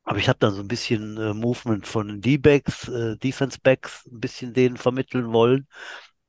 aber 0.05 0.18
ich 0.18 0.29
habe 0.29 0.38
dann 0.38 0.55
so 0.55 0.62
ein 0.62 0.68
bisschen 0.68 1.16
äh, 1.18 1.35
Movement 1.35 1.87
von 1.87 2.20
D-Backs, 2.20 2.88
äh, 2.88 3.16
Defense-Backs, 3.16 4.07
ein 4.07 4.20
bisschen 4.20 4.55
denen 4.55 4.76
vermitteln 4.76 5.33
wollen. 5.33 5.66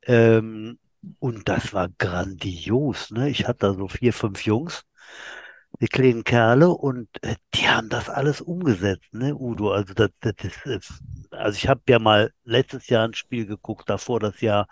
Ähm, 0.03 0.79
und 1.19 1.47
das 1.47 1.73
war 1.73 1.89
grandios. 1.97 3.11
Ne? 3.11 3.29
Ich 3.29 3.47
hatte 3.47 3.67
da 3.67 3.73
so 3.73 3.87
vier, 3.87 4.13
fünf 4.13 4.45
Jungs 4.45 4.83
die 5.79 5.87
kleinen 5.87 6.23
Kerle 6.23 6.69
und 6.69 7.07
äh, 7.21 7.35
die 7.53 7.67
haben 7.67 7.89
das 7.89 8.09
alles 8.09 8.41
umgesetzt, 8.41 9.13
ne, 9.13 9.35
Udo? 9.35 9.71
Also 9.71 9.93
das, 9.93 10.09
das 10.21 10.33
ist, 10.65 11.03
also 11.31 11.55
ich 11.57 11.67
habe 11.67 11.81
ja 11.89 11.99
mal 11.99 12.31
letztes 12.43 12.87
Jahr 12.89 13.07
ein 13.07 13.13
Spiel 13.13 13.45
geguckt, 13.45 13.89
davor 13.89 14.19
das 14.19 14.41
Jahr, 14.41 14.67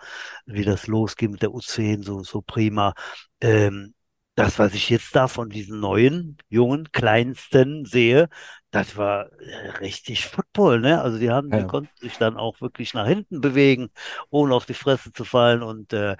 wie 0.46 0.64
das 0.64 0.86
losging 0.86 1.32
mit 1.32 1.42
der 1.42 1.50
U10, 1.50 2.02
so, 2.04 2.22
so 2.22 2.42
prima. 2.42 2.94
Ähm, 3.40 3.94
das, 4.34 4.58
was 4.58 4.74
ich 4.74 4.90
jetzt 4.90 5.16
da 5.16 5.28
von 5.28 5.48
diesen 5.48 5.80
neuen, 5.80 6.36
jungen, 6.48 6.92
kleinsten 6.92 7.86
sehe, 7.86 8.28
das 8.70 8.96
war 8.96 9.32
äh, 9.40 9.68
richtig 9.80 10.26
Football, 10.26 10.80
ne? 10.80 11.00
Also 11.00 11.18
die 11.18 11.30
haben, 11.30 11.50
ja. 11.50 11.60
die 11.60 11.66
konnten 11.66 11.96
sich 11.98 12.18
dann 12.18 12.36
auch 12.36 12.60
wirklich 12.60 12.92
nach 12.92 13.06
hinten 13.06 13.40
bewegen, 13.40 13.88
ohne 14.28 14.54
auf 14.54 14.66
die 14.66 14.74
Fresse 14.74 15.12
zu 15.12 15.24
fallen 15.24 15.62
und 15.62 15.92
äh, 15.94 16.16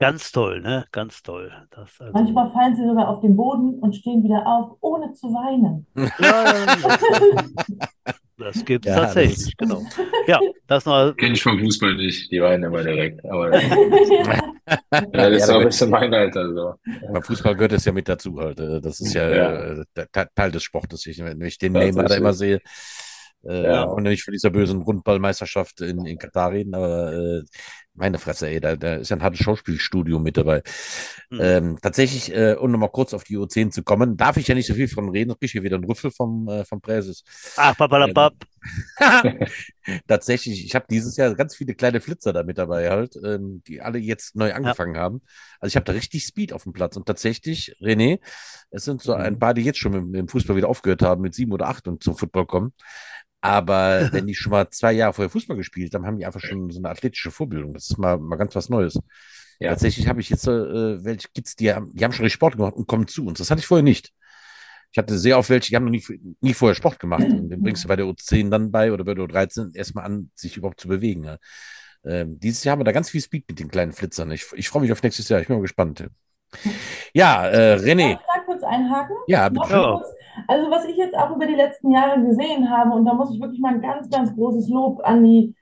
Ganz 0.00 0.30
toll, 0.30 0.60
ne? 0.60 0.84
Ganz 0.92 1.22
toll. 1.24 1.50
Das, 1.70 2.00
also... 2.00 2.12
Manchmal 2.12 2.48
fallen 2.52 2.76
sie 2.76 2.86
sogar 2.86 3.08
auf 3.08 3.20
den 3.20 3.36
Boden 3.36 3.80
und 3.80 3.96
stehen 3.96 4.22
wieder 4.22 4.46
auf, 4.46 4.76
ohne 4.80 5.12
zu 5.12 5.26
weinen. 5.26 5.88
Ja, 6.20 8.14
das 8.38 8.64
gibt 8.64 8.86
es 8.86 8.94
ja, 8.94 9.00
tatsächlich, 9.00 9.56
das... 9.56 9.68
genau. 9.68 9.84
Ja, 10.26 10.40
das 10.66 10.84
noch. 10.86 11.12
Kenne 11.16 11.34
ich 11.34 11.42
vom 11.42 11.58
Fußball 11.58 11.94
nicht, 11.94 12.30
die 12.30 12.40
weinen 12.40 12.64
immer 12.64 12.82
direkt. 12.82 13.24
Aber 13.24 13.60
ja, 13.62 14.40
das 15.12 15.42
ist 15.42 15.50
auch 15.50 15.60
ein 15.60 15.66
bisschen 15.66 15.90
mein 15.90 16.12
Alter. 16.12 16.54
So. 16.54 16.74
Beim 17.12 17.22
Fußball 17.22 17.54
gehört 17.54 17.72
es 17.72 17.84
ja 17.84 17.92
mit 17.92 18.08
dazu 18.08 18.38
halt. 18.38 18.58
Das 18.58 19.00
ist 19.00 19.14
ja, 19.14 19.28
ja. 19.28 19.82
Äh, 19.94 20.26
Teil 20.34 20.50
des 20.50 20.62
Sportes. 20.62 21.06
wenn 21.06 21.40
ich 21.42 21.58
den 21.58 21.72
Neymar 21.72 22.04
da 22.04 22.16
immer 22.16 22.32
sehe, 22.32 22.60
äh, 23.48 23.64
ja. 23.64 23.82
Und 23.84 24.02
nicht 24.04 24.24
von 24.24 24.32
dieser 24.32 24.50
bösen 24.50 24.82
Rundballmeisterschaft 24.82 25.80
in, 25.80 26.04
in 26.04 26.18
Katar 26.18 26.52
reden, 26.52 26.74
aber 26.74 27.12
äh, 27.12 27.42
Meine 27.98 28.18
Fresse, 28.18 28.48
ey, 28.48 28.60
da, 28.60 28.76
da 28.76 28.94
ist 28.94 29.08
ja 29.08 29.16
ein 29.16 29.22
hartes 29.24 29.40
Schauspielstudio 29.40 30.20
mit 30.20 30.36
dabei. 30.36 30.62
Hm. 31.30 31.40
Ähm, 31.42 31.78
tatsächlich, 31.82 32.32
äh, 32.32 32.54
um 32.54 32.70
nochmal 32.70 32.90
kurz 32.90 33.12
auf 33.12 33.24
die 33.24 33.36
U10 33.36 33.70
zu 33.70 33.82
kommen, 33.82 34.16
darf 34.16 34.36
ich 34.36 34.46
ja 34.46 34.54
nicht 34.54 34.68
so 34.68 34.74
viel 34.74 34.86
von 34.86 35.08
reden, 35.08 35.32
kriege 35.32 35.46
ich 35.46 35.52
hier 35.52 35.64
wieder 35.64 35.76
einen 35.76 35.84
Rüffel 35.84 36.12
vom, 36.12 36.48
äh, 36.48 36.64
vom 36.64 36.80
Präses. 36.80 37.24
Ach, 37.56 37.76
papalapap. 37.76 38.34
Ähm, 39.00 39.40
tatsächlich, 40.06 40.64
ich 40.64 40.74
habe 40.76 40.86
dieses 40.88 41.16
Jahr 41.16 41.34
ganz 41.34 41.56
viele 41.56 41.74
kleine 41.74 42.00
Flitzer 42.00 42.32
da 42.32 42.44
mit 42.44 42.58
dabei 42.58 42.88
halt, 42.88 43.18
ähm, 43.24 43.62
die 43.66 43.80
alle 43.80 43.98
jetzt 43.98 44.36
neu 44.36 44.54
angefangen 44.54 44.94
ja. 44.94 45.00
haben. 45.00 45.22
Also 45.58 45.72
ich 45.72 45.76
habe 45.76 45.84
da 45.84 45.92
richtig 45.92 46.24
Speed 46.24 46.52
auf 46.52 46.62
dem 46.62 46.72
Platz. 46.72 46.96
Und 46.96 47.06
tatsächlich, 47.06 47.74
René, 47.80 48.20
es 48.70 48.84
sind 48.84 49.02
so 49.02 49.12
ein 49.12 49.34
mhm. 49.34 49.38
paar, 49.40 49.54
die 49.54 49.62
jetzt 49.62 49.78
schon 49.78 49.92
mit, 49.92 50.04
mit 50.04 50.20
dem 50.20 50.28
Fußball 50.28 50.56
wieder 50.56 50.68
aufgehört 50.68 51.02
haben, 51.02 51.22
mit 51.22 51.34
sieben 51.34 51.52
oder 51.52 51.66
acht 51.66 51.88
und 51.88 52.02
zum 52.02 52.16
Football 52.16 52.46
kommen. 52.46 52.72
Aber 53.40 54.08
wenn 54.12 54.26
die 54.26 54.34
schon 54.34 54.50
mal 54.50 54.68
zwei 54.70 54.92
Jahre 54.92 55.12
vorher 55.12 55.30
Fußball 55.30 55.56
gespielt 55.56 55.94
haben, 55.94 56.06
haben 56.06 56.18
die 56.18 56.26
einfach 56.26 56.40
schon 56.40 56.70
so 56.70 56.78
eine 56.78 56.90
athletische 56.90 57.30
Vorbildung. 57.30 57.74
Das 57.74 57.90
ist 57.90 57.98
mal, 57.98 58.18
mal 58.18 58.36
ganz 58.36 58.54
was 58.54 58.68
Neues. 58.68 58.98
Ja. 59.60 59.70
Tatsächlich 59.70 60.06
habe 60.08 60.20
ich 60.20 60.30
jetzt 60.30 60.46
äh, 60.46 61.04
welche 61.04 61.28
Kids, 61.34 61.56
die, 61.56 61.72
haben, 61.72 61.92
die 61.92 62.04
haben 62.04 62.12
schon 62.12 62.28
Sport 62.30 62.56
gemacht 62.56 62.74
und 62.74 62.86
kommen 62.86 63.08
zu 63.08 63.26
uns. 63.26 63.38
Das 63.38 63.50
hatte 63.50 63.60
ich 63.60 63.66
vorher 63.66 63.82
nicht. 63.82 64.12
Ich 64.90 64.98
hatte 64.98 65.18
sehr 65.18 65.38
oft 65.38 65.50
welche, 65.50 65.68
die 65.68 65.76
haben 65.76 65.84
noch 65.84 65.90
nie, 65.90 66.04
nie 66.40 66.54
vorher 66.54 66.74
Sport 66.74 66.98
gemacht. 66.98 67.24
Und 67.24 67.50
den 67.50 67.62
bringst 67.62 67.84
du 67.84 67.88
bei 67.88 67.96
der 67.96 68.06
U10 68.06 68.50
dann 68.50 68.70
bei 68.70 68.92
oder 68.92 69.04
bei 69.04 69.14
der 69.14 69.24
U13 69.24 69.74
erstmal 69.74 70.04
an, 70.04 70.30
sich 70.34 70.56
überhaupt 70.56 70.80
zu 70.80 70.88
bewegen. 70.88 71.24
Ja. 71.24 71.38
Ähm, 72.04 72.38
dieses 72.38 72.64
Jahr 72.64 72.72
haben 72.72 72.80
wir 72.80 72.84
da 72.84 72.92
ganz 72.92 73.10
viel 73.10 73.20
Speed 73.20 73.44
mit 73.48 73.58
den 73.58 73.68
kleinen 73.68 73.92
Flitzern. 73.92 74.30
Ich, 74.30 74.46
ich 74.54 74.68
freue 74.68 74.82
mich 74.82 74.92
auf 74.92 75.02
nächstes 75.02 75.28
Jahr. 75.28 75.40
Ich 75.40 75.48
bin 75.48 75.56
mal 75.56 75.62
gespannt. 75.62 76.06
Ja, 77.12 77.46
äh, 77.48 77.76
René. 77.76 78.16
Kurz 78.16 78.47
einhaken? 78.68 79.16
Ja, 79.26 79.48
bitte. 79.48 80.00
Also, 80.46 80.70
was 80.70 80.84
ich 80.84 80.96
jetzt 80.96 81.16
auch 81.16 81.34
über 81.34 81.46
die 81.46 81.54
letzten 81.54 81.90
Jahre 81.90 82.22
gesehen 82.22 82.70
habe, 82.70 82.90
und 82.94 83.04
da 83.04 83.14
muss 83.14 83.34
ich 83.34 83.40
wirklich 83.40 83.60
mal 83.60 83.74
ein 83.74 83.80
ganz, 83.80 84.08
ganz 84.10 84.34
großes 84.34 84.68
Lob 84.68 85.00
an 85.02 85.24
die, 85.24 85.54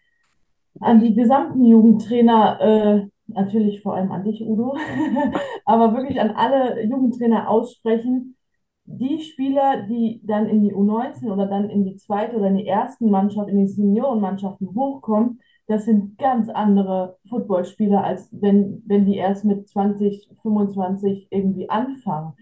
an 0.81 1.01
die 1.01 1.15
gesamten 1.15 1.65
Jugendtrainer, 1.65 2.61
äh, 2.61 3.09
natürlich 3.29 3.83
vor 3.83 3.95
allem 3.95 4.13
an 4.13 4.25
dich, 4.25 4.43
Udo, 4.43 4.77
aber 5.65 5.95
wirklich 5.95 6.21
an 6.21 6.31
alle 6.31 6.85
Jugendtrainer 6.85 7.49
aussprechen. 7.49 8.37
Die 8.85 9.21
Spieler, 9.21 9.83
die 9.89 10.21
dann 10.25 10.47
in 10.47 10.63
die 10.63 10.73
U19 10.73 11.33
oder 11.33 11.47
dann 11.47 11.71
in 11.71 11.85
die 11.85 11.97
zweite 11.97 12.37
oder 12.37 12.49
in 12.49 12.59
die 12.59 12.69
ersten 12.69 13.11
Mannschaft, 13.11 13.49
in 13.49 13.59
die 13.59 13.67
Seniorenmannschaften 13.67 14.69
hochkommen, 14.77 15.41
das 15.67 15.85
sind 15.85 16.17
ganz 16.19 16.49
andere 16.49 17.19
Footballspieler, 17.29 18.05
als 18.05 18.29
wenn, 18.41 18.83
wenn 18.87 19.05
die 19.07 19.17
erst 19.17 19.45
mit 19.45 19.69
20, 19.69 20.31
25 20.41 21.27
irgendwie 21.31 21.69
anfangen. 21.69 22.35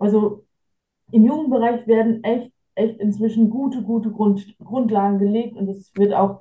Also 0.00 0.44
im 1.12 1.26
Jugendbereich 1.26 1.86
werden 1.86 2.24
echt, 2.24 2.52
echt 2.76 3.00
inzwischen 3.00 3.50
gute, 3.50 3.82
gute 3.82 4.10
Grund, 4.12 4.56
Grundlagen 4.58 5.18
gelegt 5.18 5.56
und 5.56 5.68
es 5.68 5.92
wird 5.96 6.14
auch 6.14 6.40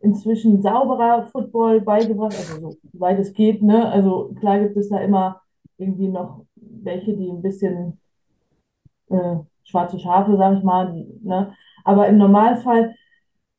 inzwischen 0.00 0.62
sauberer 0.62 1.26
Football 1.26 1.80
beigebracht, 1.82 2.36
also 2.36 2.60
so 2.60 2.78
weit 2.94 3.18
es 3.18 3.34
geht, 3.34 3.62
ne? 3.62 3.88
Also 3.90 4.34
klar 4.40 4.60
gibt 4.60 4.76
es 4.76 4.90
da 4.90 4.98
immer 5.00 5.42
irgendwie 5.78 6.08
noch 6.08 6.46
welche, 6.56 7.16
die 7.16 7.28
ein 7.30 7.42
bisschen 7.42 8.00
äh, 9.10 9.36
schwarze 9.64 9.98
Schafe, 9.98 10.36
sag 10.36 10.58
ich 10.58 10.64
mal, 10.64 11.06
ne? 11.22 11.54
Aber 11.84 12.08
im 12.08 12.18
Normalfall 12.18 12.94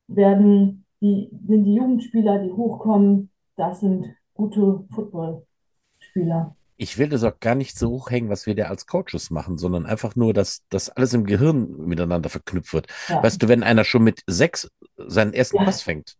werden 0.08 0.84
die, 1.00 1.30
sind 1.46 1.64
die 1.64 1.74
Jugendspieler, 1.74 2.38
die 2.40 2.52
hochkommen, 2.52 3.30
das 3.56 3.80
sind 3.80 4.06
gute 4.34 4.84
Footballspieler. 4.94 6.55
Ich 6.76 6.98
will 6.98 7.08
das 7.08 7.24
auch 7.24 7.40
gar 7.40 7.54
nicht 7.54 7.78
so 7.78 7.90
hochhängen, 7.90 8.28
was 8.28 8.46
wir 8.46 8.54
da 8.54 8.64
als 8.64 8.86
Coaches 8.86 9.30
machen, 9.30 9.56
sondern 9.56 9.86
einfach 9.86 10.14
nur, 10.14 10.34
dass 10.34 10.62
das 10.68 10.90
alles 10.90 11.14
im 11.14 11.24
Gehirn 11.24 11.76
miteinander 11.86 12.28
verknüpft 12.28 12.72
wird. 12.72 12.86
Ja. 13.08 13.22
Weißt 13.22 13.42
du, 13.42 13.48
wenn 13.48 13.62
einer 13.62 13.84
schon 13.84 14.04
mit 14.04 14.22
sechs 14.26 14.70
seinen 14.96 15.32
ersten 15.32 15.56
ja. 15.56 15.64
Pass 15.64 15.82
fängt, 15.82 16.16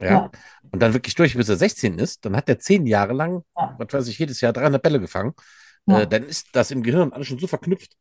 ja, 0.00 0.10
ja, 0.10 0.30
und 0.70 0.82
dann 0.82 0.94
wirklich 0.94 1.14
durch, 1.14 1.36
bis 1.36 1.48
er 1.48 1.56
16 1.56 1.98
ist, 1.98 2.24
dann 2.24 2.34
hat 2.34 2.48
er 2.48 2.58
zehn 2.58 2.86
Jahre 2.86 3.12
lang, 3.12 3.44
was 3.54 3.92
weiß 3.92 4.08
ich, 4.08 4.18
jedes 4.18 4.40
Jahr 4.40 4.52
300 4.52 4.82
Bälle 4.82 4.98
gefangen, 4.98 5.34
äh, 5.86 6.06
dann 6.06 6.24
ist 6.24 6.48
das 6.52 6.70
im 6.70 6.82
Gehirn 6.82 7.12
alles 7.12 7.28
schon 7.28 7.38
so 7.38 7.46
verknüpft. 7.46 7.96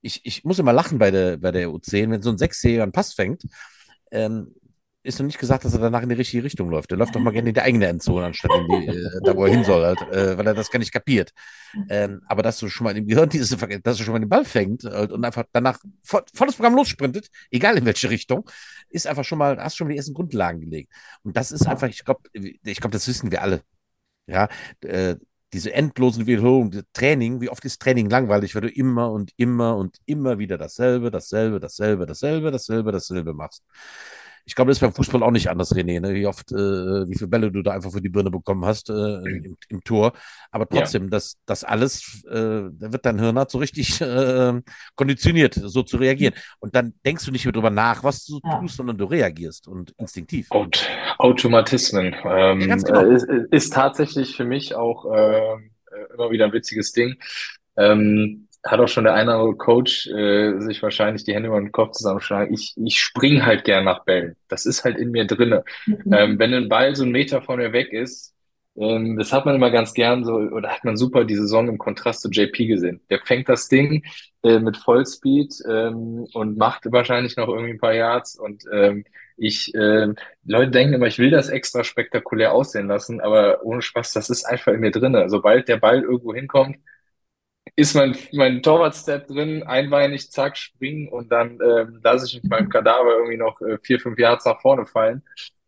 Ich, 0.00 0.24
ich 0.24 0.44
muss 0.44 0.58
immer 0.58 0.72
lachen 0.72 0.98
bei 0.98 1.10
der, 1.10 1.38
bei 1.38 1.50
der 1.50 1.68
U10, 1.68 2.10
wenn 2.10 2.22
so 2.22 2.30
ein 2.30 2.38
Sechsjähriger 2.38 2.82
einen 2.82 2.92
Pass 2.92 3.14
fängt, 3.14 3.44
ähm, 4.10 4.54
ist 5.02 5.18
noch 5.18 5.26
nicht 5.26 5.38
gesagt, 5.38 5.64
dass 5.64 5.74
er 5.74 5.80
danach 5.80 6.02
in 6.02 6.08
die 6.08 6.16
richtige 6.16 6.42
Richtung 6.42 6.68
läuft. 6.70 6.90
Der 6.90 6.98
läuft 6.98 7.14
doch 7.14 7.20
mal 7.20 7.30
gerne 7.30 7.48
in 7.48 7.54
die 7.54 7.60
eigene 7.60 7.86
Endzone, 7.86 8.26
anstatt 8.26 8.50
die, 8.52 8.86
äh, 8.88 9.20
da, 9.24 9.36
wo 9.36 9.44
er 9.44 9.50
hin 9.50 9.64
soll, 9.64 9.84
halt, 9.84 10.00
äh, 10.12 10.36
weil 10.36 10.46
er 10.46 10.54
das 10.54 10.70
gar 10.70 10.78
nicht 10.80 10.92
kapiert. 10.92 11.32
Ähm, 11.88 12.20
aber 12.26 12.42
dass 12.42 12.58
du 12.58 12.68
schon 12.68 12.84
mal 12.84 12.96
im 12.96 13.06
Gehirn 13.06 13.28
diese, 13.28 13.56
dass 13.56 13.96
du 13.96 14.04
schon 14.04 14.12
mal 14.12 14.18
den 14.18 14.28
Ball 14.28 14.44
fängt 14.44 14.84
halt, 14.84 15.12
und 15.12 15.24
einfach 15.24 15.44
danach 15.52 15.78
voll, 16.02 16.22
volles 16.34 16.56
Programm 16.56 16.74
lossprintet, 16.74 17.28
egal 17.50 17.78
in 17.78 17.84
welche 17.86 18.10
Richtung, 18.10 18.48
ist 18.90 19.06
einfach 19.06 19.24
schon 19.24 19.38
mal, 19.38 19.58
hast 19.58 19.76
schon 19.76 19.86
mal 19.86 19.92
die 19.92 19.98
ersten 19.98 20.14
Grundlagen 20.14 20.60
gelegt. 20.60 20.92
Und 21.22 21.36
das 21.36 21.52
ist 21.52 21.66
einfach, 21.66 21.88
ich 21.88 22.04
glaube, 22.04 22.20
ich 22.32 22.80
glaube, 22.80 22.92
das 22.92 23.06
wissen 23.08 23.30
wir 23.30 23.42
alle. 23.42 23.62
Ja, 24.26 24.48
äh, 24.82 25.16
diese 25.52 25.72
endlosen 25.72 26.26
Wiederholungen, 26.26 26.82
Training, 26.92 27.40
wie 27.40 27.48
oft 27.48 27.64
ist 27.64 27.80
Training 27.80 28.10
langweilig, 28.10 28.54
weil 28.54 28.62
du 28.62 28.68
immer 28.68 29.10
und 29.10 29.32
immer 29.36 29.76
und 29.76 29.96
immer 30.04 30.38
wieder 30.38 30.58
dasselbe, 30.58 31.10
dasselbe, 31.10 31.60
dasselbe, 31.60 32.04
dasselbe, 32.06 32.50
dasselbe, 32.50 32.92
dasselbe 32.92 33.32
machst. 33.32 33.64
Ich 34.48 34.54
glaube, 34.54 34.70
das 34.70 34.78
ist 34.78 34.80
beim 34.80 34.94
Fußball 34.94 35.22
auch 35.22 35.30
nicht 35.30 35.50
anders, 35.50 35.76
René, 35.76 36.00
ne? 36.00 36.14
wie 36.14 36.26
oft, 36.26 36.50
äh, 36.52 36.56
wie 36.56 37.14
viele 37.14 37.28
Bälle 37.28 37.52
du 37.52 37.60
da 37.60 37.72
einfach 37.72 37.92
für 37.92 38.00
die 38.00 38.08
Birne 38.08 38.30
bekommen 38.30 38.64
hast 38.64 38.88
äh, 38.88 38.92
im, 38.92 39.58
im, 39.68 39.84
Tor. 39.84 40.14
Aber 40.50 40.66
trotzdem, 40.66 41.02
ja. 41.04 41.08
das, 41.10 41.36
das 41.44 41.64
alles, 41.64 42.24
äh, 42.30 42.32
da 42.72 42.90
wird 42.90 43.04
dein 43.04 43.18
Hirn 43.18 43.36
halt 43.36 43.50
so 43.50 43.58
richtig 43.58 44.00
äh, 44.00 44.58
konditioniert, 44.94 45.52
so 45.52 45.82
zu 45.82 45.98
reagieren. 45.98 46.32
Und 46.60 46.74
dann 46.74 46.94
denkst 47.04 47.26
du 47.26 47.30
nicht 47.30 47.44
mehr 47.44 47.52
drüber 47.52 47.68
nach, 47.68 48.02
was 48.02 48.24
du 48.24 48.40
ja. 48.42 48.58
tust, 48.58 48.76
sondern 48.76 48.96
du 48.96 49.04
reagierst 49.04 49.68
und 49.68 49.90
instinktiv. 49.98 50.46
Und 50.50 50.88
Automatismen. 51.18 52.16
Ähm, 52.24 52.60
ja, 52.62 52.76
genau. 52.76 53.02
Äh, 53.02 53.14
ist, 53.16 53.28
ist, 53.50 53.72
tatsächlich 53.74 54.34
für 54.34 54.46
mich 54.46 54.74
auch 54.74 55.04
äh, 55.12 55.56
immer 56.14 56.30
wieder 56.30 56.46
ein 56.46 56.54
witziges 56.54 56.92
Ding. 56.92 57.16
Ähm, 57.76 58.47
hat 58.70 58.80
auch 58.80 58.88
schon 58.88 59.04
der 59.04 59.14
eine 59.14 59.30
oder 59.30 59.40
andere 59.40 59.56
Coach 59.56 60.06
äh, 60.08 60.58
sich 60.60 60.82
wahrscheinlich 60.82 61.24
die 61.24 61.34
Hände 61.34 61.48
über 61.48 61.60
den 61.60 61.72
Kopf 61.72 61.92
zusammenschlagen. 61.92 62.52
Ich, 62.52 62.74
ich 62.76 62.98
spring 63.00 63.44
halt 63.44 63.64
gern 63.64 63.84
nach 63.84 64.04
Bällen. 64.04 64.36
Das 64.48 64.66
ist 64.66 64.84
halt 64.84 64.98
in 64.98 65.10
mir 65.10 65.26
drinne. 65.26 65.64
Mhm. 65.86 66.12
Ähm, 66.12 66.38
wenn 66.38 66.54
ein 66.54 66.68
Ball 66.68 66.94
so 66.94 67.04
einen 67.04 67.12
Meter 67.12 67.42
von 67.42 67.58
mir 67.58 67.72
weg 67.72 67.92
ist, 67.92 68.34
ähm, 68.76 69.16
das 69.18 69.32
hat 69.32 69.44
man 69.44 69.56
immer 69.56 69.70
ganz 69.70 69.92
gern 69.94 70.24
so, 70.24 70.34
oder 70.34 70.70
hat 70.70 70.84
man 70.84 70.96
super 70.96 71.24
die 71.24 71.34
Saison 71.34 71.68
im 71.68 71.78
Kontrast 71.78 72.22
zu 72.22 72.30
JP 72.30 72.66
gesehen. 72.66 73.00
Der 73.10 73.20
fängt 73.20 73.48
das 73.48 73.68
Ding 73.68 74.04
äh, 74.42 74.58
mit 74.60 74.76
Vollspeed 74.76 75.54
ähm, 75.68 76.26
und 76.32 76.56
macht 76.58 76.84
wahrscheinlich 76.92 77.36
noch 77.36 77.48
irgendwie 77.48 77.72
ein 77.72 77.80
paar 77.80 77.94
Yards 77.94 78.38
und 78.38 78.64
ähm, 78.72 79.04
ich, 79.36 79.72
äh, 79.74 80.08
Leute 80.44 80.70
denken 80.70 80.94
immer, 80.94 81.06
ich 81.06 81.18
will 81.18 81.30
das 81.30 81.48
extra 81.48 81.84
spektakulär 81.84 82.52
aussehen 82.52 82.88
lassen, 82.88 83.20
aber 83.20 83.62
ohne 83.64 83.82
Spaß, 83.82 84.12
das 84.12 84.30
ist 84.30 84.44
einfach 84.44 84.72
in 84.72 84.80
mir 84.80 84.90
drinne. 84.90 85.28
Sobald 85.28 85.68
der 85.68 85.76
Ball 85.76 86.02
irgendwo 86.02 86.34
hinkommt, 86.34 86.76
ist 87.78 87.94
mein, 87.94 88.16
mein 88.32 88.60
Torwart-Step 88.60 89.28
drin, 89.28 89.62
einbeinig, 89.62 90.32
zack, 90.32 90.56
springen 90.56 91.08
und 91.08 91.30
dann 91.30 91.60
ähm, 91.64 92.00
lasse 92.02 92.26
ich 92.26 92.42
mit 92.42 92.50
meinem 92.50 92.68
Kadaver 92.70 93.12
irgendwie 93.18 93.36
noch 93.36 93.60
äh, 93.60 93.78
vier, 93.80 94.00
fünf 94.00 94.18
Yards 94.18 94.46
nach 94.46 94.60
vorne 94.60 94.84
fallen. 94.84 95.22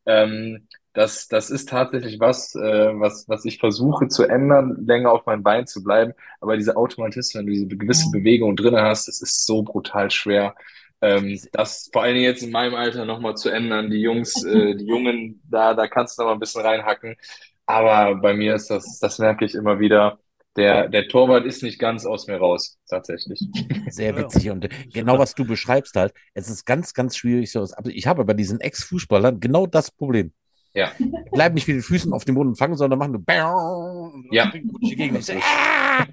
Ähm, 0.06 0.66
das, 0.92 1.28
das 1.28 1.50
ist 1.50 1.68
tatsächlich 1.68 2.18
was, 2.18 2.56
äh, 2.56 2.98
was, 2.98 3.28
was 3.28 3.44
ich 3.44 3.60
versuche 3.60 4.08
zu 4.08 4.24
ändern, 4.24 4.84
länger 4.84 5.12
auf 5.12 5.24
meinem 5.24 5.44
Bein 5.44 5.68
zu 5.68 5.84
bleiben. 5.84 6.12
Aber 6.40 6.56
diese 6.56 6.76
Automatismen, 6.76 7.46
diese 7.46 7.68
gewisse 7.68 8.10
Bewegung 8.10 8.56
drin 8.56 8.74
hast, 8.74 9.06
das 9.06 9.22
ist 9.22 9.46
so 9.46 9.62
brutal 9.62 10.10
schwer. 10.10 10.56
Ähm, 11.00 11.38
das 11.52 11.90
vor 11.92 12.02
allen 12.02 12.14
Dingen 12.14 12.26
jetzt 12.26 12.42
in 12.42 12.50
meinem 12.50 12.74
Alter 12.74 13.04
nochmal 13.04 13.36
zu 13.36 13.50
ändern. 13.50 13.88
Die 13.88 14.00
Jungs, 14.00 14.44
äh, 14.44 14.74
die 14.74 14.86
Jungen, 14.86 15.40
da, 15.48 15.74
da 15.74 15.86
kannst 15.86 16.18
du 16.18 16.22
noch 16.22 16.30
mal 16.30 16.34
ein 16.34 16.40
bisschen 16.40 16.62
reinhacken. 16.62 17.14
Aber 17.66 18.16
bei 18.16 18.34
mir 18.34 18.56
ist 18.56 18.68
das, 18.68 18.98
das 18.98 19.20
merke 19.20 19.44
ich 19.44 19.54
immer 19.54 19.78
wieder 19.78 20.18
der, 20.60 20.88
der 20.88 21.08
Torwart 21.08 21.46
ist 21.46 21.62
nicht 21.62 21.78
ganz 21.78 22.04
aus 22.04 22.26
mir 22.26 22.36
raus, 22.36 22.78
tatsächlich. 22.88 23.48
Sehr 23.88 24.16
witzig. 24.16 24.50
Und 24.50 24.68
genau 24.92 25.18
was 25.18 25.34
du 25.34 25.44
beschreibst 25.44 25.96
halt, 25.96 26.12
es 26.34 26.48
ist 26.48 26.66
ganz, 26.66 26.92
ganz 26.94 27.16
schwierig. 27.16 27.50
So, 27.50 27.66
ich 27.86 28.06
habe 28.06 28.24
bei 28.24 28.34
diesen 28.34 28.60
Ex-Fußballern 28.60 29.40
genau 29.40 29.66
das 29.66 29.90
Problem. 29.90 30.32
Ja. 30.74 30.92
Bleiben 31.32 31.54
nicht 31.54 31.66
mit 31.66 31.76
den 31.76 31.82
Füßen 31.82 32.12
auf 32.12 32.24
dem 32.24 32.34
Boden 32.36 32.54
fangen, 32.54 32.76
sondern 32.76 32.98
machen 32.98 33.12
nur 33.12 33.24
ja. 34.30 34.52
Ah! 35.42 36.06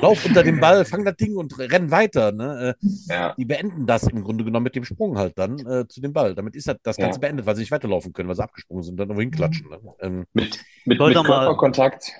Lauf 0.00 0.24
unter 0.24 0.44
dem 0.44 0.60
Ball, 0.60 0.84
fang 0.84 1.04
das 1.04 1.16
Ding 1.16 1.36
und 1.36 1.58
renn 1.58 1.90
weiter. 1.90 2.30
Ne? 2.30 2.76
Äh, 2.80 3.12
ja. 3.12 3.34
Die 3.36 3.44
beenden 3.44 3.86
das 3.86 4.04
im 4.04 4.22
Grunde 4.22 4.44
genommen 4.44 4.64
mit 4.64 4.76
dem 4.76 4.84
Sprung 4.84 5.18
halt 5.18 5.36
dann 5.38 5.58
äh, 5.66 5.88
zu 5.88 6.00
dem 6.00 6.12
Ball. 6.12 6.34
Damit 6.34 6.54
ist 6.54 6.68
das, 6.68 6.76
das 6.82 6.96
Ganze 6.96 7.16
ja. 7.16 7.20
beendet, 7.26 7.46
weil 7.46 7.56
sie 7.56 7.62
nicht 7.62 7.72
weiterlaufen 7.72 8.12
können, 8.12 8.28
weil 8.28 8.36
sie 8.36 8.44
abgesprungen 8.44 8.84
sind, 8.84 8.98
dann 8.98 9.08
irgendwo 9.08 9.22
hinklatschen. 9.22 9.68
Ne? 9.68 9.78
Ähm, 10.00 10.26
mit 10.32 10.60
mit, 10.84 10.98
mit 11.00 11.14
Körperkontakt 11.14 12.12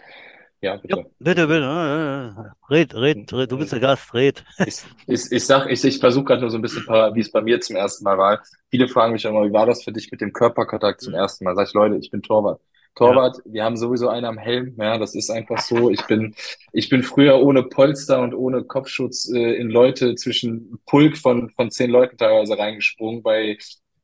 ja, 0.63 0.77
bitte. 0.77 0.97
Ja, 0.97 1.05
bitte, 1.19 1.47
bitte. 1.49 2.55
Red, 2.71 2.95
red, 2.95 3.33
red. 3.33 3.51
Du 3.51 3.59
bist 3.59 3.73
der 3.73 3.81
Gast, 3.81 4.15
red. 4.15 4.45
Ich, 4.67 4.79
ich, 5.07 5.33
ich 5.33 5.45
sag, 5.45 5.69
ich, 5.69 5.85
ich 5.85 5.99
versuche 5.99 6.25
gerade 6.25 6.41
nur 6.41 6.51
so 6.51 6.57
ein 6.57 6.63
bisschen, 6.63 6.87
wie 6.87 7.21
es 7.21 7.33
bei 7.33 7.43
mir 7.43 7.61
zum 7.61 7.77
ersten 7.77 8.05
Mal 8.05 8.17
war. 8.17 8.41
Viele 8.71 8.87
fragen 8.87 9.13
mich 9.13 9.25
immer, 9.25 9.45
wie 9.45 9.53
war 9.53 9.67
das 9.67 9.83
für 9.83 9.93
dich 9.93 10.11
mit 10.11 10.21
dem 10.21 10.33
Körperkontakt 10.33 11.01
zum 11.01 11.15
ersten 11.15 11.45
Mal? 11.45 11.57
Sag 11.57 11.67
ich, 11.67 11.75
Leute, 11.75 11.97
ich 11.97 12.11
bin 12.11 12.23
Torwart. 12.23 12.61
Torwart, 12.95 13.39
ja. 13.39 13.53
wir 13.53 13.65
haben 13.65 13.77
sowieso 13.77 14.09
einen 14.09 14.27
am 14.27 14.39
Helm, 14.39 14.75
ja, 14.79 14.99
das 14.99 15.15
ist 15.15 15.31
einfach 15.31 15.59
so. 15.59 15.91
Ich 15.91 16.07
bin, 16.07 16.35
ich 16.73 16.89
bin 16.89 17.03
früher 17.03 17.41
ohne 17.41 17.63
Polster 17.63 18.21
und 18.21 18.35
ohne 18.35 18.65
Kopfschutz 18.65 19.31
äh, 19.33 19.55
in 19.55 19.69
Leute 19.69 20.15
zwischen 20.15 20.79
Pulk 20.87 21.17
von, 21.17 21.51
von 21.51 21.71
zehn 21.71 21.91
Leuten 21.91 22.19
teilweise 22.19 22.59
reingesprungen 22.59 23.23
bei 23.23 23.59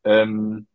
ähm, 0.04 0.66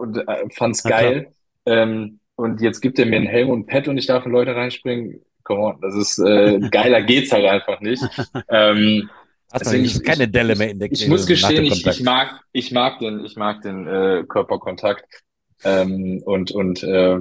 und 0.00 0.18
äh, 0.18 0.44
fand's 0.50 0.82
geil. 0.82 1.32
Ähm, 1.64 2.18
und 2.42 2.60
jetzt 2.60 2.80
gibt 2.80 2.98
er 2.98 3.06
mir 3.06 3.16
einen 3.16 3.26
Helm 3.26 3.50
und 3.50 3.60
ein 3.60 3.66
Pad 3.66 3.88
und 3.88 3.98
ich 3.98 4.06
darf 4.06 4.26
in 4.26 4.32
Leute 4.32 4.54
reinspringen. 4.54 5.20
Come 5.44 5.60
on, 5.60 5.80
das 5.80 5.94
ist 5.94 6.18
äh, 6.18 6.60
geiler 6.70 7.02
geht's 7.02 7.32
halt 7.32 7.46
einfach 7.46 7.80
nicht. 7.80 8.02
Ähm, 8.48 9.08
Deswegen, 9.54 9.84
ich, 9.84 10.02
keine 10.02 10.28
Delle 10.28 10.56
mehr 10.56 10.70
in 10.70 10.78
der 10.78 10.90
Ich 10.90 11.06
muss 11.08 11.26
gestehen, 11.26 11.64
ich, 11.64 11.86
ich 11.86 12.02
mag, 12.02 12.40
ich 12.52 12.72
mag 12.72 12.98
den, 13.00 13.24
ich 13.24 13.36
mag 13.36 13.60
den 13.60 13.86
äh, 13.86 14.24
Körperkontakt 14.26 15.04
ähm, 15.64 16.22
und 16.24 16.52
und 16.52 16.82
äh, 16.82 17.18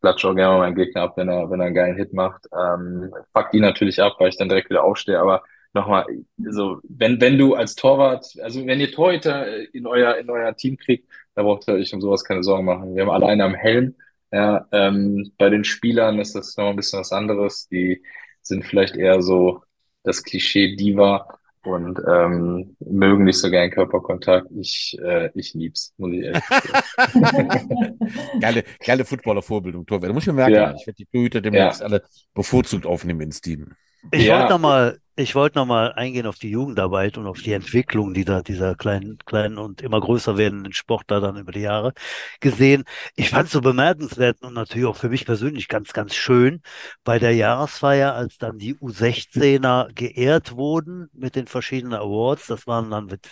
klatsche 0.00 0.30
auch 0.30 0.34
gerne 0.34 0.54
mal 0.54 0.58
meinen 0.60 0.76
Gegner 0.76 1.02
ab, 1.02 1.16
wenn 1.16 1.28
er 1.28 1.50
wenn 1.50 1.60
er 1.60 1.66
einen 1.66 1.74
geilen 1.74 1.96
Hit 1.96 2.14
macht. 2.14 2.46
Ähm, 2.58 3.12
fuck 3.32 3.50
die 3.50 3.60
natürlich 3.60 4.00
ab, 4.00 4.16
weil 4.18 4.30
ich 4.30 4.38
dann 4.38 4.48
direkt 4.48 4.70
wieder 4.70 4.82
aufstehe. 4.82 5.18
Aber 5.18 5.42
nochmal, 5.74 6.06
so 6.38 6.80
wenn 6.88 7.20
wenn 7.20 7.36
du 7.36 7.54
als 7.54 7.74
Torwart, 7.74 8.26
also 8.42 8.64
wenn 8.66 8.80
ihr 8.80 8.90
Torhüter 8.90 9.74
in 9.74 9.86
euer 9.86 10.16
in 10.16 10.30
euer 10.30 10.56
Team 10.56 10.78
kriegt, 10.78 11.06
da 11.34 11.42
braucht 11.42 11.68
ihr 11.68 11.74
euch 11.74 11.92
um 11.92 12.00
sowas 12.00 12.24
keine 12.24 12.42
Sorgen 12.42 12.64
machen. 12.64 12.94
Wir 12.94 13.02
haben 13.02 13.10
alle 13.10 13.26
einen 13.26 13.42
am 13.42 13.54
Helm. 13.54 13.94
Ja, 14.32 14.66
ähm, 14.72 15.30
bei 15.36 15.50
den 15.50 15.62
Spielern 15.62 16.18
ist 16.18 16.34
das 16.34 16.56
noch 16.56 16.70
ein 16.70 16.76
bisschen 16.76 17.00
was 17.00 17.12
anderes. 17.12 17.68
Die 17.68 18.02
sind 18.40 18.64
vielleicht 18.64 18.96
eher 18.96 19.22
so 19.22 19.62
das 20.04 20.22
Klischee 20.22 20.74
Diva 20.74 21.38
und 21.64 22.00
ähm, 22.08 22.76
mögen 22.80 23.24
nicht 23.24 23.38
so 23.38 23.50
gern 23.50 23.70
Körperkontakt. 23.70 24.48
Ich, 24.58 24.96
äh, 25.00 25.30
ich 25.34 25.54
lieb's, 25.54 25.94
muss 25.96 26.12
ich 26.12 26.22
ehrlich 26.22 26.42
sagen. 26.44 27.98
geile, 28.40 28.64
geile 28.84 29.04
Footballer-Vorbildung, 29.04 29.86
Torwart. 29.86 30.08
Da 30.08 30.14
muss 30.14 30.24
ich 30.24 30.28
mir 30.28 30.32
merken, 30.32 30.54
ja. 30.54 30.74
ich 30.74 30.86
werde 30.86 30.96
die 30.96 31.06
Torhüter 31.06 31.40
demnächst 31.40 31.80
ja. 31.80 31.86
alle 31.86 32.02
bevorzugt 32.34 32.86
aufnehmen 32.86 33.20
ins 33.20 33.40
Team. 33.40 33.74
Ich 34.10 34.24
ja. 34.24 34.38
wollte 34.38 34.52
nochmal 34.52 34.98
ich 35.14 35.34
wollte 35.34 35.58
nochmal 35.58 35.92
eingehen 35.92 36.26
auf 36.26 36.38
die 36.38 36.50
Jugendarbeit 36.50 37.18
und 37.18 37.26
auf 37.26 37.42
die 37.42 37.52
Entwicklung 37.52 38.14
dieser, 38.14 38.42
dieser 38.42 38.74
kleinen, 38.74 39.18
kleinen 39.26 39.58
und 39.58 39.82
immer 39.82 40.00
größer 40.00 40.38
werdenden 40.38 40.72
Sportler 40.72 41.20
dann 41.20 41.36
über 41.36 41.52
die 41.52 41.60
Jahre 41.60 41.92
gesehen. 42.40 42.84
Ich 43.14 43.28
fand 43.28 43.46
es 43.46 43.52
so 43.52 43.60
bemerkenswert 43.60 44.40
und 44.40 44.54
natürlich 44.54 44.86
auch 44.86 44.96
für 44.96 45.10
mich 45.10 45.26
persönlich 45.26 45.68
ganz, 45.68 45.92
ganz 45.92 46.14
schön 46.14 46.62
bei 47.04 47.18
der 47.18 47.34
Jahresfeier, 47.34 48.14
als 48.14 48.38
dann 48.38 48.56
die 48.56 48.74
U16er 48.76 49.92
geehrt 49.92 50.56
wurden 50.56 51.10
mit 51.12 51.36
den 51.36 51.46
verschiedenen 51.46 52.00
Awards. 52.00 52.46
Das 52.46 52.66
waren 52.66 52.90
dann 52.90 53.06
mit 53.06 53.28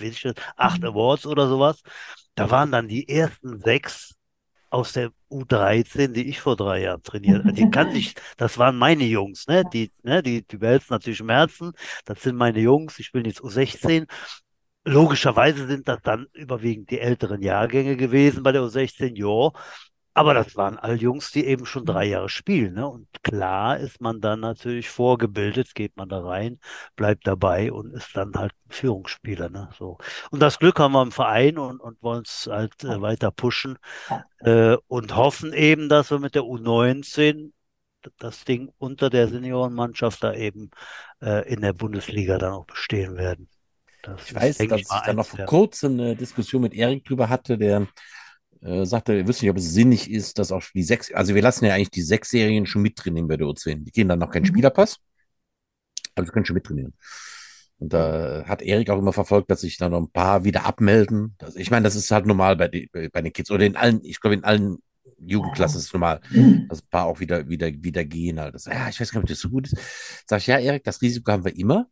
acht 0.57 0.83
mhm. 0.83 0.89
Awards 0.89 1.27
oder 1.27 1.49
sowas. 1.49 1.81
Da 2.35 2.51
waren 2.51 2.71
dann 2.71 2.89
die 2.89 3.09
ersten 3.09 3.59
sechs 3.59 4.20
aus 4.71 4.93
der 4.93 5.11
U13, 5.31 6.09
die 6.13 6.29
ich 6.29 6.41
vor 6.41 6.57
drei 6.57 6.83
Jahren 6.83 7.03
trainiert 7.03 7.41
habe. 7.41 7.53
Die 7.53 7.69
kann 7.71 7.91
ich, 7.95 8.15
das 8.37 8.59
waren 8.59 8.77
meine 8.77 9.05
Jungs, 9.05 9.47
ne? 9.47 9.65
Die, 9.73 9.93
ne, 10.03 10.23
die, 10.23 10.47
die 10.47 10.61
wälzen 10.61 10.95
natürlich 10.95 11.21
im 11.21 11.31
Herzen. 11.31 11.73
Das 12.05 12.23
sind 12.23 12.37
meine 12.37 12.61
Jungs. 12.61 12.99
Ich 12.99 13.13
bin 13.13 13.25
jetzt 13.25 13.41
U16. 13.41 14.07
Logischerweise 14.85 15.67
sind 15.67 15.89
das 15.89 16.01
dann 16.03 16.27
überwiegend 16.33 16.91
die 16.91 17.01
älteren 17.01 17.43
Jahrgänge 17.43 17.97
gewesen 17.97 18.43
bei 18.43 18.53
der 18.53 18.63
U16, 18.63 19.15
ja. 19.17 19.53
Aber 20.13 20.35
das 20.35 20.57
waren 20.57 20.77
all 20.77 21.01
Jungs, 21.01 21.31
die 21.31 21.47
eben 21.47 21.67
schon 21.67 21.87
drei 21.87 22.07
Jahre 22.07 22.29
spielen. 22.29 22.75
Ne? 22.75 22.87
Und 22.87 23.07
klar 23.23 23.79
ist 23.79 24.01
man 24.01 24.21
dann 24.21 24.41
natürlich 24.41 24.89
vorgebildet, 24.89 25.75
geht 25.75 25.97
man 25.97 26.09
da 26.09 26.21
rein, 26.21 26.59
bleibt 26.97 27.27
dabei 27.27 27.71
und 27.71 27.93
ist 27.95 28.17
dann 28.17 28.35
halt 28.35 28.53
Führungsspieler. 28.69 29.51
Ne? 29.51 29.71
So. 29.79 29.99
Und 30.31 30.41
das 30.41 30.59
Glück 30.59 30.81
haben 30.81 30.93
wir 30.93 31.03
im 31.03 31.13
Verein 31.13 31.59
und, 31.59 31.81
und 31.81 32.03
wollen 32.03 32.23
es 32.25 32.49
halt 32.51 32.83
äh, 32.83 33.01
weiter 33.01 33.31
pushen 33.31 33.79
äh, 34.41 34.77
und 34.89 35.15
hoffen 35.15 35.53
eben, 35.53 35.89
dass 35.89 36.11
wir 36.11 36.19
mit 36.19 36.35
der 36.35 36.43
U19 36.43 37.53
das 38.19 38.45
Ding 38.45 38.73
unter 38.79 39.11
der 39.11 39.29
Seniorenmannschaft 39.29 40.25
da 40.25 40.35
eben 40.35 40.71
äh, 41.23 41.49
in 41.53 41.61
der 41.61 41.73
Bundesliga 41.73 42.39
dann 42.39 42.53
auch 42.53 42.67
bestehen 42.67 43.17
werden. 43.17 43.49
Das 44.03 44.27
ich 44.27 44.35
weiß, 44.35 44.59
dass 44.59 44.81
ich 44.81 44.89
da 44.89 45.13
noch 45.13 45.27
vor 45.27 45.45
kurzem 45.45 46.01
eine 46.01 46.17
Diskussion 46.17 46.63
mit 46.63 46.75
Erik 46.75 47.05
drüber 47.05 47.29
hatte, 47.29 47.59
der 47.59 47.87
äh, 48.63 48.85
sagte, 48.85 49.17
ihr 49.17 49.27
wisst 49.27 49.43
nicht, 49.43 49.51
ob 49.51 49.57
es 49.57 49.73
sinnig 49.73 50.11
ist, 50.11 50.39
dass 50.39 50.53
auch 50.53 50.63
die 50.75 50.83
sechs, 50.83 51.13
also 51.13 51.35
wir 51.35 51.43
lassen 51.43 51.65
ja 51.65 51.75
eigentlich 51.75 51.91
die 51.91 52.03
sechs 52.03 52.31
Serien 52.31 52.67
schon 52.67 52.83
mittrainieren 52.83 53.29
bei 53.29 53.37
der 53.37 53.47
U10. 53.47 53.85
Die 53.85 53.93
gehen 53.93 54.09
dann 54.09 54.19
noch 54.19 54.31
keinen 54.31 54.43
mhm. 54.43 54.49
Spielerpass, 54.49 54.99
aber 56.15 56.27
sie 56.27 56.33
können 56.33 56.45
schon 56.45 56.55
mittrainieren. 56.55 56.95
Und 57.79 57.95
da 57.95 58.45
hat 58.47 58.61
Erik 58.61 58.91
auch 58.91 58.99
immer 58.99 59.15
verfolgt, 59.15 59.51
dass 59.51 59.63
sich 59.63 59.79
da 59.79 59.89
noch 59.89 60.01
ein 60.01 60.11
paar 60.11 60.45
wieder 60.45 60.67
abmelden. 60.67 61.35
Das, 61.39 61.57
ich 61.57 61.71
meine, 61.71 61.85
das 61.85 61.97
ist 61.97 62.11
halt 62.11 62.27
normal 62.27 62.57
bei, 62.57 62.69
die, 62.69 62.91
bei 62.93 63.23
den 63.23 63.33
Kids 63.33 63.51
oder 63.51 63.65
in 63.65 63.77
allen, 63.77 64.05
ich 64.05 64.21
glaube, 64.21 64.35
in 64.35 64.45
allen 64.45 64.79
Jugendklassen 65.19 65.79
ist 65.79 65.87
es 65.87 65.93
normal, 65.93 66.21
mhm. 66.31 66.67
dass 66.69 66.83
ein 66.83 66.89
paar 66.91 67.07
auch 67.07 67.21
wieder, 67.21 67.49
wieder, 67.49 67.69
wieder 67.69 68.05
gehen. 68.05 68.39
Halt. 68.39 68.55
Das, 68.55 68.67
ja, 68.67 68.91
ich 68.91 69.01
weiß 69.01 69.11
gar 69.13 69.21
nicht, 69.21 69.25
ob 69.25 69.29
das 69.31 69.41
so 69.41 69.49
gut 69.49 69.67
ist. 69.67 69.77
Sag 70.27 70.41
ich, 70.41 70.47
ja, 70.47 70.59
Erik, 70.59 70.85
das 70.85 71.01
Risiko 71.01 71.33
haben 71.33 71.45
wir 71.45 71.57
immer, 71.57 71.89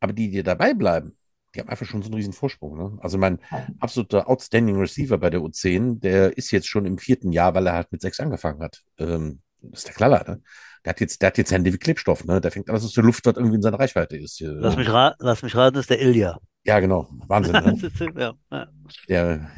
aber 0.00 0.14
die, 0.14 0.30
die 0.30 0.42
dabei 0.42 0.72
bleiben, 0.72 1.16
die 1.56 1.60
haben 1.60 1.68
einfach 1.68 1.86
schon 1.86 2.02
so 2.02 2.08
einen 2.08 2.14
riesen 2.14 2.32
Vorsprung. 2.32 2.76
Ne? 2.76 2.98
Also 3.00 3.18
mein 3.18 3.38
absoluter 3.80 4.28
Outstanding 4.28 4.76
Receiver 4.78 5.18
bei 5.18 5.30
der 5.30 5.40
U10, 5.40 6.00
der 6.00 6.36
ist 6.36 6.50
jetzt 6.50 6.68
schon 6.68 6.86
im 6.86 6.98
vierten 6.98 7.32
Jahr, 7.32 7.54
weil 7.54 7.66
er 7.66 7.72
halt 7.72 7.92
mit 7.92 8.02
sechs 8.02 8.20
angefangen 8.20 8.62
hat. 8.62 8.82
Ähm, 8.98 9.40
das 9.60 9.80
ist 9.80 9.88
der 9.88 9.94
Knaller, 9.94 10.24
ne? 10.28 10.42
Der 10.84 10.90
hat 10.90 11.00
jetzt, 11.00 11.20
der 11.20 11.28
hat 11.28 11.38
jetzt 11.38 11.50
Hände 11.50 11.72
wie 11.72 11.78
Klebstoff, 11.78 12.24
ne? 12.24 12.40
Der 12.40 12.52
fängt 12.52 12.68
an, 12.68 12.74
dass 12.74 12.84
es 12.84 12.92
die 12.92 13.00
Luft 13.00 13.26
dort 13.26 13.38
irgendwie 13.38 13.56
in 13.56 13.62
seiner 13.62 13.80
Reichweite 13.80 14.16
ist. 14.16 14.40
Lass 14.40 14.76
mich, 14.76 14.88
ra 14.88 15.16
lass 15.18 15.42
mich 15.42 15.56
raten, 15.56 15.78
ist 15.78 15.90
der 15.90 16.00
Ilja. 16.00 16.38
Ja, 16.64 16.78
genau. 16.78 17.08
Wahnsinn. 17.26 17.54
Ne? 17.54 17.90
ja, 18.16 18.34
ja. 18.50 18.66
Der, 19.08 19.50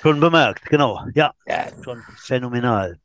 schon 0.00 0.18
bemerkt, 0.18 0.64
genau. 0.64 1.04
Ja, 1.14 1.32
ja. 1.46 1.66
schon 1.84 2.02
phänomenal. 2.16 2.98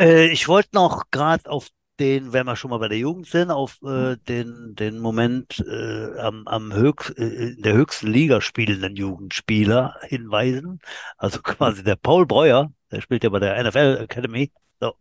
Äh, 0.00 0.26
ich 0.26 0.46
wollte 0.46 0.70
noch 0.74 1.04
gerade 1.10 1.48
auf 1.50 1.68
den, 2.02 2.32
wenn 2.32 2.46
wir 2.46 2.56
schon 2.56 2.70
mal 2.70 2.78
bei 2.78 2.88
der 2.88 2.98
Jugend 2.98 3.28
sind, 3.28 3.52
auf 3.52 3.78
äh, 3.82 3.86
mhm. 3.86 4.24
den, 4.28 4.74
den 4.74 4.98
Moment 4.98 5.60
äh, 5.60 6.18
am, 6.18 6.48
am 6.48 6.74
höchst, 6.74 7.16
äh, 7.16 7.52
in 7.52 7.62
der 7.62 7.74
höchsten 7.74 8.08
Liga 8.08 8.40
spielenden 8.40 8.96
Jugendspieler 8.96 9.96
hinweisen. 10.02 10.80
Also 11.16 11.40
quasi 11.42 11.84
der 11.84 11.94
Paul 11.94 12.26
Breuer, 12.26 12.72
der 12.90 13.00
spielt 13.00 13.22
ja 13.22 13.30
bei 13.30 13.38
der 13.38 13.62
NFL 13.62 13.98
Academy. 14.02 14.50
So. 14.80 14.96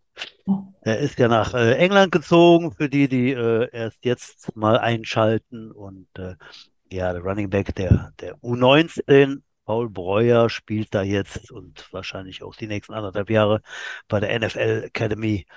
Er 0.82 1.00
ist 1.00 1.18
ja 1.18 1.28
nach 1.28 1.56
äh, 1.56 1.74
England 1.74 2.12
gezogen, 2.12 2.72
für 2.72 2.88
die, 2.88 3.08
die 3.08 3.32
äh, 3.32 3.68
erst 3.72 4.06
jetzt 4.06 4.56
mal 4.56 4.78
einschalten. 4.78 5.72
Und 5.72 6.08
äh, 6.20 6.36
ja, 6.92 7.14
der 7.14 7.24
Running 7.24 7.50
Back 7.50 7.74
der, 7.76 8.14
der 8.20 8.36
U19 8.42 9.42
Paul 9.66 9.90
Breuer 9.90 10.50
spielt 10.52 10.94
da 10.94 11.02
jetzt 11.02 11.52
und 11.52 11.92
wahrscheinlich 11.92 12.44
auch 12.44 12.56
die 12.56 12.68
nächsten 12.68 12.94
anderthalb 12.94 13.30
Jahre 13.32 13.62
bei 14.08 14.20
der 14.20 14.40
NFL 14.40 14.84
Academy 14.86 15.48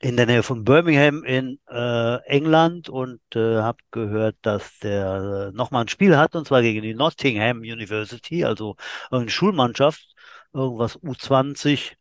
in 0.00 0.16
der 0.16 0.26
Nähe 0.26 0.42
von 0.42 0.64
Birmingham 0.64 1.24
in 1.24 1.58
äh, 1.68 2.16
England 2.26 2.88
und 2.88 3.20
äh, 3.34 3.58
habe 3.62 3.78
gehört, 3.90 4.36
dass 4.42 4.78
der 4.80 5.50
äh, 5.52 5.56
nochmal 5.56 5.84
ein 5.84 5.88
Spiel 5.88 6.16
hat 6.16 6.36
und 6.36 6.46
zwar 6.46 6.62
gegen 6.62 6.82
die 6.82 6.94
Nottingham 6.94 7.58
University, 7.60 8.44
also 8.44 8.76
eine 9.10 9.30
Schulmannschaft, 9.30 10.14
irgendwas 10.52 10.98
U20. 10.98 11.96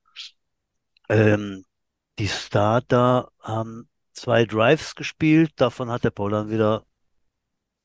Ähm, 1.10 1.66
die 2.20 2.28
Starter 2.28 3.30
haben 3.40 3.90
zwei 4.14 4.46
Drives 4.46 4.96
gespielt, 4.96 5.52
davon 5.56 5.90
hat 5.90 6.04
der 6.04 6.12
Paul 6.12 6.32
dann 6.32 6.50
wieder 6.52 6.86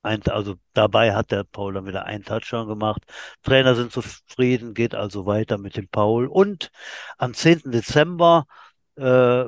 ein, 0.02 0.22
also 0.28 0.56
dabei 0.74 1.14
hat 1.14 1.30
der 1.30 1.44
Paul 1.44 1.74
dann 1.74 1.86
wieder 1.86 2.04
einen 2.06 2.24
Touchdown 2.24 2.68
gemacht. 2.68 3.02
Trainer 3.42 3.74
sind 3.74 3.92
zufrieden, 3.92 4.74
geht 4.74 4.94
also 4.94 5.26
weiter 5.26 5.58
mit 5.58 5.76
dem 5.76 5.88
Paul 5.88 6.26
und 6.26 6.70
am 7.18 7.34
10. 7.34 7.70
Dezember 7.72 8.46
äh, 8.96 9.46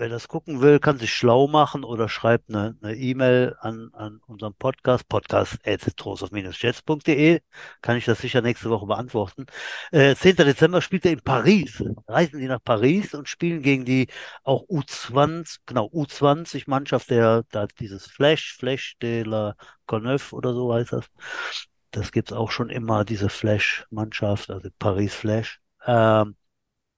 Wer 0.00 0.08
das 0.08 0.28
gucken 0.28 0.60
will, 0.60 0.78
kann 0.78 1.00
sich 1.00 1.12
schlau 1.12 1.48
machen 1.48 1.82
oder 1.82 2.08
schreibt 2.08 2.54
eine 2.54 2.94
E-Mail 2.94 3.48
e 3.48 3.54
an, 3.66 3.90
an 3.94 4.20
unseren 4.28 4.54
Podcast, 4.54 5.08
podcast.trosov-jets.de. 5.08 7.40
Kann 7.82 7.96
ich 7.96 8.04
das 8.04 8.20
sicher 8.20 8.40
nächste 8.40 8.70
Woche 8.70 8.86
beantworten. 8.86 9.46
Äh, 9.90 10.14
10. 10.14 10.36
Dezember 10.36 10.82
spielt 10.82 11.04
er 11.04 11.10
in 11.10 11.20
Paris. 11.20 11.82
Reisen 12.06 12.38
die 12.38 12.46
nach 12.46 12.62
Paris 12.62 13.12
und 13.12 13.28
spielen 13.28 13.60
gegen 13.60 13.84
die 13.84 14.06
auch 14.44 14.68
U20, 14.68 15.62
genau, 15.66 15.86
U20-Mannschaft, 15.86 17.10
der 17.10 17.42
da 17.50 17.66
dieses 17.66 18.06
Flash, 18.06 18.54
Flash 18.56 18.98
de 19.02 19.24
la 19.24 19.56
Courneuve 19.86 20.32
oder 20.32 20.54
so 20.54 20.72
heißt 20.72 20.92
das. 20.92 21.06
Das 21.90 22.12
gibt's 22.12 22.32
auch 22.32 22.52
schon 22.52 22.70
immer, 22.70 23.04
diese 23.04 23.28
Flash-Mannschaft, 23.28 24.50
also 24.50 24.68
Paris 24.78 25.12
Flash. 25.12 25.60
Ähm, 25.84 26.36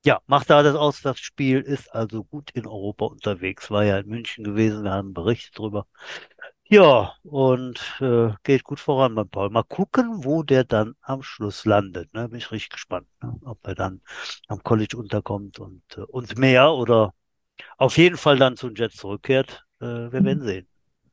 ja, 0.04 0.20
macht 0.26 0.50
da 0.50 0.62
das 0.62 0.76
aus, 0.76 1.02
das 1.02 1.18
Spiel 1.18 1.60
ist 1.60 1.94
also 1.94 2.24
gut 2.24 2.50
in 2.52 2.66
Europa 2.66 3.06
unterwegs. 3.06 3.70
War 3.70 3.84
ja 3.84 3.98
in 3.98 4.08
München 4.08 4.44
gewesen, 4.44 4.84
wir 4.84 4.92
haben 4.92 5.08
einen 5.08 5.14
Bericht 5.14 5.58
drüber. 5.58 5.86
Ja, 6.64 7.14
und 7.24 7.80
äh, 8.00 8.30
geht 8.44 8.62
gut 8.62 8.78
voran 8.78 9.14
beim 9.16 9.28
Paul. 9.28 9.50
Mal 9.50 9.64
gucken, 9.64 10.24
wo 10.24 10.44
der 10.44 10.62
dann 10.64 10.94
am 11.00 11.22
Schluss 11.22 11.64
landet. 11.64 12.14
Ne? 12.14 12.28
Bin 12.28 12.38
ich 12.38 12.52
richtig 12.52 12.70
gespannt, 12.70 13.08
ne? 13.20 13.34
ob 13.44 13.58
er 13.66 13.74
dann 13.74 14.00
am 14.46 14.62
College 14.62 14.96
unterkommt 14.96 15.58
und, 15.58 15.82
äh, 15.96 16.02
und 16.02 16.38
mehr 16.38 16.72
oder 16.72 17.12
auf 17.76 17.98
jeden 17.98 18.16
Fall 18.16 18.38
dann 18.38 18.56
zu 18.56 18.68
den 18.68 18.76
Jets 18.76 18.96
zurückkehrt. 18.96 19.66
Äh, 19.80 19.84
wir 19.84 20.24
werden 20.24 20.42
sehen. 20.44 20.68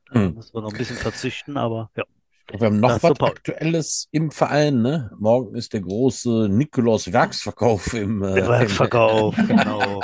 Da 0.06 0.20
hm. 0.20 0.34
müssen 0.34 0.54
wir 0.54 0.62
noch 0.62 0.72
ein 0.72 0.78
bisschen 0.78 0.96
verzichten, 0.96 1.56
aber 1.56 1.90
ja. 1.96 2.04
Wir 2.50 2.66
haben 2.66 2.80
noch 2.80 3.02
was 3.02 3.20
Aktuelles 3.20 4.08
im 4.10 4.30
Verein. 4.30 4.80
Ne? 4.80 5.10
Morgen 5.18 5.54
ist 5.54 5.74
der 5.74 5.82
große 5.82 6.48
Nikolaus 6.48 7.12
Werksverkauf 7.12 7.92
im, 7.92 8.22
äh, 8.22 8.48
Werksverkauf, 8.48 9.36
genau. 9.36 10.02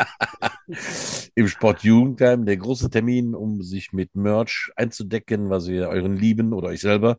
im 1.35 1.49
Sportjugendheim. 1.49 2.45
Der 2.45 2.59
große 2.59 2.91
Termin, 2.91 3.35
um 3.35 3.63
sich 3.63 3.93
mit 3.93 4.15
Merch 4.15 4.71
einzudecken, 4.77 5.49
was 5.49 5.69
ihr 5.69 5.89
euren 5.89 6.17
Lieben 6.17 6.53
oder 6.53 6.69
euch 6.69 6.81
selber 6.81 7.19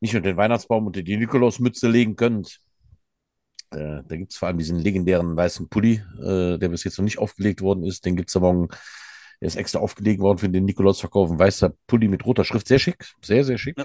nicht 0.00 0.12
nur 0.12 0.22
den 0.22 0.36
Weihnachtsbaum 0.36 0.86
unter 0.86 1.02
die 1.02 1.16
Nikolausmütze 1.16 1.88
legen 1.88 2.16
könnt. 2.16 2.60
Äh, 3.70 4.02
da 4.06 4.16
gibt 4.16 4.32
es 4.32 4.38
vor 4.38 4.48
allem 4.48 4.58
diesen 4.58 4.78
legendären 4.78 5.36
weißen 5.36 5.68
Pulli, 5.68 6.02
äh, 6.18 6.58
der 6.58 6.68
bis 6.68 6.84
jetzt 6.84 6.98
noch 6.98 7.04
nicht 7.04 7.18
aufgelegt 7.18 7.60
worden 7.60 7.84
ist. 7.84 8.04
Den 8.04 8.16
gibt 8.16 8.28
es 8.28 8.34
morgen. 8.36 8.68
Der 9.40 9.46
ist 9.46 9.56
extra 9.56 9.78
aufgelegt 9.78 10.20
worden 10.20 10.38
für 10.38 10.48
den 10.48 10.64
Nikolausverkauf. 10.64 11.30
Ein 11.30 11.38
weißer 11.38 11.72
Pulli 11.86 12.08
mit 12.08 12.26
roter 12.26 12.44
Schrift. 12.44 12.68
Sehr 12.68 12.78
schick. 12.78 13.04
Sehr, 13.22 13.44
sehr 13.44 13.58
schick. 13.58 13.76
Ja. 13.78 13.84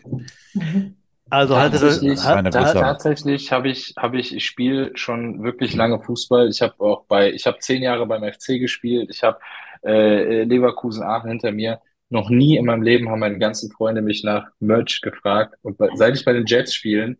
Also 1.30 1.58
hatte 1.58 1.80
tatsächlich, 1.80 2.16
das, 2.16 2.26
hat, 2.28 2.51
tatsächlich 2.54 3.51
habe 3.51 3.70
ich, 3.70 3.95
habe 3.97 4.20
ich, 4.20 4.36
ich 4.36 4.45
spiele 4.45 4.91
schon 4.95 5.43
wirklich 5.43 5.76
lange 5.76 5.99
Fußball. 5.99 6.49
Ich 6.49 6.62
habe 6.62 6.76
auch 6.80 7.06
bei, 7.06 7.32
ich 7.32 7.45
habe 7.47 7.60
zehn 7.60 7.82
Jahre 7.82 8.06
beim 8.06 8.24
FC 8.24 8.60
gespielt. 8.60 9.10
Ich 9.10 9.24
habe 9.24 9.39
äh, 9.84 10.43
Leverkusen 10.43 11.04
Aachen 11.04 11.30
hinter 11.30 11.51
mir. 11.51 11.82
Noch 12.10 12.30
nie 12.30 12.58
in 12.58 12.66
meinem 12.66 12.84
Leben 12.84 13.10
haben 13.10 13.20
meine 13.20 13.39
ganzen 13.39 13.72
Freunde 13.72 14.01
mich 14.01 14.24
nach 14.24 14.47
Merch 14.60 15.01
gefragt. 15.01 15.56
Und 15.64 15.78
bei, 15.78 15.89
seit 15.95 16.16
ich 16.16 16.26
bei 16.26 16.34
den 16.34 16.45
Jets 16.45 16.76
spielen, 16.76 17.18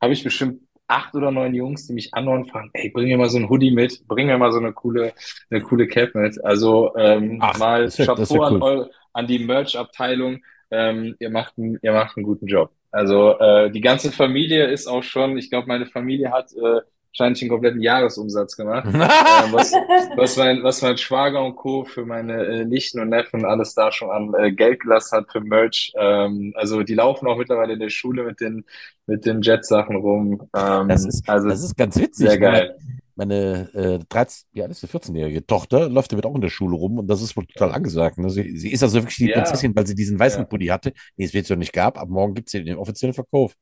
habe 0.00 0.12
ich 0.12 0.22
bestimmt 0.22 0.60
acht 0.94 1.14
oder 1.14 1.30
neun 1.30 1.54
Jungs, 1.54 1.86
die 1.86 1.92
mich 1.92 2.14
anhauen 2.14 2.42
und 2.42 2.50
fragen, 2.50 2.70
ey, 2.72 2.88
bring 2.90 3.08
mir 3.08 3.18
mal 3.18 3.28
so 3.28 3.38
ein 3.38 3.48
Hoodie 3.48 3.72
mit, 3.72 4.06
bring 4.06 4.28
mir 4.28 4.38
mal 4.38 4.52
so 4.52 4.58
eine 4.58 4.72
coole, 4.72 5.12
eine 5.50 5.60
coole 5.60 5.88
Cap 5.88 6.14
mit. 6.14 6.42
Also 6.44 6.94
ähm, 6.96 7.38
Ach, 7.40 7.58
mal 7.58 7.88
Chapeau 7.90 8.34
ja 8.34 8.50
cool. 8.52 8.82
an, 8.82 8.90
an 9.12 9.26
die 9.26 9.40
Merch-Abteilung. 9.40 10.38
Ähm, 10.70 11.16
ihr, 11.18 11.30
macht 11.30 11.58
einen, 11.58 11.78
ihr 11.82 11.92
macht 11.92 12.16
einen 12.16 12.24
guten 12.24 12.46
Job. 12.46 12.70
Also 12.90 13.38
äh, 13.40 13.70
die 13.70 13.80
ganze 13.80 14.12
Familie 14.12 14.66
ist 14.66 14.86
auch 14.86 15.02
schon, 15.02 15.36
ich 15.36 15.50
glaube, 15.50 15.66
meine 15.66 15.86
Familie 15.86 16.30
hat 16.30 16.52
äh, 16.52 16.80
wahrscheinlich 17.14 17.42
einen 17.42 17.50
kompletten 17.50 17.80
Jahresumsatz 17.80 18.56
gemacht. 18.56 18.86
ähm, 18.92 19.52
was, 19.52 19.72
was, 20.16 20.36
mein, 20.36 20.62
was 20.62 20.82
mein 20.82 20.98
Schwager 20.98 21.44
und 21.44 21.56
Co. 21.56 21.84
für 21.84 22.04
meine 22.04 22.44
äh, 22.44 22.64
Nichten 22.64 23.00
und 23.00 23.10
Neffen 23.10 23.44
alles 23.44 23.74
da 23.74 23.92
schon 23.92 24.10
an 24.10 24.34
äh, 24.38 24.52
Geld 24.52 24.80
gelassen 24.80 25.18
hat 25.18 25.30
für 25.30 25.40
Merch. 25.40 25.92
Ähm, 25.96 26.52
also 26.56 26.82
die 26.82 26.94
laufen 26.94 27.28
auch 27.28 27.38
mittlerweile 27.38 27.74
in 27.74 27.80
der 27.80 27.90
Schule 27.90 28.24
mit 28.24 28.40
den, 28.40 28.64
mit 29.06 29.24
den 29.26 29.42
Jet-Sachen 29.42 29.96
rum. 29.96 30.48
Ähm, 30.56 30.88
das, 30.88 31.06
ist, 31.06 31.28
also 31.28 31.48
das 31.48 31.62
ist 31.62 31.76
ganz 31.76 31.96
witzig. 31.96 32.28
Sehr 32.28 32.38
geil. 32.38 32.76
Meine, 33.16 33.68
meine 33.74 33.74
äh, 33.74 34.04
13, 34.08 34.46
ja, 34.54 34.66
das 34.66 34.82
ist 34.82 34.92
eine 34.92 35.00
14-jährige 35.00 35.46
Tochter, 35.46 35.88
läuft 35.88 36.10
damit 36.10 36.26
auch 36.26 36.34
in 36.34 36.40
der 36.40 36.48
Schule 36.48 36.74
rum 36.74 36.98
und 36.98 37.06
das 37.06 37.22
ist 37.22 37.36
wohl 37.36 37.46
total 37.46 37.72
angesagt. 37.72 38.18
Ne? 38.18 38.28
Sie, 38.28 38.56
sie 38.58 38.72
ist 38.72 38.82
also 38.82 38.98
wirklich 38.98 39.16
die 39.16 39.28
ja. 39.28 39.36
Prinzessin, 39.36 39.74
weil 39.76 39.86
sie 39.86 39.94
diesen 39.94 40.18
weißen 40.18 40.40
ja. 40.40 40.44
Pulli 40.46 40.66
hatte, 40.66 40.92
den 41.16 41.26
es 41.26 41.32
jetzt 41.32 41.50
noch 41.50 41.56
nicht 41.56 41.72
gab. 41.72 41.98
Ab 41.98 42.08
morgen 42.08 42.34
gibt 42.34 42.48
es 42.48 42.52
den 42.52 42.76
offiziellen 42.76 43.14
Verkauf. 43.14 43.54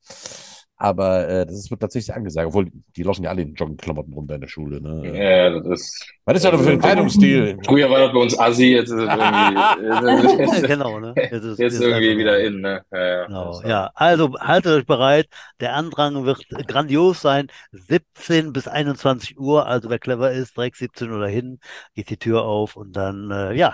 Aber 0.83 1.29
äh, 1.29 1.47
das 1.47 1.71
wird 1.71 1.81
tatsächlich 1.81 2.13
angesagt, 2.13 2.49
obwohl 2.49 2.67
die 2.97 3.05
loschen 3.05 3.23
ja 3.23 3.31
alle 3.31 3.43
in 3.43 3.55
Joggingklamotten 3.55 4.13
rum 4.15 4.29
in 4.29 4.41
der 4.41 4.49
Schule. 4.49 4.81
Ne? 4.81 5.17
Ja, 5.17 5.51
das 5.51 5.81
ist. 5.81 6.13
Was 6.25 6.35
ist 6.35 6.45
das 6.45 6.61
für 6.61 6.71
ein 6.71 6.81
Kleidungsstil? 6.81 7.57
Früher 7.65 7.89
war 7.89 8.01
das 8.01 8.13
bei 8.13 8.19
uns 8.19 8.37
Assi, 8.37 8.73
jetzt 8.73 8.91
ist 8.91 8.97
es 8.97 9.09
irgendwie. 9.09 10.67
genau, 10.67 10.99
ne? 10.99 11.15
Jetzt, 11.31 11.45
ist, 11.45 11.59
jetzt 11.61 11.81
irgendwie 11.81 12.19
wieder 12.19 12.41
in, 12.41 12.63
ne? 12.63 12.85
Ja, 12.91 12.99
ja. 13.07 13.27
Genau, 13.27 13.63
ja, 13.65 13.91
also 13.95 14.33
haltet 14.41 14.73
euch 14.73 14.87
bereit. 14.87 15.29
Der 15.61 15.77
Andrang 15.77 16.25
wird 16.25 16.45
grandios 16.67 17.23
sein. 17.23 17.47
17 17.71 18.53
bis 18.53 18.67
21 18.67 19.39
Uhr. 19.39 19.67
Also 19.67 19.89
wer 19.89 20.01
clever 20.01 20.33
ist, 20.33 20.57
direkt 20.57 20.79
17 20.79 21.13
Uhr 21.13 21.21
dahin, 21.21 21.61
geht 21.95 22.11
die 22.11 22.17
Tür 22.17 22.43
auf 22.43 22.75
und 22.75 22.97
dann, 22.97 23.31
äh, 23.31 23.53
ja, 23.53 23.73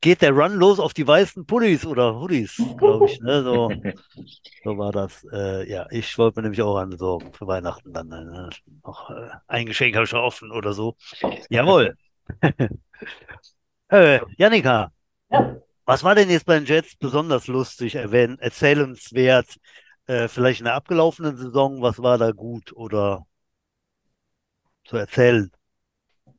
geht 0.00 0.22
der 0.22 0.32
Run 0.32 0.54
los 0.54 0.78
auf 0.78 0.94
die 0.94 1.06
weißen 1.06 1.46
Pullis 1.46 1.86
oder 1.86 2.18
Hoodies, 2.20 2.62
glaube 2.76 3.06
ich. 3.06 3.20
Ne? 3.20 3.42
So, 3.42 3.70
so 4.64 4.78
war 4.78 4.92
das. 4.92 5.26
Äh, 5.32 5.70
ja, 5.70 5.86
ich 5.90 6.16
wollte 6.18 6.38
mir 6.38 6.44
nämlich 6.44 6.62
auch 6.62 6.76
an 6.76 6.96
so 6.96 7.20
für 7.32 7.46
Weihnachten 7.46 7.92
dann 7.92 8.10
äh, 8.12 8.50
noch 8.84 9.10
äh, 9.10 9.30
ein 9.46 9.66
Geschenk 9.66 9.94
habe 9.94 10.04
ich 10.04 10.10
schon 10.10 10.20
offen 10.20 10.50
oder 10.50 10.72
so. 10.72 10.96
Jawohl. 11.48 11.96
äh, 13.88 14.20
Janika, 14.36 14.92
ja. 15.30 15.56
was 15.84 16.04
war 16.04 16.14
denn 16.14 16.30
jetzt 16.30 16.46
bei 16.46 16.54
den 16.54 16.66
Jets 16.66 16.96
besonders 16.96 17.46
lustig, 17.46 17.94
erwähnen, 17.94 18.38
erzählenswert? 18.38 19.56
Äh, 20.06 20.28
vielleicht 20.28 20.60
in 20.60 20.66
der 20.66 20.74
abgelaufenen 20.74 21.36
Saison, 21.36 21.80
was 21.80 22.02
war 22.02 22.18
da 22.18 22.30
gut 22.32 22.72
oder 22.74 23.26
zu 24.84 24.98
erzählen? 24.98 25.50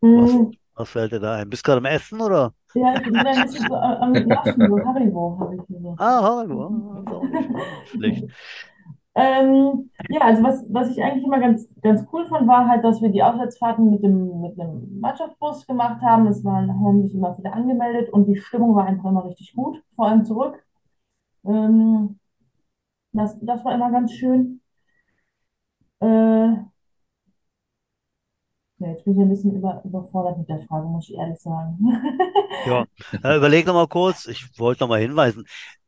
Mhm. 0.01 0.17
Was, 0.17 0.57
was 0.75 0.89
fällt 0.89 1.11
dir 1.13 1.19
da 1.19 1.35
ein? 1.35 1.49
Bist 1.49 1.65
du 1.65 1.71
gerade 1.71 1.79
am 1.79 1.85
Essen 1.85 2.21
oder? 2.21 2.53
Ja, 2.75 2.93
ich 2.95 3.03
bin 3.03 3.15
ein 3.15 3.41
bisschen 3.43 3.67
so 3.67 3.75
am 3.75 4.11
Naschen, 4.11 4.67
so 4.67 4.85
Haribo 4.85 5.37
habe 5.39 5.55
ich 5.55 5.61
so. 5.69 5.95
Ah, 5.97 6.21
Haribo, 6.21 6.71
schlecht. 7.87 8.25
Ähm, 9.17 9.89
ja, 10.09 10.19
also 10.21 10.43
was, 10.43 10.65
was 10.73 10.89
ich 10.91 11.01
eigentlich 11.01 11.23
immer 11.23 11.39
ganz, 11.39 11.73
ganz 11.81 12.05
cool 12.11 12.25
fand, 12.27 12.49
war 12.49 12.67
halt, 12.67 12.83
dass 12.83 13.01
wir 13.01 13.09
die 13.09 13.23
Auswärtsfahrten 13.23 13.89
mit 13.89 14.03
dem, 14.03 14.41
mit 14.41 14.57
dem 14.57 14.99
Mannschaftsbus 14.99 15.65
gemacht 15.67 16.01
haben. 16.01 16.27
Es 16.27 16.43
waren, 16.43 16.69
haben 16.69 17.01
sich 17.01 17.15
immer 17.15 17.33
viele 17.33 17.53
angemeldet 17.53 18.11
und 18.11 18.25
die 18.27 18.35
Stimmung 18.35 18.75
war 18.75 18.85
einfach 18.85 19.09
immer 19.09 19.23
richtig 19.25 19.53
gut, 19.55 19.81
vor 19.95 20.07
allem 20.07 20.25
zurück. 20.25 20.61
Ähm, 21.45 22.19
das, 23.13 23.39
das 23.41 23.65
war 23.65 23.75
immer 23.75 23.91
ganz 23.91 24.13
schön. 24.13 24.61
Äh, 25.99 26.65
ja, 28.79 28.89
jetzt 28.89 29.05
bin 29.05 29.13
ich 29.13 29.19
ein 29.19 29.29
bisschen 29.29 29.55
über, 29.55 29.81
überfordert 29.85 30.37
mit 30.37 30.49
der 30.49 30.59
Frage, 30.59 30.87
muss 30.87 31.09
ich 31.09 31.15
ehrlich 31.15 31.39
sagen. 31.39 31.77
ja, 32.65 32.85
äh, 33.23 33.37
überleg 33.37 33.65
noch 33.65 33.73
mal 33.73 33.87
kurz. 33.87 34.27
Ich 34.27 34.59
wollte 34.59 34.83
noch 34.83 34.89
mal 34.89 34.99
hinweisen. 34.99 35.45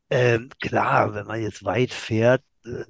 Ähm, 0.10 0.50
klar, 0.62 1.14
wenn 1.14 1.28
man 1.28 1.42
jetzt 1.42 1.66
weit 1.66 1.92
fährt, 1.92 2.44
äh, 2.66 2.86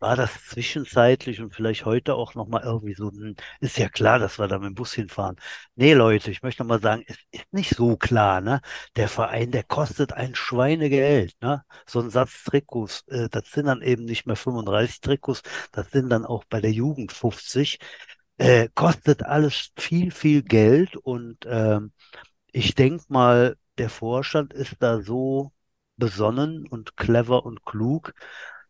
war 0.00 0.16
das 0.16 0.32
zwischenzeitlich 0.48 1.40
und 1.40 1.54
vielleicht 1.54 1.86
heute 1.86 2.14
auch 2.14 2.34
noch 2.34 2.46
mal 2.46 2.62
irgendwie 2.62 2.94
so, 2.94 3.10
hm, 3.10 3.36
ist 3.60 3.78
ja 3.78 3.88
klar, 3.88 4.18
dass 4.18 4.38
wir 4.38 4.48
da 4.48 4.58
mit 4.58 4.68
dem 4.68 4.74
Bus 4.74 4.92
hinfahren. 4.92 5.36
Nee, 5.76 5.94
Leute, 5.94 6.30
ich 6.30 6.42
möchte 6.42 6.62
noch 6.62 6.68
mal 6.68 6.80
sagen, 6.80 7.04
es 7.06 7.16
ist 7.30 7.52
nicht 7.52 7.74
so 7.74 7.96
klar, 7.96 8.40
ne? 8.42 8.60
Der 8.96 9.08
Verein, 9.08 9.50
der 9.50 9.62
kostet 9.62 10.12
ein 10.12 10.34
Schweinegeld, 10.34 11.34
ne? 11.40 11.64
So 11.86 12.00
ein 12.00 12.10
Satz 12.10 12.44
Trikots, 12.44 13.04
äh, 13.08 13.28
das 13.30 13.50
sind 13.50 13.66
dann 13.66 13.80
eben 13.82 14.04
nicht 14.04 14.26
mehr 14.26 14.36
35 14.36 15.00
Trikots, 15.00 15.42
das 15.72 15.90
sind 15.90 16.10
dann 16.10 16.26
auch 16.26 16.44
bei 16.44 16.60
der 16.60 16.72
Jugend 16.72 17.12
50 17.12 17.78
äh, 18.38 18.68
kostet 18.74 19.24
alles 19.24 19.70
viel, 19.76 20.10
viel 20.10 20.42
Geld 20.42 20.96
und 20.96 21.38
ähm, 21.46 21.92
ich 22.52 22.74
denke 22.74 23.04
mal, 23.08 23.56
der 23.78 23.90
Vorstand 23.90 24.52
ist 24.52 24.76
da 24.80 25.00
so 25.02 25.52
besonnen 25.96 26.66
und 26.66 26.96
clever 26.96 27.44
und 27.44 27.64
klug, 27.64 28.14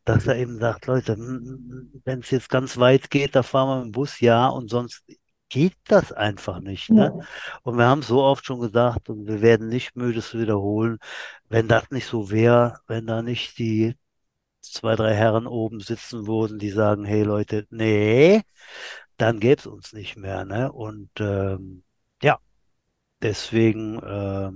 dass 0.05 0.27
er 0.27 0.37
eben 0.37 0.59
sagt, 0.59 0.87
Leute, 0.87 1.17
wenn 1.19 2.21
es 2.21 2.31
jetzt 2.31 2.49
ganz 2.51 2.79
weit 2.79 3.11
geht, 3.11 3.35
da 3.35 3.43
fahren 3.43 3.69
wir 3.69 3.77
mit 3.77 3.85
dem 3.87 3.93
Bus, 3.93 4.21
ja, 4.21 4.49
und 4.49 4.71
sonst 4.71 5.05
geht 5.49 5.77
das 5.87 6.13
einfach 6.13 6.61
nicht. 6.61 6.91
Ne? 6.91 7.13
Ja. 7.17 7.27
Und 7.63 7.79
wir 7.79 7.87
haben 7.87 8.03
so 8.03 8.23
oft 8.23 8.45
schon 8.45 8.61
gesagt, 8.61 9.09
und 9.09 9.27
wir 9.27 9.41
werden 9.41 9.69
nicht 9.69 9.97
müde 9.97 10.21
zu 10.21 10.39
wiederholen, 10.41 10.99
wenn 11.49 11.69
das 11.69 11.91
nicht 11.91 12.07
so 12.07 12.31
wäre, 12.31 12.81
wenn 12.87 13.07
da 13.07 13.23
nicht 13.23 13.59
die 13.59 13.95
zwei, 14.61 14.97
drei 14.97 15.15
Herren 15.15 15.47
oben 15.47 15.81
sitzen 15.81 16.27
würden, 16.27 16.59
die 16.59 16.71
sagen, 16.71 17.05
hey 17.05 17.23
Leute, 17.23 17.67
nee, 17.71 18.43
dann 19.17 19.41
gäbe 19.41 19.61
es 19.61 19.67
uns 19.67 19.93
nicht 19.93 20.17
mehr. 20.17 20.45
Ne? 20.45 20.71
Und 20.73 21.11
ähm, 21.21 21.85
ja, 22.23 22.39
deswegen, 23.23 23.99
äh, 23.99 24.51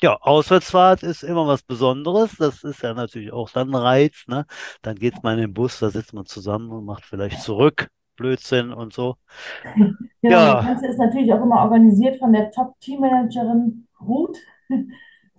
ja, 0.00 0.16
Auswärtsfahrt 0.20 1.02
ist 1.02 1.22
immer 1.22 1.46
was 1.46 1.62
Besonderes. 1.62 2.36
Das 2.38 2.62
ist 2.64 2.82
ja 2.82 2.94
natürlich 2.94 3.32
auch 3.32 3.50
dann 3.50 3.70
ein 3.70 3.74
Reiz. 3.74 4.24
Ne? 4.28 4.46
Dann 4.82 4.96
geht 4.96 5.22
man 5.22 5.34
in 5.34 5.40
den 5.40 5.54
Bus, 5.54 5.78
da 5.80 5.90
sitzt 5.90 6.14
man 6.14 6.26
zusammen 6.26 6.70
und 6.70 6.84
macht 6.84 7.04
vielleicht 7.04 7.42
zurück. 7.42 7.88
Blödsinn 8.16 8.72
und 8.72 8.92
so. 8.92 9.16
Genau, 10.20 10.36
ja. 10.36 10.54
das 10.56 10.64
Ganze 10.64 10.86
ist 10.88 10.98
natürlich 10.98 11.32
auch 11.32 11.40
immer 11.40 11.62
organisiert 11.62 12.18
von 12.18 12.32
der 12.32 12.50
Top-Teammanagerin 12.50 13.86
Ruth. 14.00 14.36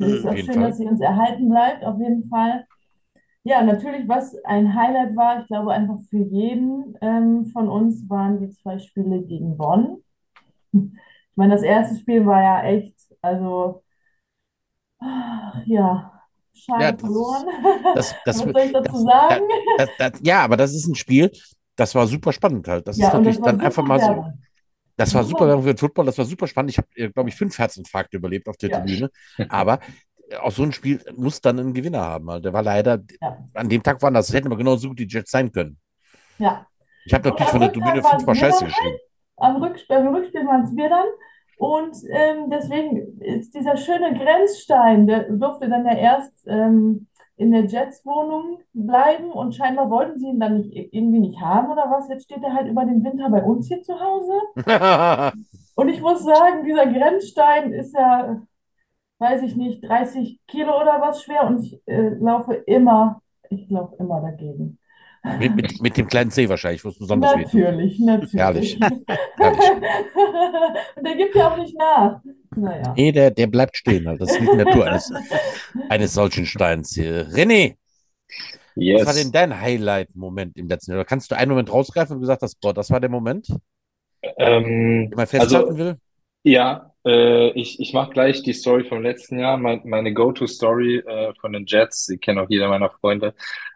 Das 0.02 0.12
ist 0.12 0.26
auch 0.26 0.34
schön, 0.34 0.46
Fall. 0.46 0.64
dass 0.64 0.78
sie 0.78 0.86
uns 0.86 1.02
erhalten 1.02 1.50
bleibt, 1.50 1.84
auf 1.84 2.00
jeden 2.00 2.24
Fall. 2.30 2.66
Ja, 3.44 3.64
natürlich, 3.64 4.08
was 4.08 4.36
ein 4.44 4.76
Highlight 4.76 5.16
war, 5.16 5.42
ich 5.42 5.48
glaube 5.48 5.72
einfach 5.72 5.98
für 6.10 6.18
jeden 6.18 6.98
ähm, 7.02 7.46
von 7.46 7.70
uns, 7.70 8.10
waren 8.10 8.40
die 8.40 8.50
zwei 8.50 8.80
Spiele 8.80 9.22
gegen 9.22 9.58
Bonn. 9.58 10.04
Ich 10.72 11.38
meine, 11.38 11.54
das 11.54 11.64
erste 11.64 11.98
Spiel 11.98 12.26
war 12.26 12.42
ja 12.42 12.64
echt, 12.64 12.96
also, 13.22 13.82
ja, 15.66 16.12
schade 16.54 16.84
ja, 16.84 16.98
verloren. 16.98 17.46
Das, 17.96 18.14
das, 18.26 18.46
was 18.46 18.52
soll 18.52 18.62
ich 18.62 18.74
dazu 18.74 18.98
sagen? 18.98 19.46
Das, 19.98 20.20
ja, 20.22 20.42
aber 20.42 20.58
das 20.58 20.74
ist 20.74 20.88
ein 20.88 20.96
Spiel, 20.96 21.32
das 21.78 21.96
war 21.96 22.08
super 22.08 22.34
spannend 22.34 22.68
halt. 22.68 22.88
Das 22.88 22.98
ja, 22.98 23.08
ist 23.08 23.14
natürlich 23.14 23.40
dann 23.40 23.62
einfach 23.62 23.84
mal 23.84 24.00
so. 24.00 24.26
Das 24.98 25.14
war 25.16 25.24
super 25.24 25.62
für 25.62 25.74
den 25.74 25.78
Football, 25.78 26.08
das 26.08 26.18
war 26.18 26.26
super 26.26 26.46
spannend. 26.46 26.72
Ich 26.72 26.78
habe, 26.78 26.88
äh, 26.96 27.10
glaube 27.10 27.30
ich, 27.30 27.36
fünf 27.36 27.58
Herzinfarkte 27.58 28.18
überlebt 28.18 28.50
auf 28.50 28.58
der 28.58 28.70
ja. 28.70 28.80
Tribüne. 28.80 29.10
Aber 29.48 29.80
aus 30.42 30.56
so 30.56 30.64
einem 30.64 30.72
Spiel 30.72 31.02
muss 31.16 31.42
dann 31.42 31.60
einen 31.60 31.74
Gewinner 31.74 32.02
haben. 32.02 32.30
Also 32.30 32.44
der 32.44 32.54
war 32.54 32.64
leider, 32.64 33.00
ja. 33.22 33.38
an 33.54 33.70
dem 33.70 33.82
Tag 33.82 34.02
waren 34.02 34.14
das, 34.14 34.34
hätten 34.34 34.48
aber 34.48 34.58
genauso 34.58 34.90
gut 34.90 35.00
die 35.00 35.08
Jets 35.08 35.32
sein 35.32 35.52
können. 35.52 35.78
Ja. 36.38 36.66
Ich 37.06 37.14
habe 37.14 37.30
natürlich 37.30 37.50
von 37.50 37.62
der 37.62 37.72
Tribüne 37.72 38.04
fünfmal 38.04 38.36
Scheiße 38.36 38.66
geschrieben. 38.66 38.98
Am 39.38 39.56
Rückspiel, 39.62 39.96
beim 39.96 40.14
Rückspiel 40.14 40.46
waren 40.46 40.64
es 40.64 40.76
wir 40.76 40.90
dann. 40.90 41.08
Und 41.58 41.96
ähm, 42.10 42.50
deswegen 42.50 43.20
ist 43.22 43.54
dieser 43.54 43.76
schöne 43.76 44.14
Grenzstein, 44.14 45.08
der 45.08 45.30
durfte 45.30 45.70
dann 45.70 45.86
ja 45.86 45.94
erst 45.94 46.48
ähm, 46.48 47.08
in 47.36 47.52
der 47.52 47.66
Jets-Wohnung 47.66 48.60
bleiben 48.74 49.32
und 49.32 49.56
scheinbar 49.56 49.90
wollten 49.90 50.20
sie 50.20 50.28
ihn 50.28 50.40
dann 50.40 50.58
nicht, 50.58 50.94
irgendwie 50.94 51.20
nicht 51.20 51.40
haben 51.42 51.72
oder 51.72 51.90
was. 51.90 52.10
Jetzt 52.10 52.26
steht 52.26 52.44
er 52.44 52.54
halt 52.54 52.68
über 52.68 52.86
den 52.86 53.04
Winter 53.04 53.30
bei 53.30 53.44
uns 53.44 53.68
hier 53.68 53.82
zu 53.82 54.00
Hause. 54.00 54.34
und 55.76 55.90
ich 55.90 56.02
muss 56.02 56.24
sagen, 56.24 56.64
dieser 56.66 56.88
Grenzstein 56.88 57.74
ist 57.74 57.94
ja 57.94 58.42
weiß 59.20 59.44
ich 59.44 59.56
nicht, 59.56 59.84
30 59.84 60.40
Kilo 60.48 60.80
oder 60.82 61.00
was 61.02 61.24
schwer 61.24 61.46
und 61.46 61.64
ich 61.64 61.82
äh, 61.86 62.16
laufe 62.20 62.54
immer, 62.54 63.22
ich 63.50 63.70
laufe 63.70 63.96
immer 64.00 64.22
dagegen. 64.22 64.80
Mit, 65.38 65.54
mit, 65.54 65.82
mit 65.82 65.98
dem 65.98 66.08
kleinen 66.08 66.32
C 66.32 66.48
wahrscheinlich, 66.48 66.84
wo 66.86 66.90
es 66.90 66.98
besonders 66.98 67.36
Natürlich, 67.36 68.00
natürlich. 68.00 68.34
Herrlich. 68.34 68.80
Herrlich. 69.38 69.70
Und 70.96 71.04
der 71.06 71.16
gibt 71.18 71.36
ja 71.36 71.52
auch 71.52 71.58
nicht 71.58 71.78
nach. 71.78 72.22
Naja. 72.56 72.94
Nee, 72.96 73.12
der, 73.12 73.30
der 73.32 73.48
bleibt 73.48 73.76
stehen. 73.76 74.06
Das 74.06 74.32
ist 74.32 74.40
die 74.40 74.46
Natur 74.46 74.86
eines, 74.86 75.12
eines 75.90 76.14
solchen 76.14 76.46
Steins 76.46 76.94
hier. 76.96 77.28
René, 77.28 77.76
yes. 78.76 79.02
was 79.02 79.08
war 79.08 79.14
denn 79.22 79.32
dein 79.34 79.60
Highlight-Moment 79.60 80.58
im 80.58 80.70
letzten 80.70 80.94
Jahr? 80.94 81.04
Kannst 81.04 81.30
du 81.32 81.36
einen 81.36 81.50
Moment 81.50 81.72
rausgreifen 81.72 82.16
und 82.16 82.22
gesagt 82.22 82.42
hast, 82.42 82.60
boah, 82.62 82.74
das 82.74 82.90
war 82.90 83.02
der 83.02 83.10
Moment? 83.10 83.50
Ähm, 84.38 85.10
den 85.10 85.18
man 85.18 85.28
festhalten 85.28 85.70
also, 85.70 85.78
will? 85.78 85.96
Ja, 86.44 86.94
äh, 87.10 87.50
ich, 87.52 87.80
ich 87.80 87.94
mache 87.94 88.12
gleich 88.12 88.44
die 88.44 88.54
Story 88.54 88.84
vom 88.84 89.02
letzten 89.02 89.40
Jahr, 89.40 89.58
mein, 89.58 89.82
meine 89.86 90.14
Go-To-Story 90.14 90.98
äh, 91.00 91.34
von 91.42 91.54
den 91.54 91.66
Jets. 91.66 92.06
Sie 92.06 92.18
kennen 92.18 92.40
auch 92.40 92.50
jeder 92.50 92.70
meiner 92.70 92.92
Freunde. 92.92 93.34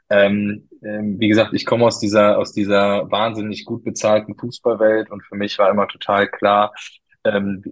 Ähm, 0.09 0.69
ähm, 0.83 1.19
wie 1.19 1.27
gesagt, 1.27 1.53
ich 1.53 1.65
komme 1.65 1.85
aus 1.85 1.99
dieser, 1.99 2.37
aus 2.37 2.53
dieser 2.53 3.09
wahnsinnig 3.09 3.65
gut 3.65 3.83
bezahlten 3.83 4.35
Fußballwelt 4.35 5.09
und 5.09 5.23
für 5.23 5.35
mich 5.35 5.57
war 5.57 5.71
immer 5.71 5.87
total 5.87 6.27
klar, 6.27 6.73
ähm, 7.25 7.63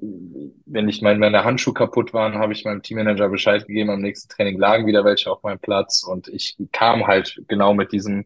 wenn 0.65 0.87
ich 0.87 1.01
mein, 1.01 1.19
meine 1.19 1.43
Handschuhe 1.43 1.73
kaputt 1.73 2.13
waren, 2.13 2.39
habe 2.39 2.53
ich 2.53 2.63
meinem 2.63 2.81
Teammanager 2.81 3.29
Bescheid 3.29 3.67
gegeben. 3.67 3.89
Am 3.89 4.01
nächsten 4.01 4.29
Training 4.29 4.57
lagen 4.57 4.87
wieder 4.87 5.03
welche 5.03 5.29
auf 5.29 5.43
meinem 5.43 5.59
Platz 5.59 6.03
und 6.03 6.29
ich 6.29 6.57
kam 6.71 7.05
halt 7.05 7.41
genau 7.47 7.73
mit 7.73 7.91
diesem 7.91 8.25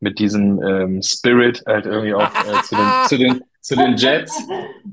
mit 0.00 0.18
diesem 0.18 0.60
ähm, 0.62 1.00
Spirit 1.02 1.62
halt 1.66 1.86
irgendwie 1.86 2.14
auch 2.14 2.28
äh, 2.28 2.62
zu, 2.64 2.76
den, 2.76 2.88
zu, 3.06 3.18
den, 3.18 3.40
zu 3.66 3.74
den 3.74 3.96
Jets. 3.96 4.32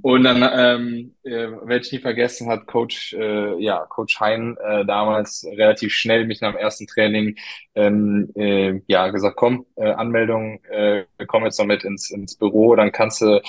Und 0.02 0.24
dann, 0.24 0.42
ähm, 0.42 1.16
äh, 1.24 1.48
wer 1.64 1.78
ich 1.78 1.92
nie 1.92 2.00
vergessen 2.00 2.50
hat, 2.50 2.66
Coach, 2.66 3.14
äh, 3.14 3.62
ja, 3.62 3.86
Coach 3.86 4.20
Hein 4.20 4.58
äh, 4.64 4.84
damals 4.84 5.46
relativ 5.50 5.94
schnell 5.94 6.26
mich 6.26 6.42
nach 6.42 6.54
dem 6.54 6.58
ersten 6.58 6.88
Training 6.88 7.36
ähm, 7.76 8.32
äh, 8.36 8.82
ja 8.88 9.10
gesagt, 9.10 9.36
komm, 9.36 9.68
äh, 9.76 9.92
Anmeldung, 9.92 10.60
äh, 10.72 11.04
komm 11.28 11.46
jetzt 11.46 11.60
noch 11.60 11.68
mit 11.68 11.84
ins, 11.84 12.10
ins 12.10 12.36
Büro, 12.36 12.76
dann 12.76 12.92
kannst 12.92 13.22
du, 13.22 13.42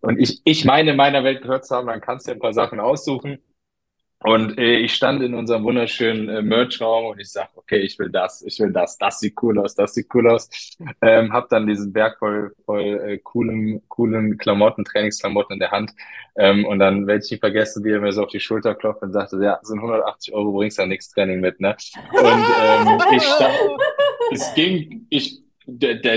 und 0.00 0.18
ich, 0.18 0.40
ich 0.44 0.64
meine 0.64 0.90
in 0.90 0.96
meiner 0.96 1.22
Welt 1.22 1.42
gehört 1.42 1.64
zu 1.64 1.76
haben, 1.76 1.86
dann 1.86 2.00
kannst 2.00 2.26
du 2.26 2.32
ein 2.32 2.40
paar 2.40 2.52
Sachen 2.52 2.80
aussuchen. 2.80 3.38
Und 4.24 4.58
äh, 4.58 4.76
ich 4.76 4.94
stand 4.94 5.22
in 5.22 5.34
unserem 5.34 5.64
wunderschönen 5.64 6.28
äh, 6.28 6.42
Merch-Raum 6.42 7.06
und 7.06 7.20
ich 7.20 7.30
sag, 7.30 7.50
okay, 7.56 7.78
ich 7.78 7.98
will 7.98 8.10
das, 8.10 8.42
ich 8.42 8.58
will 8.60 8.72
das, 8.72 8.96
das 8.98 9.18
sieht 9.20 9.34
cool 9.42 9.58
aus, 9.58 9.74
das 9.74 9.94
sieht 9.94 10.08
cool 10.14 10.28
aus. 10.28 10.48
Ähm, 11.00 11.32
hab 11.32 11.48
dann 11.48 11.66
diesen 11.66 11.92
Berg 11.92 12.18
voll, 12.18 12.54
voll 12.64 12.82
äh, 12.82 13.18
coolen, 13.18 13.82
coolen 13.88 14.38
Klamotten, 14.38 14.84
Trainingsklamotten 14.84 15.54
in 15.54 15.60
der 15.60 15.70
Hand. 15.70 15.92
Ähm, 16.36 16.64
und 16.64 16.78
dann 16.78 17.06
werde 17.06 17.24
ich 17.24 17.30
nicht 17.30 17.40
vergessen, 17.40 17.84
wie 17.84 17.90
er 17.90 18.00
mir 18.00 18.12
so 18.12 18.24
auf 18.24 18.30
die 18.30 18.40
Schulter 18.40 18.74
klopft 18.74 19.02
und 19.02 19.12
sagte, 19.12 19.38
ja, 19.42 19.58
sind 19.62 19.78
180 19.78 20.32
Euro, 20.34 20.52
bringst 20.52 20.78
du 20.78 20.82
ja 20.82 20.88
nichts 20.88 21.10
Training 21.10 21.40
mit, 21.40 21.60
ne? 21.60 21.76
Und 22.12 22.44
ähm, 22.62 23.00
ich 23.16 23.22
stand, 23.22 23.54
es 24.30 24.54
ging, 24.54 25.06
ich 25.10 25.42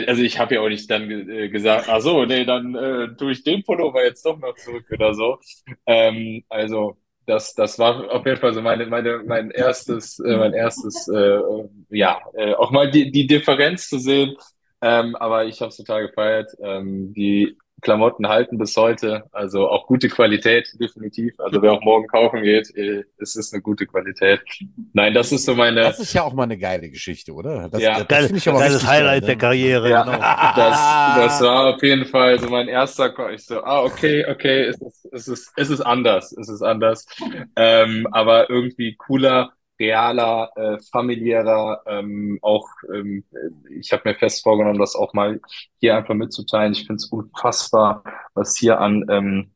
also 0.08 0.24
ich 0.24 0.40
habe 0.40 0.56
ja 0.56 0.62
auch 0.62 0.70
nicht 0.70 0.90
dann 0.90 1.10
äh, 1.10 1.50
gesagt, 1.50 1.88
ach 1.88 2.02
so, 2.02 2.26
nee, 2.26 2.46
dann 2.46 2.74
äh, 2.76 3.16
tue 3.16 3.32
ich 3.32 3.44
den 3.44 3.64
Pullover 3.64 4.04
jetzt 4.04 4.26
doch 4.26 4.40
noch 4.40 4.56
zurück 4.56 4.86
oder 4.92 5.14
so. 5.14 5.38
Ähm, 5.86 6.44
also 6.50 6.98
das, 7.26 7.54
das 7.56 7.80
war 7.80 8.12
auf 8.12 8.26
jeden 8.26 8.40
Fall 8.40 8.54
so 8.54 8.62
meine, 8.62 8.86
meine, 8.88 9.24
mein 9.26 9.52
erstes, 9.52 10.20
äh, 10.20 10.38
mein 10.38 10.54
erstes, 10.54 11.08
äh, 11.08 11.40
ja, 11.90 12.20
äh, 12.34 12.54
auch 12.54 12.72
mal 12.72 12.90
die, 12.90 13.12
die 13.12 13.28
Differenz 13.28 13.90
zu 13.90 14.00
sehen. 14.00 14.36
Ähm, 14.82 15.16
aber 15.16 15.46
ich 15.46 15.62
habe 15.62 15.70
es 15.70 15.78
total 15.78 16.08
gefeiert. 16.08 16.52
Ähm, 16.62 17.14
die 17.14 17.58
Klamotten 17.86 18.28
halten 18.28 18.58
bis 18.58 18.76
heute, 18.76 19.26
also 19.32 19.70
auch 19.70 19.86
gute 19.86 20.10
Qualität, 20.10 20.68
definitiv. 20.82 21.40
Also 21.40 21.62
wer 21.62 21.72
auch 21.72 21.82
morgen 21.82 22.08
kaufen 22.08 22.42
geht, 22.42 22.76
äh, 22.76 23.04
es 23.20 23.36
ist 23.36 23.54
eine 23.54 23.62
gute 23.62 23.86
Qualität. 23.86 24.42
Nein, 24.94 25.14
das 25.14 25.32
ist 25.32 25.46
so 25.46 25.54
meine. 25.54 25.82
Das 25.82 26.00
ist 26.00 26.12
ja 26.14 26.24
auch 26.24 26.34
mal 26.34 26.44
eine 26.44 26.58
geile 26.58 26.90
Geschichte, 26.90 27.32
oder? 27.32 27.70
Das, 27.70 27.80
ja, 27.80 28.04
das, 28.04 28.30
das 28.30 28.32
ich 28.32 28.50
aber 28.50 28.60
geiles 28.60 28.88
Highlight 28.88 29.22
geil, 29.22 29.28
der 29.28 29.36
Karriere. 29.38 29.90
Ja, 29.90 30.04
genau. 30.04 30.18
das, 30.18 31.40
das 31.40 31.42
war 31.42 31.76
auf 31.76 31.84
jeden 31.84 32.06
Fall 32.06 32.40
so 32.40 32.50
mein 32.50 32.68
erster. 32.68 33.14
Ich 33.32 33.46
so, 33.46 33.64
ah, 33.64 33.84
okay, 33.84 34.26
okay, 34.28 34.64
es 34.64 34.82
ist, 34.82 35.08
es 35.12 35.28
ist, 35.28 35.54
es 35.56 35.70
ist 35.70 35.82
anders, 35.82 36.32
es 36.32 36.50
ist 36.50 36.64
anders. 36.64 37.06
Ähm, 37.56 38.08
aber 38.12 38.50
irgendwie 38.50 38.96
cooler 38.96 39.54
realer, 39.80 40.52
äh, 40.56 40.78
familiärer, 40.92 41.84
ähm, 41.88 42.40
auch 42.42 42.68
ähm, 42.94 43.24
ich 43.80 43.92
habe 43.92 44.04
mir 44.10 44.16
fest 44.16 44.44
vorgenommen, 44.44 44.80
das 44.80 44.96
auch 44.96 45.14
mal 45.14 45.40
hier 45.80 45.98
einfach 45.98 46.14
mitzuteilen. 46.16 46.74
Ich 46.74 46.86
finde 46.88 46.96
es 46.96 47.06
unfassbar, 47.08 48.04
was 48.34 48.56
hier 48.58 48.80
an 48.80 49.06
ähm, 49.10 49.52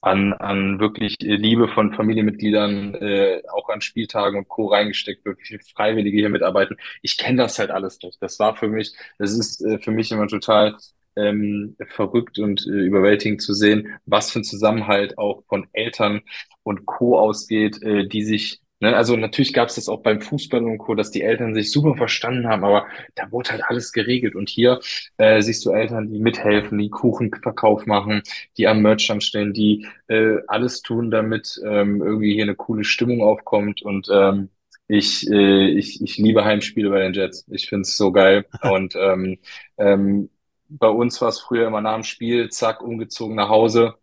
an, 0.00 0.34
an 0.34 0.80
wirklich 0.80 1.16
Liebe 1.20 1.66
von 1.68 1.94
Familienmitgliedern, 1.94 2.94
äh, 2.96 3.42
auch 3.50 3.70
an 3.70 3.80
Spieltagen 3.80 4.38
und 4.38 4.48
Co. 4.48 4.66
reingesteckt 4.66 5.24
wird, 5.24 5.38
wie 5.38 5.44
viele 5.44 5.60
Freiwillige 5.74 6.18
hier 6.18 6.28
mitarbeiten. 6.28 6.76
Ich 7.02 7.16
kenne 7.16 7.38
das 7.42 7.58
halt 7.58 7.70
alles 7.70 7.98
nicht. 8.02 8.20
Das 8.20 8.38
war 8.38 8.54
für 8.56 8.68
mich, 8.68 8.92
das 9.18 9.32
ist 9.32 9.62
äh, 9.64 9.78
für 9.78 9.92
mich 9.92 10.12
immer 10.12 10.28
total 10.28 10.76
ähm, 11.16 11.76
verrückt 11.88 12.38
und 12.38 12.66
äh, 12.66 12.70
überwältigend 12.70 13.40
zu 13.42 13.54
sehen, 13.54 13.98
was 14.04 14.30
für 14.30 14.40
ein 14.40 14.44
Zusammenhalt 14.44 15.16
auch 15.18 15.44
von 15.48 15.68
Eltern 15.72 16.20
und 16.64 16.86
Co. 16.86 17.18
ausgeht, 17.18 17.82
äh, 17.82 18.06
die 18.06 18.24
sich 18.24 18.60
Ne? 18.84 18.94
Also 18.94 19.16
natürlich 19.16 19.54
gab 19.54 19.68
es 19.68 19.76
das 19.76 19.88
auch 19.88 20.02
beim 20.02 20.20
Fußball 20.20 20.62
und 20.62 20.76
Co., 20.78 20.94
dass 20.94 21.10
die 21.10 21.22
Eltern 21.22 21.54
sich 21.54 21.70
super 21.70 21.96
verstanden 21.96 22.46
haben, 22.48 22.64
aber 22.64 22.86
da 23.14 23.32
wurde 23.32 23.50
halt 23.50 23.62
alles 23.66 23.92
geregelt. 23.92 24.34
Und 24.34 24.50
hier 24.50 24.80
äh, 25.16 25.40
siehst 25.40 25.64
du 25.64 25.70
Eltern, 25.70 26.10
die 26.10 26.18
mithelfen, 26.18 26.78
die 26.78 26.90
Kuchenverkauf 26.90 27.86
machen, 27.86 28.22
die 28.58 28.68
am 28.68 28.82
Merchstand 28.82 29.24
stehen, 29.24 29.54
die 29.54 29.86
äh, 30.08 30.36
alles 30.48 30.82
tun, 30.82 31.10
damit 31.10 31.58
ähm, 31.64 32.02
irgendwie 32.02 32.34
hier 32.34 32.44
eine 32.44 32.56
coole 32.56 32.84
Stimmung 32.84 33.22
aufkommt. 33.22 33.80
Und 33.80 34.08
ähm, 34.12 34.50
ich, 34.86 35.26
äh, 35.30 35.68
ich, 35.70 36.02
ich 36.02 36.18
liebe 36.18 36.44
Heimspiele 36.44 36.90
bei 36.90 37.00
den 37.00 37.14
Jets. 37.14 37.46
Ich 37.50 37.68
find's 37.68 37.96
so 37.96 38.12
geil. 38.12 38.44
Und 38.62 38.94
ähm, 38.96 39.38
ähm, 39.78 40.28
bei 40.68 40.88
uns 40.88 41.20
war 41.22 41.28
es 41.30 41.40
früher 41.40 41.66
immer 41.68 41.80
nach 41.80 41.94
dem 41.94 42.04
Spiel, 42.04 42.50
zack, 42.50 42.82
umgezogen 42.82 43.34
nach 43.34 43.48
Hause 43.48 43.94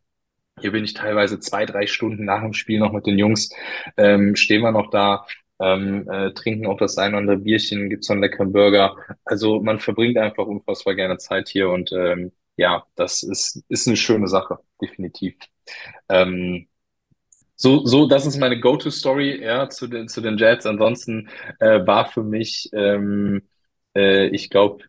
hier 0.62 0.72
bin 0.72 0.84
ich 0.84 0.94
teilweise 0.94 1.40
zwei, 1.40 1.66
drei 1.66 1.88
Stunden 1.88 2.26
nach 2.26 2.42
dem 2.42 2.54
Spiel 2.54 2.80
noch 2.80 2.94
mit 2.94 3.06
den 3.06 3.18
Jungs, 3.20 3.50
ähm, 3.98 4.36
stehen 4.36 4.62
wir 4.62 4.72
noch 4.72 4.90
da, 4.90 5.26
ähm, 5.60 6.10
äh, 6.10 6.32
trinken 6.34 6.66
auch 6.68 6.78
das 6.78 6.98
ein 6.98 7.12
oder 7.12 7.20
andere 7.20 7.38
Bierchen, 7.38 7.90
gibt's 7.90 8.10
einen 8.10 8.22
leckeren 8.22 8.52
Burger. 8.52 8.96
Also 9.26 9.62
man 9.62 9.80
verbringt 9.80 10.18
einfach 10.18 10.46
unfassbar 10.46 10.96
gerne 10.96 11.18
Zeit 11.18 11.50
hier 11.50 11.70
und 11.70 11.92
ähm, 11.92 12.32
ja, 12.58 12.86
das 12.96 13.24
ist, 13.24 13.64
ist 13.70 13.88
eine 13.88 13.98
schöne 13.98 14.28
Sache, 14.28 14.60
definitiv. 14.82 15.36
Ähm, 16.10 16.68
so, 17.56 17.86
so, 17.86 18.08
das 18.08 18.26
ist 18.26 18.38
meine 18.38 18.60
Go-To-Story 18.60 19.44
ja, 19.44 19.70
zu 19.70 19.88
den, 19.88 20.08
zu 20.08 20.22
den 20.22 20.38
Jets. 20.38 20.66
Ansonsten 20.66 21.30
äh, 21.60 21.86
war 21.86 22.08
für 22.08 22.24
mich, 22.24 22.70
ähm, 22.74 23.44
äh, 23.96 24.28
ich 24.30 24.50
glaube, 24.50 24.84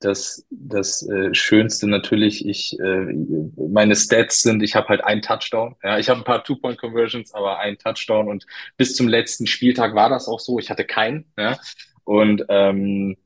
das, 0.00 0.46
das 0.50 1.06
äh, 1.08 1.34
Schönste 1.34 1.88
natürlich, 1.88 2.46
ich 2.46 2.78
äh, 2.78 3.14
meine 3.56 3.96
Stats 3.96 4.42
sind, 4.42 4.62
ich 4.62 4.76
habe 4.76 4.88
halt 4.88 5.02
einen 5.02 5.22
Touchdown. 5.22 5.74
Ja, 5.82 5.98
ich 5.98 6.08
habe 6.08 6.20
ein 6.20 6.24
paar 6.24 6.44
Two-Point-Conversions, 6.44 7.34
aber 7.34 7.58
ein 7.58 7.78
Touchdown 7.78 8.28
und 8.28 8.46
bis 8.76 8.94
zum 8.94 9.08
letzten 9.08 9.46
Spieltag 9.46 9.94
war 9.94 10.08
das 10.08 10.28
auch 10.28 10.40
so. 10.40 10.58
Ich 10.58 10.70
hatte 10.70 10.84
keinen. 10.84 11.24
Ja, 11.36 11.58
und 12.04 12.44
ähm, 12.48 13.16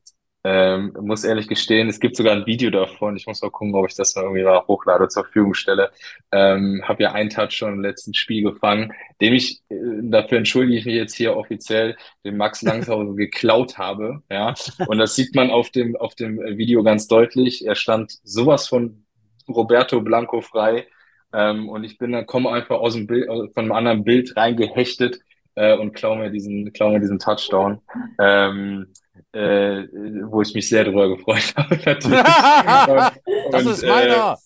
ähm, 0.45 0.93
muss 1.01 1.23
ehrlich 1.23 1.47
gestehen, 1.47 1.89
es 1.89 2.01
gibt 2.01 2.17
sogar 2.17 2.35
ein 2.35 2.47
Video 2.47 2.71
davon. 2.71 3.17
Ich 3.17 3.27
muss 3.27 3.43
mal 3.43 3.51
gucken, 3.51 3.75
ob 3.75 3.89
ich 3.89 3.95
das 3.95 4.17
noch 4.17 4.25
irgendwie 4.25 4.43
mal 4.43 4.67
hochlade 4.67 5.09
zur 5.09 5.25
Verfügung 5.25 5.55
stelle. 5.55 5.91
Ähm, 6.33 6.83
habe 6.85 7.05
ja 7.05 7.13
einen 7.13 7.31
Touch 7.31 7.53
schon 7.53 7.75
im 7.75 7.81
letzten 7.81 8.13
Spiel 8.13 8.43
gefangen, 8.43 8.93
dem 9.21 9.35
ich, 9.35 9.63
äh, 9.69 9.77
dafür 10.03 10.39
entschuldige 10.39 10.79
ich 10.79 10.85
mich 10.85 10.97
jetzt 10.97 11.15
hier 11.15 11.37
offiziell, 11.37 11.97
den 12.25 12.37
Max 12.37 12.63
Langshausen 12.63 13.17
geklaut 13.17 13.79
habe. 13.79 14.23
Ja, 14.31 14.55
und 14.87 14.99
das 14.99 15.15
sieht 15.15 15.35
man 15.37 15.51
auf 15.51 15.71
dem 15.71 15.97
auf 15.97 16.15
dem 16.17 16.39
Video 16.39 16.83
ganz 16.83 17.07
deutlich. 17.07 17.65
Er 17.65 17.77
stand 17.77 18.19
sowas 18.25 18.67
von 18.67 19.05
Roberto 19.49 20.01
Blanco 20.01 20.41
frei. 20.41 20.87
Ähm, 21.33 21.69
und 21.69 21.85
ich 21.85 21.99
bin 21.99 22.13
dann 22.13 22.27
komme 22.27 22.51
einfach 22.51 22.79
aus 22.79 22.95
dem 22.95 23.07
Bild, 23.07 23.27
von 23.27 23.65
einem 23.65 23.73
anderen 23.73 24.05
Bild 24.05 24.37
reingehechtet 24.37 25.21
äh, 25.55 25.77
und 25.77 25.95
klaue 25.95 26.19
mir 26.19 26.31
diesen, 26.31 26.73
klaue 26.73 26.95
mir 26.95 27.01
diesen 27.01 27.19
Touchdown. 27.19 27.81
Ähm, 28.19 28.89
äh, 29.33 29.85
wo 30.25 30.43
ich 30.43 30.55
mich 30.55 30.69
sehr 30.69 30.85
darüber 30.85 31.09
gefreut 31.09 31.55
habe. 31.57 31.75
und, 33.47 33.53
das 33.53 33.67
ist 33.67 33.85
meiner. 33.85 34.33
Äh, 34.33 34.37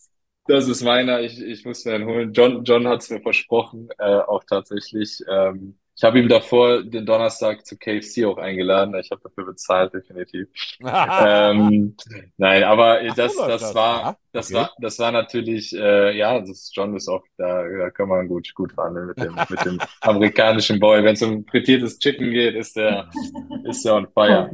das 0.48 0.68
ist 0.68 0.82
meiner. 0.82 1.20
Ich, 1.20 1.40
ich 1.40 1.64
muss 1.64 1.84
mir 1.84 1.98
den 1.98 2.06
holen. 2.06 2.32
John, 2.32 2.64
John 2.64 2.86
hat 2.86 3.02
es 3.02 3.10
mir 3.10 3.20
versprochen, 3.20 3.88
äh, 3.98 4.18
auch 4.18 4.44
tatsächlich. 4.44 5.22
Ähm, 5.28 5.78
ich 5.96 6.04
habe 6.04 6.18
ihm 6.18 6.28
davor 6.28 6.82
den 6.82 7.06
Donnerstag 7.06 7.64
zu 7.64 7.78
KFC 7.78 8.26
auch 8.26 8.36
eingeladen. 8.36 8.94
Ich 8.96 9.10
habe 9.10 9.22
dafür 9.22 9.46
bezahlt, 9.46 9.94
definitiv. 9.94 10.46
ähm, 10.80 11.96
nein, 12.36 12.64
aber 12.64 13.02
das, 13.02 13.16
das, 13.16 13.36
das 13.36 13.74
war, 13.74 14.18
das 14.30 14.50
okay. 14.50 14.54
war, 14.56 14.72
das 14.78 14.98
war 14.98 15.10
natürlich, 15.10 15.74
äh, 15.74 16.14
ja, 16.14 16.38
das 16.38 16.70
John 16.74 16.94
ist 16.94 17.08
auch, 17.08 17.24
da, 17.38 17.66
da 17.66 17.90
kann 17.90 18.10
man 18.10 18.28
gut, 18.28 18.54
gut 18.54 18.74
verhandeln 18.74 19.06
mit 19.06 19.18
dem, 19.18 19.34
mit 19.48 19.64
dem 19.64 19.78
amerikanischen 20.02 20.78
Boy. 20.78 21.02
Wenn 21.02 21.14
es 21.14 21.22
um 21.22 21.46
frittiertes 21.46 21.98
Chicken 21.98 22.30
geht, 22.30 22.56
ist 22.56 22.76
der, 22.76 23.08
ist 23.64 23.82
der 23.82 23.94
on 23.94 24.06
fire. 24.12 24.50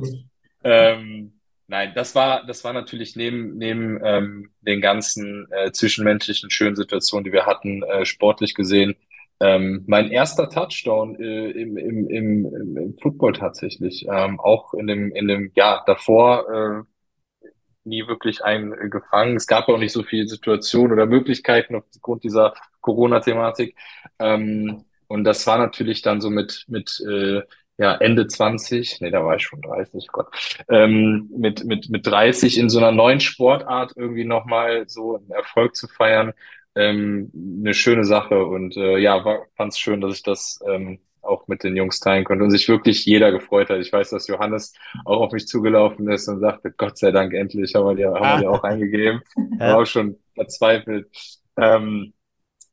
ähm, 0.62 1.40
nein, 1.66 1.90
das 1.97 2.14
war, 2.14 2.47
das 2.47 2.62
war 2.62 2.72
natürlich 2.72 3.16
neben, 3.16 3.59
neben 3.59 4.01
ähm, 4.05 4.51
den 4.61 4.80
ganzen 4.80 5.49
äh, 5.51 5.72
zwischenmenschlichen 5.72 6.51
schönen 6.51 6.76
Situationen, 6.76 7.24
die 7.24 7.32
wir 7.32 7.47
hatten, 7.47 7.82
äh, 7.82 8.05
sportlich 8.07 8.55
gesehen, 8.55 8.95
ähm, 9.43 9.82
mein 9.88 10.11
erster 10.11 10.49
Touchdown 10.49 11.16
äh, 11.20 11.51
im, 11.51 11.76
im, 11.76 12.09
im, 12.09 12.76
im 12.76 12.95
Football 12.95 13.32
tatsächlich. 13.32 14.07
Ähm, 14.09 14.38
auch 14.38 14.72
in 14.74 14.86
dem, 14.86 15.11
in 15.12 15.26
dem 15.26 15.51
Jahr 15.57 15.82
davor, 15.84 16.49
äh, 16.49 17.49
nie 17.84 18.07
wirklich 18.07 18.45
einen 18.45 18.90
gefangen. 18.90 19.34
Es 19.34 19.49
gab 19.49 19.68
auch 19.68 19.78
nicht 19.78 19.93
so 19.93 20.05
viele 20.05 20.28
Situationen 20.28 20.93
oder 20.93 21.07
Möglichkeiten 21.07 21.74
aufgrund 21.74 22.22
dieser 22.22 22.55
Corona-Thematik. 22.80 23.76
Ähm, 24.20 24.84
und 25.09 25.24
das 25.24 25.45
war 25.49 25.59
natürlich 25.59 26.03
dann 26.03 26.20
so 26.20 26.30
mit, 26.30 26.64
mit 26.68 27.03
äh, 27.09 27.43
ja, 27.78 27.95
Ende 27.97 28.28
20, 28.28 29.01
nee, 29.01 29.11
da 29.11 29.24
war 29.24 29.34
ich 29.34 29.43
schon 29.43 29.61
30, 29.61 30.07
Gott, 30.09 30.28
ähm, 30.68 31.28
mit, 31.36 31.64
mit, 31.64 31.90
mit 31.90 32.07
30 32.07 32.59
in 32.59 32.70
so 32.70 32.78
einer 32.78 32.93
neuen 32.93 33.18
Sportart 33.18 33.95
irgendwie 33.97 34.24
nochmal 34.24 34.88
so 34.88 35.16
einen 35.16 35.30
Erfolg 35.30 35.74
zu 35.74 35.88
feiern, 35.88 36.32
ähm, 36.75 37.31
eine 37.61 37.75
schöne 37.75 38.05
Sache 38.05 38.45
und 38.45 38.77
äh, 38.77 38.99
ja, 38.99 39.23
fand 39.57 39.73
es 39.73 39.79
schön, 39.79 40.01
dass 40.01 40.14
ich 40.14 40.23
das 40.23 40.61
ähm, 40.66 40.99
auch 41.23 41.47
mit 41.47 41.62
den 41.62 41.77
Jungs 41.77 42.01
teilen 42.01 42.25
konnte 42.25 42.45
und 42.45 42.51
sich 42.51 42.68
wirklich 42.68 43.05
jeder 43.07 43.31
gefreut 43.31 43.70
hat. 43.70 43.79
Ich 43.79 43.93
weiß, 43.93 44.11
dass 44.11 44.27
Johannes 44.27 44.75
auch 45.05 45.20
auf 45.20 45.33
mich 45.33 45.47
zugelaufen 45.47 46.11
ist 46.11 46.29
und 46.29 46.41
sagte, 46.41 46.73
Gott 46.73 46.99
sei 46.99 47.12
Dank, 47.12 47.33
endlich 47.33 47.75
haben 47.75 47.87
wir 47.87 47.95
dir, 47.95 48.12
haben 48.12 48.41
wir 48.41 48.49
dir 48.49 48.51
auch 48.51 48.64
eingegeben. 48.64 49.23
War 49.59 49.79
auch 49.79 49.87
schon 49.87 50.18
verzweifelt. 50.35 51.09
Ähm, 51.57 52.12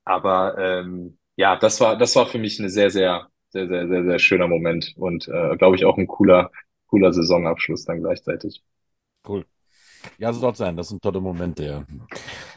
aber 0.04 0.58
ähm, 0.58 1.18
ja, 1.36 1.56
das 1.56 1.80
war, 1.80 1.98
das 1.98 2.16
war 2.16 2.26
für 2.26 2.40
mich 2.40 2.60
eine 2.60 2.70
sehr, 2.70 2.90
sehr, 2.90 3.28
sehr, 3.50 3.68
sehr, 3.68 3.88
sehr, 3.88 4.04
sehr 4.04 4.20
schöner 4.20 4.48
Moment 4.48 4.94
und 4.98 5.28
äh, 5.28 5.56
glaube 5.58 5.76
ich 5.76 5.86
auch 5.86 5.98
ein 5.98 6.08
cooler, 6.08 6.52
cooler 6.88 7.14
Saisonabschluss 7.14 7.86
dann 7.86 8.02
gleichzeitig. 8.02 8.64
Cool. 9.28 9.46
Ja, 10.18 10.34
so 10.34 10.40
soll 10.40 10.54
es 10.54 10.58
sein. 10.58 10.76
Das 10.76 10.90
sind 10.90 11.02
tolle 11.02 11.22
Momente, 11.22 11.64
ja. 11.64 11.86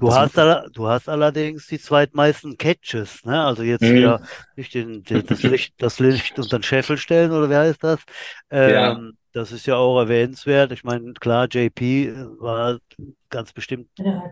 Du 0.03 0.09
das 0.09 0.37
hast, 0.37 0.77
du 0.77 0.89
hast 0.89 1.09
allerdings 1.09 1.69
die 1.69 1.79
zweitmeisten 1.79 2.59
Catches, 2.59 3.25
ne? 3.25 3.41
Also 3.41 3.63
jetzt 3.63 3.83
mhm. 3.83 3.97
hier 3.97 4.21
nicht 4.57 4.75
den, 4.75 5.05
den, 5.05 5.25
das 5.25 5.45
Licht, 5.45 5.75
das 5.79 6.01
Licht 6.01 6.37
unter 6.41 6.59
den 6.59 6.65
Scheffel 6.65 6.97
stellen 6.97 7.31
oder 7.31 7.49
wer 7.49 7.61
heißt 7.61 7.85
das? 7.85 8.01
Ähm, 8.51 8.73
ja. 8.73 9.01
Das 9.33 9.53
ist 9.53 9.65
ja 9.65 9.77
auch 9.77 10.01
erwähnenswert. 10.01 10.73
Ich 10.73 10.83
meine, 10.83 11.13
klar, 11.15 11.47
JP 11.49 12.15
war 12.41 12.81
ganz 13.31 13.53
bestimmt 13.53 13.91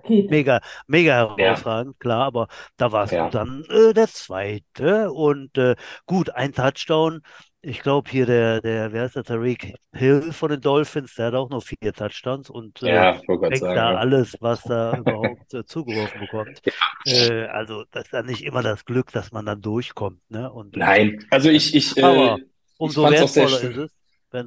mega, 0.09 0.61
mega 0.89 1.37
herausragend, 1.39 1.95
ja. 1.95 1.99
klar, 2.01 2.25
aber 2.25 2.49
da 2.77 2.91
warst 2.91 3.12
ja. 3.12 3.27
du 3.27 3.31
dann 3.31 3.64
äh, 3.71 3.95
der 3.95 4.09
Zweite 4.09 5.12
und 5.12 5.57
äh, 5.57 5.77
gut, 6.05 6.31
ein 6.31 6.53
Touchdown 6.53 7.23
ich 7.63 7.81
glaube 7.81 8.11
hier 8.11 8.27
der, 8.27 8.61
der, 8.61 8.93
wer 8.93 9.05
ist 9.05 9.17
der, 9.17 9.25
Tariq 9.25 9.75
Hill 9.93 10.33
von 10.33 10.51
den 10.51 10.61
Dolphins, 10.61 11.15
der 11.15 11.27
hat 11.27 11.35
auch 11.35 11.51
noch 11.51 11.63
vier 11.63 11.93
Touchdowns 11.93 12.49
und 12.49 12.83
äh, 12.83 12.95
ja, 12.95 13.21
äh, 13.29 13.57
sagen, 13.57 13.75
da 13.75 13.93
ja. 13.93 13.99
alles, 13.99 14.37
was 14.41 14.63
da 14.63 14.97
überhaupt 14.99 15.53
äh, 15.53 15.65
zugeworfen 15.65 16.21
bekommt. 16.21 16.61
Ja. 17.05 17.13
Äh, 17.13 17.47
also 17.47 17.85
das 17.91 18.05
ist 18.05 18.13
dann 18.13 18.27
nicht 18.27 18.45
immer 18.45 18.63
das 18.63 18.85
Glück, 18.85 19.13
dass 19.13 19.33
man 19.33 19.45
dann 19.47 19.61
durchkommt. 19.61 20.21
Ne? 20.31 20.51
Und, 20.51 20.77
Nein, 20.77 21.25
also 21.31 21.51
ich, 21.51 21.75
ich, 21.75 21.97
äh, 21.97 22.03
Aber 22.03 22.39
umso 22.79 23.05
ich 23.07 23.13
wertvoller 23.13 23.63
ist 23.63 23.77
es. 23.77 23.91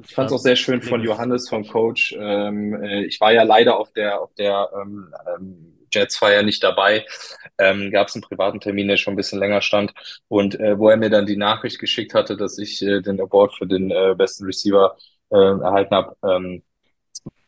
Ich 0.06 0.14
fand 0.14 0.30
es 0.30 0.32
auch 0.32 0.38
sehr 0.38 0.56
schön 0.56 0.80
von 0.80 1.02
Johannes, 1.02 1.48
vom 1.48 1.66
Coach. 1.68 2.16
Ähm, 2.18 2.72
äh, 2.82 3.04
ich 3.04 3.20
war 3.20 3.32
ja 3.32 3.42
leider 3.42 3.78
auf 3.78 3.92
der, 3.92 4.22
auf 4.22 4.32
der 4.34 4.70
ähm, 4.80 5.12
ähm, 5.36 5.73
Jets 5.94 6.20
war 6.22 6.32
ja 6.32 6.42
nicht 6.42 6.62
dabei. 6.62 7.06
Ähm, 7.58 7.90
Gab 7.90 8.08
es 8.08 8.14
einen 8.14 8.22
privaten 8.22 8.60
Termin, 8.60 8.88
der 8.88 8.96
schon 8.96 9.14
ein 9.14 9.16
bisschen 9.16 9.38
länger 9.38 9.62
stand. 9.62 9.92
Und 10.28 10.58
äh, 10.60 10.78
wo 10.78 10.88
er 10.88 10.96
mir 10.96 11.10
dann 11.10 11.26
die 11.26 11.36
Nachricht 11.36 11.78
geschickt 11.78 12.14
hatte, 12.14 12.36
dass 12.36 12.58
ich 12.58 12.82
äh, 12.82 13.00
den 13.00 13.20
Award 13.20 13.54
für 13.54 13.66
den 13.66 13.90
äh, 13.90 14.14
besten 14.16 14.44
Receiver 14.44 14.96
äh, 15.30 15.36
erhalten 15.36 15.94
habe, 15.94 16.16
ähm, 16.24 16.62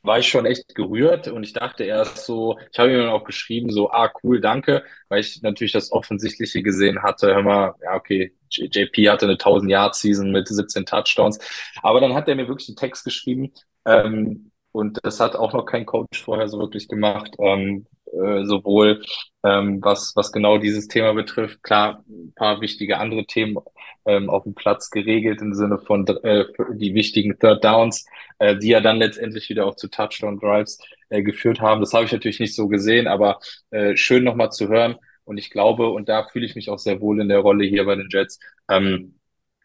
war 0.07 0.19
ich 0.19 0.29
schon 0.29 0.47
echt 0.47 0.75
gerührt 0.75 1.29
und 1.29 1.43
ich 1.43 1.53
dachte 1.53 1.85
erst 1.85 2.25
so, 2.25 2.59
ich 2.73 2.79
habe 2.79 2.93
ihm 2.93 2.99
dann 2.99 3.09
auch 3.09 3.25
geschrieben, 3.25 3.71
so, 3.71 3.91
ah, 3.91 4.11
cool, 4.23 4.41
danke, 4.41 4.85
weil 5.09 5.21
ich 5.21 5.43
natürlich 5.43 5.73
das 5.73 5.93
Offensichtliche 5.93 6.63
gesehen 6.63 7.03
hatte, 7.03 7.35
hör 7.35 7.43
mal, 7.43 7.75
ja, 7.83 7.95
okay, 7.95 8.33
JP 8.49 9.11
hatte 9.11 9.27
eine 9.27 9.37
1000-Yard-Season 9.37 10.31
mit 10.31 10.49
17 10.49 10.87
Touchdowns, 10.87 11.39
aber 11.83 12.01
dann 12.01 12.15
hat 12.15 12.29
er 12.29 12.37
mir 12.37 12.49
wirklich 12.49 12.69
einen 12.69 12.77
Text 12.77 13.05
geschrieben 13.05 13.53
ähm, 13.85 14.51
und 14.73 14.99
das 15.03 15.21
hat 15.21 15.35
auch 15.37 15.53
noch 15.53 15.67
kein 15.67 15.87
Coach 15.87 16.23
vorher 16.23 16.49
so 16.49 16.59
wirklich 16.59 16.89
gemacht, 16.89 17.33
ähm, 17.41 17.87
äh, 18.13 18.45
sowohl 18.45 19.03
ähm, 19.45 19.81
was, 19.83 20.13
was 20.17 20.33
genau 20.33 20.59
dieses 20.59 20.89
Thema 20.89 21.13
betrifft. 21.13 21.63
Klar, 21.63 22.05
ein 22.09 22.33
paar 22.35 22.61
wichtige 22.61 22.99
andere 22.99 23.27
Themen 23.27 23.57
ähm, 24.05 24.31
auf 24.31 24.45
dem 24.45 24.55
Platz 24.55 24.91
geregelt 24.91 25.41
im 25.41 25.55
Sinne 25.55 25.79
von 25.79 26.07
äh, 26.23 26.45
die 26.75 26.95
wichtigen 26.95 27.39
Third 27.39 27.65
Downs, 27.65 28.07
äh, 28.39 28.57
die 28.57 28.69
ja 28.69 28.81
dann 28.81 28.99
letztendlich 28.99 29.49
wieder 29.49 29.67
auch 29.67 29.77
zu 29.77 29.89
Touchdown 29.89 30.39
Drives 30.39 30.79
äh, 31.11 31.23
geführt 31.23 31.61
haben. 31.61 31.81
Das 31.81 31.93
habe 31.93 32.05
ich 32.05 32.13
natürlich 32.13 32.41
nicht 32.41 32.55
so 32.55 32.69
gesehen, 32.69 33.07
aber 33.07 33.39
äh, 33.71 33.97
schön 33.97 34.25
nochmal 34.25 34.51
zu 34.51 34.69
hören. 34.69 34.97
Und 35.25 35.39
ich 35.39 35.51
glaube, 35.51 35.89
und 35.91 36.09
da 36.09 36.25
fühle 36.25 36.47
ich 36.47 36.55
mich 36.55 36.71
auch 36.71 36.79
sehr 36.79 37.01
wohl 37.01 37.21
in 37.21 37.29
der 37.29 37.41
Rolle 37.41 37.65
hier 37.65 37.85
bei 37.85 37.97
den 37.97 38.09
Jets. 38.11 38.39
Ähm, 38.71 39.17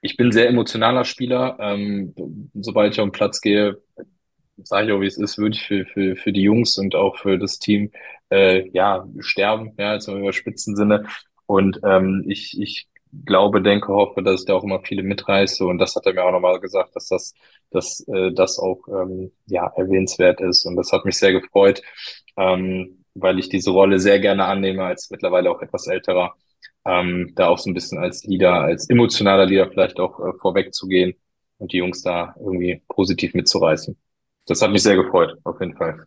ich 0.02 0.18
bin 0.18 0.32
sehr 0.32 0.50
emotionaler 0.50 1.06
Spieler. 1.06 1.58
Ähm, 1.60 2.16
sobald 2.56 2.94
ich 2.94 3.00
auf 3.00 3.08
den 3.08 3.12
Platz 3.12 3.42
gehe, 3.42 3.78
sage 4.64 4.88
ich 4.88 4.94
auch, 4.94 5.02
wie 5.02 5.08
es 5.08 5.18
ist, 5.18 5.38
würde 5.38 5.56
ich 5.56 5.64
für, 5.64 5.86
für, 5.86 6.16
für 6.16 6.32
die 6.32 6.42
Jungs 6.42 6.78
und 6.78 6.96
auch 6.96 7.18
für 7.18 7.38
das 7.38 7.60
Team 7.60 7.92
äh, 8.32 8.70
ja 8.74 9.08
sterben, 9.20 9.74
ja, 9.78 9.94
jetzt 9.94 10.08
im 10.08 10.18
überspitzen 10.20 10.76
Sinne. 10.76 11.06
Und 11.46 11.80
ähm, 11.84 12.24
ich, 12.28 12.60
ich 12.60 12.88
glaube, 13.26 13.62
denke, 13.62 13.90
hoffe, 13.90 14.24
dass 14.24 14.42
ich 14.42 14.46
da 14.48 14.56
auch 14.56 14.64
immer 14.64 14.82
viele 14.82 15.04
mitreiße. 15.04 15.66
Und 15.66 15.80
das 15.80 15.96
hat 15.96 16.06
er 16.06 16.14
mir 16.14 16.24
auch 16.24 16.32
nochmal 16.32 16.60
gesagt, 16.60 16.96
dass 16.96 17.08
das, 17.08 17.34
dass, 17.72 18.06
äh, 18.08 18.32
das 18.34 18.58
auch 18.60 18.88
ähm, 18.88 19.32
ja, 19.48 19.68
erwähnenswert 19.76 20.42
ist. 20.42 20.66
Und 20.66 20.76
das 20.78 20.92
hat 20.92 21.06
mich 21.06 21.18
sehr 21.18 21.34
gefreut, 21.34 21.82
ähm, 22.38 23.04
weil 23.14 23.40
ich 23.40 23.50
diese 23.50 23.72
Rolle 23.72 24.00
sehr 24.00 24.20
gerne 24.20 24.46
annehme, 24.46 24.84
als 24.86 25.10
mittlerweile 25.12 25.52
auch 25.52 25.62
etwas 25.62 25.88
älterer, 25.88 26.34
ähm, 26.86 27.34
da 27.36 27.48
auch 27.50 27.58
so 27.58 27.70
ein 27.70 27.74
bisschen 27.74 28.00
als 28.00 28.24
Leader, 28.24 28.54
als 28.62 28.90
emotionaler 28.90 29.46
Leader 29.46 29.70
vielleicht 29.70 30.00
auch 30.00 30.20
äh, 30.20 30.34
vorweg 30.40 30.74
zu 30.74 30.88
gehen 30.88 31.16
und 31.58 31.74
die 31.74 31.78
Jungs 31.78 32.02
da 32.02 32.34
irgendwie 32.40 32.82
positiv 32.88 33.34
mitzureißen. 33.34 33.98
Das 34.48 34.62
hat 34.62 34.72
mich 34.72 34.84
sehr 34.84 34.96
gefreut, 34.96 35.38
auf 35.44 35.60
jeden 35.60 35.76
Fall. 35.76 36.06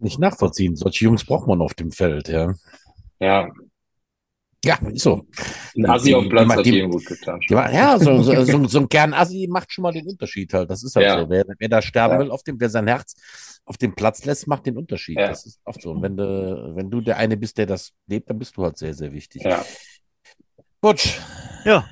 Nicht 0.00 0.18
nachvollziehen. 0.18 0.76
Solche 0.76 1.04
Jungs 1.04 1.24
braucht 1.24 1.46
man 1.46 1.60
auf 1.60 1.74
dem 1.74 1.92
Feld, 1.92 2.28
ja. 2.28 2.54
Ja. 3.20 3.48
Ja, 4.64 4.76
ist 4.92 5.04
so. 5.04 5.26
Ein 5.74 5.86
Assi 5.86 6.14
auf 6.14 6.28
Platz 6.28 6.48
die, 6.48 6.54
hat 6.54 6.66
die, 6.66 6.82
gut 6.82 7.06
getan. 7.06 7.40
Die, 7.48 7.54
ja, 7.54 7.98
so, 7.98 8.22
so, 8.22 8.44
so, 8.44 8.66
so 8.66 8.78
ein 8.80 8.88
Kern-Assi 8.88 9.48
macht 9.50 9.72
schon 9.72 9.82
mal 9.82 9.92
den 9.92 10.06
Unterschied 10.06 10.52
halt. 10.52 10.68
Das 10.68 10.82
ist 10.82 10.96
halt 10.96 11.06
ja. 11.06 11.20
so. 11.20 11.30
Wer, 11.30 11.44
wer 11.58 11.68
da 11.68 11.80
sterben 11.80 12.14
ja. 12.14 12.20
will, 12.20 12.30
auf 12.30 12.42
dem, 12.42 12.60
wer 12.60 12.68
sein 12.68 12.86
Herz 12.86 13.14
auf 13.64 13.78
dem 13.78 13.94
Platz 13.94 14.24
lässt, 14.24 14.46
macht 14.48 14.66
den 14.66 14.76
Unterschied. 14.76 15.16
Ja. 15.16 15.28
Das 15.28 15.46
ist 15.46 15.60
oft 15.64 15.80
so. 15.80 15.92
Und 15.92 16.02
wenn 16.02 16.16
du, 16.16 16.72
wenn 16.74 16.90
du 16.90 17.00
der 17.00 17.16
eine 17.16 17.36
bist, 17.36 17.56
der 17.56 17.66
das 17.66 17.92
lebt, 18.06 18.28
dann 18.28 18.38
bist 18.38 18.56
du 18.56 18.64
halt 18.64 18.76
sehr, 18.76 18.92
sehr 18.92 19.12
wichtig. 19.12 19.44
Ja. 19.44 19.64
Gut. 20.82 21.20
Ja. 21.64 21.86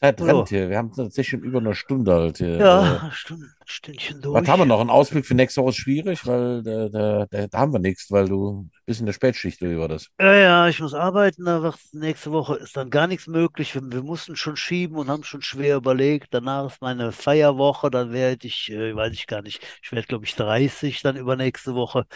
Zeit 0.00 0.20
rennt 0.20 0.48
hier. 0.48 0.68
Wir 0.68 0.78
haben 0.78 0.92
tatsächlich 0.92 1.28
schon 1.28 1.40
über 1.40 1.58
eine 1.58 1.74
Stunde 1.74 2.14
halt 2.14 2.38
hier. 2.38 2.56
Ja, 2.56 3.08
äh, 3.08 3.10
Stunde, 3.12 3.46
Stündchen 3.64 4.20
durch. 4.20 4.42
Was 4.42 4.48
haben 4.48 4.60
wir 4.60 4.66
noch? 4.66 4.80
Ein 4.80 4.90
Ausblick 4.90 5.26
für 5.26 5.34
nächste 5.34 5.62
Woche 5.62 5.70
ist 5.70 5.76
schwierig, 5.76 6.26
weil 6.26 6.62
da, 6.62 6.88
da, 6.88 7.26
da, 7.30 7.46
da 7.46 7.58
haben 7.58 7.72
wir 7.72 7.80
nichts, 7.80 8.10
weil 8.10 8.28
du 8.28 8.68
bist 8.86 9.00
in 9.00 9.06
der 9.06 9.12
Spätschicht 9.12 9.60
oder 9.60 9.72
über 9.72 9.88
das. 9.88 10.08
Ja, 10.20 10.32
ja, 10.32 10.68
ich 10.68 10.80
muss 10.80 10.94
arbeiten. 10.94 11.44
Da 11.44 11.74
nächste 11.92 12.30
Woche 12.30 12.54
ist 12.54 12.76
dann 12.76 12.88
gar 12.88 13.08
nichts 13.08 13.26
möglich. 13.26 13.74
Wir, 13.74 13.82
wir, 13.82 14.02
mussten 14.02 14.36
schon 14.36 14.56
schieben 14.56 14.96
und 14.96 15.08
haben 15.08 15.24
schon 15.24 15.42
schwer 15.42 15.76
überlegt. 15.76 16.28
Danach 16.30 16.66
ist 16.72 16.80
meine 16.80 17.12
Feierwoche. 17.12 17.90
Dann 17.90 18.12
werde 18.12 18.46
ich, 18.46 18.70
äh, 18.70 18.94
weiß 18.94 19.12
ich 19.12 19.26
gar 19.26 19.42
nicht, 19.42 19.60
ich 19.82 19.92
werde, 19.92 20.06
glaube 20.06 20.24
ich, 20.24 20.36
30 20.36 21.02
dann 21.02 21.16
übernächste 21.16 21.74
Woche 21.74 22.06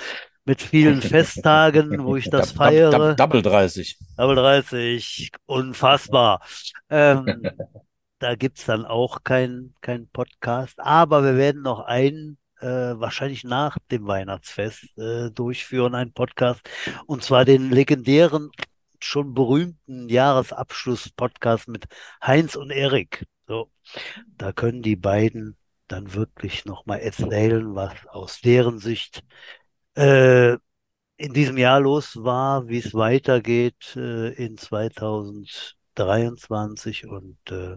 mit 0.44 0.62
vielen 0.62 1.02
Festtagen, 1.02 2.04
wo 2.04 2.16
ich 2.16 2.30
das 2.30 2.52
feiere. 2.52 3.14
Double 3.16 3.42
30. 3.42 3.98
Double 4.16 4.36
30, 4.36 5.32
unfassbar. 5.46 6.40
Ähm, 6.88 7.42
da 8.20 8.36
gibt 8.36 8.58
es 8.58 8.66
dann 8.66 8.84
auch 8.84 9.24
keinen 9.24 9.74
kein 9.80 10.08
Podcast, 10.08 10.78
aber 10.78 11.24
wir 11.24 11.36
werden 11.36 11.62
noch 11.62 11.80
einen, 11.80 12.38
äh, 12.60 12.98
wahrscheinlich 13.00 13.44
nach 13.44 13.78
dem 13.90 14.06
Weihnachtsfest, 14.06 14.96
äh, 14.98 15.30
durchführen, 15.30 15.94
einen 15.94 16.12
Podcast, 16.12 16.68
und 17.06 17.22
zwar 17.24 17.44
den 17.44 17.70
legendären, 17.70 18.50
schon 19.00 19.34
berühmten 19.34 20.08
Jahresabschluss-Podcast 20.08 21.68
mit 21.68 21.86
Heinz 22.22 22.56
und 22.56 22.70
Erik. 22.70 23.26
So, 23.46 23.70
da 24.36 24.52
können 24.52 24.82
die 24.82 24.96
beiden 24.96 25.56
dann 25.88 26.14
wirklich 26.14 26.64
nochmal 26.64 27.00
erzählen, 27.00 27.74
was 27.74 27.92
aus 28.08 28.40
deren 28.40 28.78
Sicht 28.78 29.22
äh, 29.96 30.52
in 31.16 31.32
diesem 31.34 31.58
Jahr 31.58 31.80
los 31.80 32.22
war, 32.22 32.68
wie 32.68 32.78
es 32.78 32.94
weitergeht 32.94 33.96
äh, 33.96 34.32
in 34.34 34.56
2023 34.56 37.06
und 37.06 37.38
äh, 37.50 37.76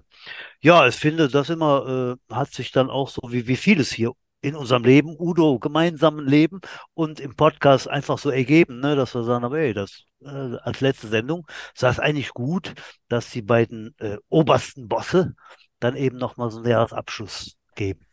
ja, 0.62 0.88
ich 0.88 0.96
finde, 0.96 1.28
das 1.30 1.50
immer 1.50 2.18
äh, 2.30 2.34
hat 2.34 2.54
sich 2.54 2.72
dann 2.72 2.90
auch 2.90 3.10
so 3.10 3.22
wie, 3.32 3.48
wie 3.48 3.58
vieles 3.58 3.92
hier 3.92 4.14
in 4.44 4.56
unserem 4.56 4.84
Leben, 4.84 5.16
Udo, 5.18 5.58
gemeinsamen 5.58 6.28
Leben 6.28 6.60
und 6.94 7.22
im 7.22 7.36
Podcast 7.36 7.90
einfach 7.90 8.18
so 8.18 8.30
ergeben, 8.30 8.82
ne, 8.82 8.96
dass 8.96 9.16
wir 9.16 9.24
sagen, 9.24 9.46
aber 9.46 9.58
ey, 9.58 9.74
das 9.74 10.04
äh, 10.24 10.58
als 10.62 10.82
letzte 10.82 11.08
Sendung 11.08 11.48
sah 11.74 11.90
es 11.90 12.00
eigentlich 12.00 12.30
gut, 12.34 12.74
dass 13.08 13.30
die 13.30 13.42
beiden 13.42 13.96
äh, 14.00 14.18
obersten 14.28 14.90
Bosse 14.90 15.36
dann 15.80 15.96
eben 15.96 16.18
nochmal 16.18 16.52
so 16.52 16.58
einen 16.58 16.70
Jahresabschluss 16.70 17.56
geben. 17.76 18.06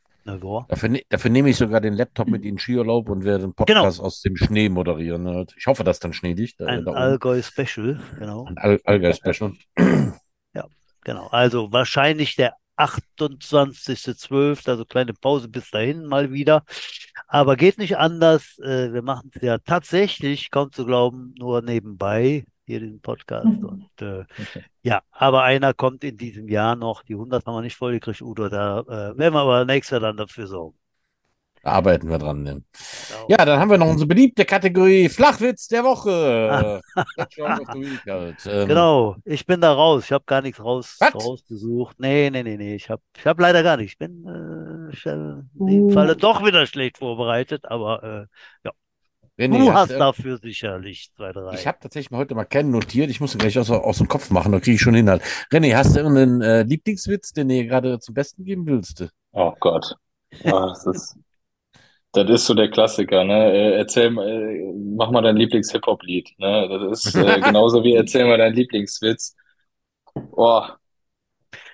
Dafür, 0.69 0.91
ne, 0.91 1.03
dafür, 1.09 1.31
nehme 1.31 1.51
ich 1.51 1.57
sogar 1.57 1.81
den 1.81 1.95
Laptop 1.95 2.29
mit 2.29 2.45
in 2.45 2.59
Skiurlaub 2.59 3.09
und 3.09 3.25
werde 3.25 3.45
den 3.45 3.55
Podcast 3.55 3.97
genau. 3.97 4.07
aus 4.07 4.21
dem 4.21 4.37
Schnee 4.37 4.69
moderieren. 4.69 5.25
Ne? 5.25 5.47
Ich 5.57 5.67
hoffe, 5.67 5.83
dass 5.83 5.99
dann 5.99 6.13
Schnee 6.13 6.35
liegt. 6.35 6.61
Äh, 6.61 6.67
Ein 6.67 6.87
Allgäu-Special, 6.87 8.01
genau. 8.19 8.45
Ein 8.45 8.57
Allgäu-Special. 8.59 9.55
ja, 10.55 10.67
genau. 11.03 11.27
Also 11.29 11.73
wahrscheinlich 11.73 12.37
der 12.37 12.55
28.12., 12.81 14.69
also 14.69 14.85
kleine 14.85 15.15
Pause 15.15 15.49
bis 15.49 15.71
dahin 15.71 16.07
mal 16.07 16.33
wieder. 16.33 16.65
Aber 17.27 17.57
geht 17.57 17.79
nicht 17.79 17.97
anders. 17.99 18.59
Äh, 18.59 18.93
wir 18.93 19.03
machen 19.03 19.31
es 19.35 19.43
ja 19.43 19.59
tatsächlich, 19.59 20.51
kaum 20.51 20.73
zu 20.73 20.85
glauben, 20.87 21.35
nur 21.39 21.63
nebenbei 21.63 22.45
hier 22.67 22.81
den 22.81 23.01
Podcast. 23.01 23.47
Mhm. 23.47 23.65
Und 23.65 24.03
äh, 24.03 24.21
okay. 24.21 24.65
ja, 24.83 25.03
aber 25.11 25.43
einer 25.43 25.75
kommt 25.75 26.05
in 26.05 26.17
diesem 26.17 26.49
Jahr 26.49 26.77
noch. 26.77 27.03
Die 27.03 27.15
100 27.15 27.45
haben 27.45 27.55
wir 27.55 27.63
nicht 27.63 27.77
voll 27.77 27.93
gekriegt, 27.93 28.23
Udo. 28.23 28.49
Da 28.49 28.81
äh, 28.81 29.19
werden 29.19 29.35
wir 29.35 29.41
aber 29.41 29.65
nächstes 29.65 29.93
Jahr 29.93 30.01
dann 30.01 30.17
dafür 30.17 30.47
sorgen. 30.47 30.79
Arbeiten 31.63 32.09
wir 32.09 32.19
dran. 32.19 32.43
Ne? 32.43 32.63
Genau. 33.09 33.27
Ja, 33.29 33.45
dann 33.45 33.61
haben 33.61 33.71
wir 33.71 33.77
noch 33.77 33.89
unsere 33.89 34.09
beliebte 34.09 34.45
Kategorie 34.45 35.09
Flachwitz 35.09 35.69
der 35.69 35.85
Woche. 35.85 36.81
halt. 36.97 38.47
ähm, 38.47 38.69
genau, 38.69 39.17
ich 39.25 39.45
bin 39.45 39.61
da 39.61 39.73
raus. 39.73 40.05
Ich 40.05 40.13
habe 40.13 40.25
gar 40.27 40.41
nichts 40.41 40.63
raus, 40.63 40.99
rausgesucht. 41.03 42.01
Nee, 42.01 42.31
nee, 42.31 42.43
nee, 42.43 42.57
nee. 42.57 42.75
Ich 42.75 42.89
habe 42.89 43.03
ich 43.17 43.27
hab 43.27 43.39
leider 43.39 43.63
gar 43.63 43.77
nichts. 43.77 43.93
Ich 43.93 43.99
bin 43.99 44.25
äh, 44.27 45.09
äh, 45.09 45.13
in 45.59 45.67
dem 45.67 45.83
uh. 45.85 45.91
Falle 45.91 46.17
doch 46.17 46.45
wieder 46.45 46.67
schlecht 46.67 46.99
vorbereitet, 46.99 47.67
aber 47.67 48.03
äh, 48.03 48.27
ja. 48.65 48.73
René, 49.39 49.59
du 49.59 49.73
hast, 49.73 49.91
hast 49.91 49.99
dafür 49.99 50.39
sicherlich 50.39 51.11
zwei, 51.17 51.33
drei. 51.33 51.55
Ich 51.55 51.67
habe 51.67 51.79
tatsächlich 51.81 52.17
heute 52.17 52.35
mal 52.35 52.45
keinen 52.45 52.71
notiert. 52.71 53.11
Ich 53.11 53.21
muss 53.21 53.35
ihn 53.35 53.39
gleich 53.39 53.59
aus, 53.59 53.71
aus 53.71 53.99
dem 53.99 54.09
Kopf 54.09 54.31
machen, 54.31 54.53
da 54.53 54.61
kriege 54.61 54.75
ich 54.75 54.81
schon 54.83 54.95
hin. 54.95 55.09
René, 55.09 55.75
hast 55.75 55.97
du 55.97 56.01
irgendeinen 56.01 56.43
äh, 56.43 56.63
Lieblingswitz, 56.63 57.33
den 57.33 57.49
du 57.49 57.65
gerade 57.67 57.99
zum 58.01 58.15
Besten 58.15 58.45
geben 58.45 58.67
willst? 58.67 59.09
Oh 59.33 59.55
Gott. 59.59 59.97
Oh, 60.45 60.51
das 60.51 60.85
ist 60.87 61.17
das 62.13 62.29
ist 62.29 62.47
so 62.47 62.55
der 62.55 62.71
Klassiker, 62.71 63.25
ne? 63.25 63.53
Äh, 63.53 63.77
erzähl 63.77 64.11
mal, 64.11 64.29
äh, 64.29 64.73
mach 64.75 65.11
mal 65.11 65.23
dein 65.23 65.37
Lieblings-Hip-Hop-Lied, 65.37 66.31
ne? 66.39 66.69
Das 66.69 67.05
ist 67.05 67.15
äh, 67.15 67.41
genauso 67.45 67.85
wie 67.85 67.95
erzähl 67.95 68.27
mal 68.27 68.39
deinen 68.39 68.55
Lieblingswitz. 68.55 69.37
Oh, 70.33 70.63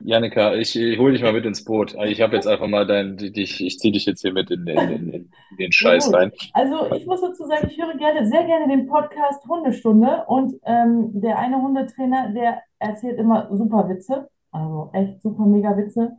Janika, 0.01 0.55
ich, 0.55 0.77
ich 0.77 0.99
hol 0.99 1.13
dich 1.13 1.23
mal 1.23 1.33
mit 1.33 1.47
ins 1.47 1.65
Boot. 1.65 1.95
Ich 2.05 2.21
habe 2.21 2.37
jetzt 2.37 2.47
einfach 2.47 2.67
mal 2.67 2.87
dein, 2.87 3.17
dich, 3.17 3.65
ich 3.65 3.79
zieh 3.79 3.91
dich 3.91 4.05
jetzt 4.05 4.21
hier 4.21 4.33
mit 4.33 4.51
in, 4.51 4.67
in, 4.67 4.79
in, 4.79 5.13
in 5.13 5.31
den 5.59 5.73
Scheiß 5.73 6.13
rein. 6.13 6.33
Also 6.53 6.93
ich 6.95 7.07
muss 7.07 7.21
dazu 7.23 7.45
sagen, 7.47 7.67
ich 7.71 7.81
höre 7.81 7.97
gerne, 7.97 8.27
sehr 8.27 8.45
gerne 8.45 8.69
den 8.69 8.87
Podcast 8.87 9.47
Hundestunde 9.49 10.25
und 10.27 10.55
ähm, 10.65 11.11
der 11.21 11.39
eine 11.39 11.63
Hundetrainer, 11.63 12.33
der 12.33 12.63
erzählt 12.79 13.19
immer 13.19 13.49
super 13.57 13.89
Witze, 13.89 14.29
also 14.51 14.91
echt 14.93 15.23
super 15.23 15.47
mega 15.47 15.77
Witze. 15.77 16.17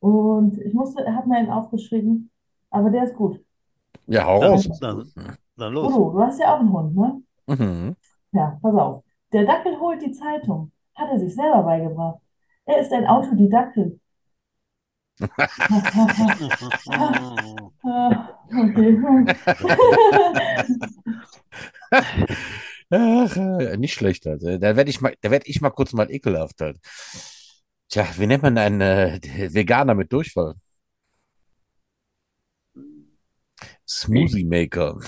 Und 0.00 0.58
ich 0.60 0.72
musste, 0.72 1.04
er 1.04 1.14
hat 1.14 1.26
mir 1.26 1.36
einen 1.36 1.50
aufgeschrieben, 1.50 2.30
aber 2.74 2.90
der 2.90 3.04
ist 3.04 3.14
gut. 3.14 3.40
Ja, 4.06 4.26
hau 4.26 4.40
raus. 4.40 4.68
Dann, 4.80 5.10
dann 5.56 5.72
los. 5.72 5.92
Udo, 5.92 6.10
du 6.10 6.20
hast 6.20 6.40
ja 6.40 6.54
auch 6.54 6.60
einen 6.60 6.72
Hund, 6.72 6.96
ne? 6.96 7.22
Mhm. 7.46 7.96
Ja, 8.32 8.58
pass 8.60 8.74
auf. 8.74 9.04
Der 9.32 9.44
Dackel 9.44 9.78
holt 9.78 10.02
die 10.02 10.10
Zeitung. 10.10 10.72
Hat 10.94 11.08
er 11.10 11.18
sich 11.20 11.34
selber 11.34 11.62
beigebracht. 11.62 12.18
Er 12.66 12.80
ist 12.80 12.92
ein 12.92 13.06
Autodidakkel. 13.06 14.00
okay. 15.20 15.38
Ach, 22.90 23.36
äh, 23.36 23.76
nicht 23.76 23.94
schlecht. 23.94 24.26
Also. 24.26 24.58
Da 24.58 24.74
werde 24.76 24.90
ich 24.90 25.00
mal, 25.00 25.14
da 25.20 25.30
werde 25.30 25.46
ich 25.46 25.60
mal 25.60 25.70
kurz 25.70 25.92
mal 25.92 26.10
ekelhaft 26.10 26.60
halt. 26.60 26.78
Tja, 27.88 28.04
wie 28.16 28.26
nennt 28.26 28.42
man 28.42 28.58
einen 28.58 28.80
äh, 28.80 29.20
Veganer 29.52 29.94
mit 29.94 30.12
Durchfall? 30.12 30.54
Smoothie 33.86 34.44
Maker. 34.44 34.98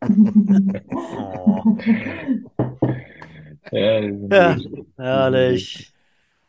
ja, 3.72 4.00
ja, 4.00 4.56
herrlich. 4.96 5.92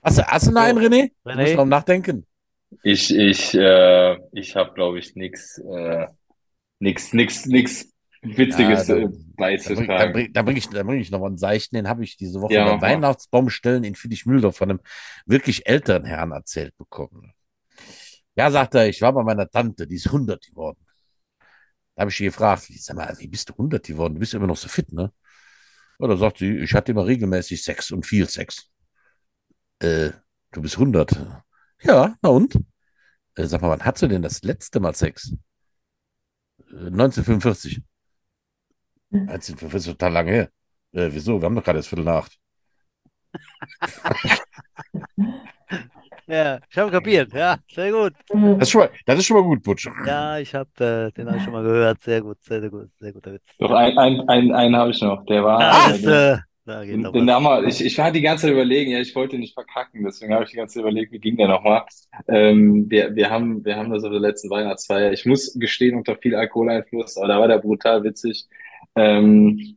Hast 0.03 0.17
du, 0.17 0.23
hast 0.23 0.47
du 0.47 0.51
noch 0.51 0.61
einen, 0.61 0.79
René? 0.79 1.11
René? 1.25 1.35
Du 1.35 1.41
musst 1.41 1.55
noch 1.55 1.65
nachdenken. 1.65 2.25
Ich, 2.83 3.15
ich, 3.15 3.53
äh, 3.53 4.17
ich 4.31 4.55
habe, 4.55 4.73
glaube 4.73 4.99
ich, 4.99 5.15
nichts, 5.15 5.59
äh, 5.59 6.07
nix, 6.79 7.13
nix, 7.13 7.45
nix 7.45 7.93
Witziges 8.23 8.87
ja, 8.87 9.07
beizutragen. 9.35 9.87
Da 9.87 10.05
bringe 10.07 10.29
da 10.31 10.41
bring 10.41 10.57
ich, 10.57 10.69
da 10.69 10.83
bring 10.83 10.99
ich 10.99 11.11
noch 11.11 11.19
mal 11.19 11.27
einen 11.27 11.37
Seichten, 11.37 11.75
den 11.75 11.87
habe 11.87 12.03
ich 12.03 12.17
diese 12.17 12.41
Woche 12.41 12.53
ja, 12.53 12.65
beim 12.65 12.81
Weihnachtsbaumstellen 12.81 13.83
in 13.83 13.95
Friedrich-Mühldorf 13.95 14.55
von 14.55 14.69
einem 14.69 14.79
wirklich 15.25 15.67
älteren 15.67 16.05
Herrn 16.05 16.31
erzählt 16.31 16.75
bekommen. 16.77 17.33
Ja, 18.35 18.49
sagt 18.51 18.75
er, 18.75 18.87
ich 18.89 19.01
war 19.01 19.13
bei 19.13 19.23
meiner 19.23 19.49
Tante, 19.49 19.87
die 19.87 19.95
ist 19.95 20.11
100 20.11 20.45
geworden. 20.47 20.79
Da 21.95 22.01
habe 22.01 22.11
ich 22.11 22.17
sie 22.17 22.25
gefragt, 22.25 22.67
sag 22.79 22.95
mal, 22.95 23.15
wie 23.19 23.27
bist 23.27 23.49
du 23.49 23.53
100 23.57 23.85
geworden? 23.85 24.15
Du 24.15 24.19
bist 24.19 24.33
immer 24.33 24.47
noch 24.47 24.57
so 24.57 24.67
fit, 24.67 24.91
ne? 24.91 25.11
Oder 25.99 26.17
sagt 26.17 26.39
sie, 26.39 26.57
ich 26.59 26.73
hatte 26.73 26.91
immer 26.91 27.05
regelmäßig 27.05 27.63
Sex 27.63 27.91
und 27.91 28.05
viel 28.05 28.27
Sex. 28.29 28.69
Äh, 29.79 30.11
du 30.51 30.61
bist 30.61 30.77
100. 30.77 31.11
Ja, 31.81 32.15
na 32.21 32.29
und? 32.29 32.55
Äh, 33.35 33.45
sag 33.45 33.61
mal, 33.61 33.69
wann 33.69 33.85
hast 33.85 34.01
du 34.01 34.07
denn 34.07 34.21
das 34.21 34.43
letzte 34.43 34.79
Mal 34.79 34.95
Sex? 34.95 35.33
Äh, 36.71 36.89
1945. 36.89 37.81
1945 39.11 39.91
ist 39.91 39.97
total 39.97 40.13
lange 40.13 40.31
her. 40.31 40.49
Äh, 40.93 41.09
wieso? 41.13 41.39
Wir 41.41 41.45
haben 41.45 41.55
doch 41.55 41.63
gerade 41.63 41.79
das 41.79 41.87
Viertel 41.87 42.05
nach 42.05 42.29
Ja, 46.27 46.59
ich 46.69 46.77
habe 46.77 46.91
kapiert. 46.91 47.33
Ja, 47.33 47.57
sehr 47.69 47.91
gut. 47.91 48.13
Das 48.29 48.67
ist 48.67 48.71
schon 48.71 48.81
mal, 48.81 48.89
das 49.05 49.19
ist 49.19 49.25
schon 49.25 49.37
mal 49.37 49.43
gut, 49.43 49.63
Butch. 49.63 49.89
Ja, 50.05 50.37
ich 50.37 50.55
habe 50.55 50.69
äh, 50.79 51.11
den 51.11 51.27
habe 51.27 51.37
ich 51.37 51.43
schon 51.43 51.53
mal 51.53 51.63
gehört. 51.63 52.01
Sehr 52.01 52.21
gut, 52.21 52.37
sehr, 52.41 52.61
sehr 52.61 52.69
gut, 52.69 52.89
sehr 52.99 53.11
guter 53.11 53.33
Witz. 53.33 53.43
Doch, 53.59 53.71
ein, 53.71 53.97
ein, 53.97 54.29
ein, 54.29 54.51
einen 54.53 54.75
habe 54.75 54.91
ich 54.91 55.01
noch. 55.01 55.25
Der 55.25 55.43
war. 55.43 55.59
Ah, 55.59 55.89
das, 55.89 56.03
äh, 56.03 56.37
da 56.65 56.85
geht 56.85 56.93
den, 56.93 57.11
den 57.11 57.25
Namen, 57.25 57.67
ich, 57.67 57.83
ich 57.83 57.97
war 57.97 58.11
die 58.11 58.21
ganze 58.21 58.43
Zeit 58.43 58.53
überlegen, 58.53 58.91
ja, 58.91 58.99
ich 58.99 59.13
wollte 59.15 59.37
nicht 59.37 59.53
verkacken, 59.53 60.05
deswegen 60.05 60.33
habe 60.33 60.45
ich 60.45 60.51
die 60.51 60.55
ganze 60.55 60.75
Zeit 60.75 60.83
überlegt, 60.83 61.11
wie 61.11 61.19
ging 61.19 61.35
der 61.35 61.49
nochmal. 61.49 61.83
Ähm, 62.29 62.89
wir, 62.89 63.13
wir, 63.15 63.29
haben, 63.29 63.65
wir 63.65 63.75
haben 63.75 63.91
das 63.91 64.05
auf 64.05 64.11
der 64.11 64.21
letzten 64.21 64.49
Weihnachtsfeier. 64.49 65.11
Ich 65.11 65.25
muss 65.25 65.53
gestehen, 65.59 65.97
unter 65.97 66.15
viel 66.15 66.35
Alkoholeinfluss, 66.35 67.17
aber 67.17 67.27
da 67.27 67.39
war 67.39 67.47
der 67.49 67.57
brutal 67.57 68.03
witzig. 68.05 68.47
Ähm, 68.95 69.75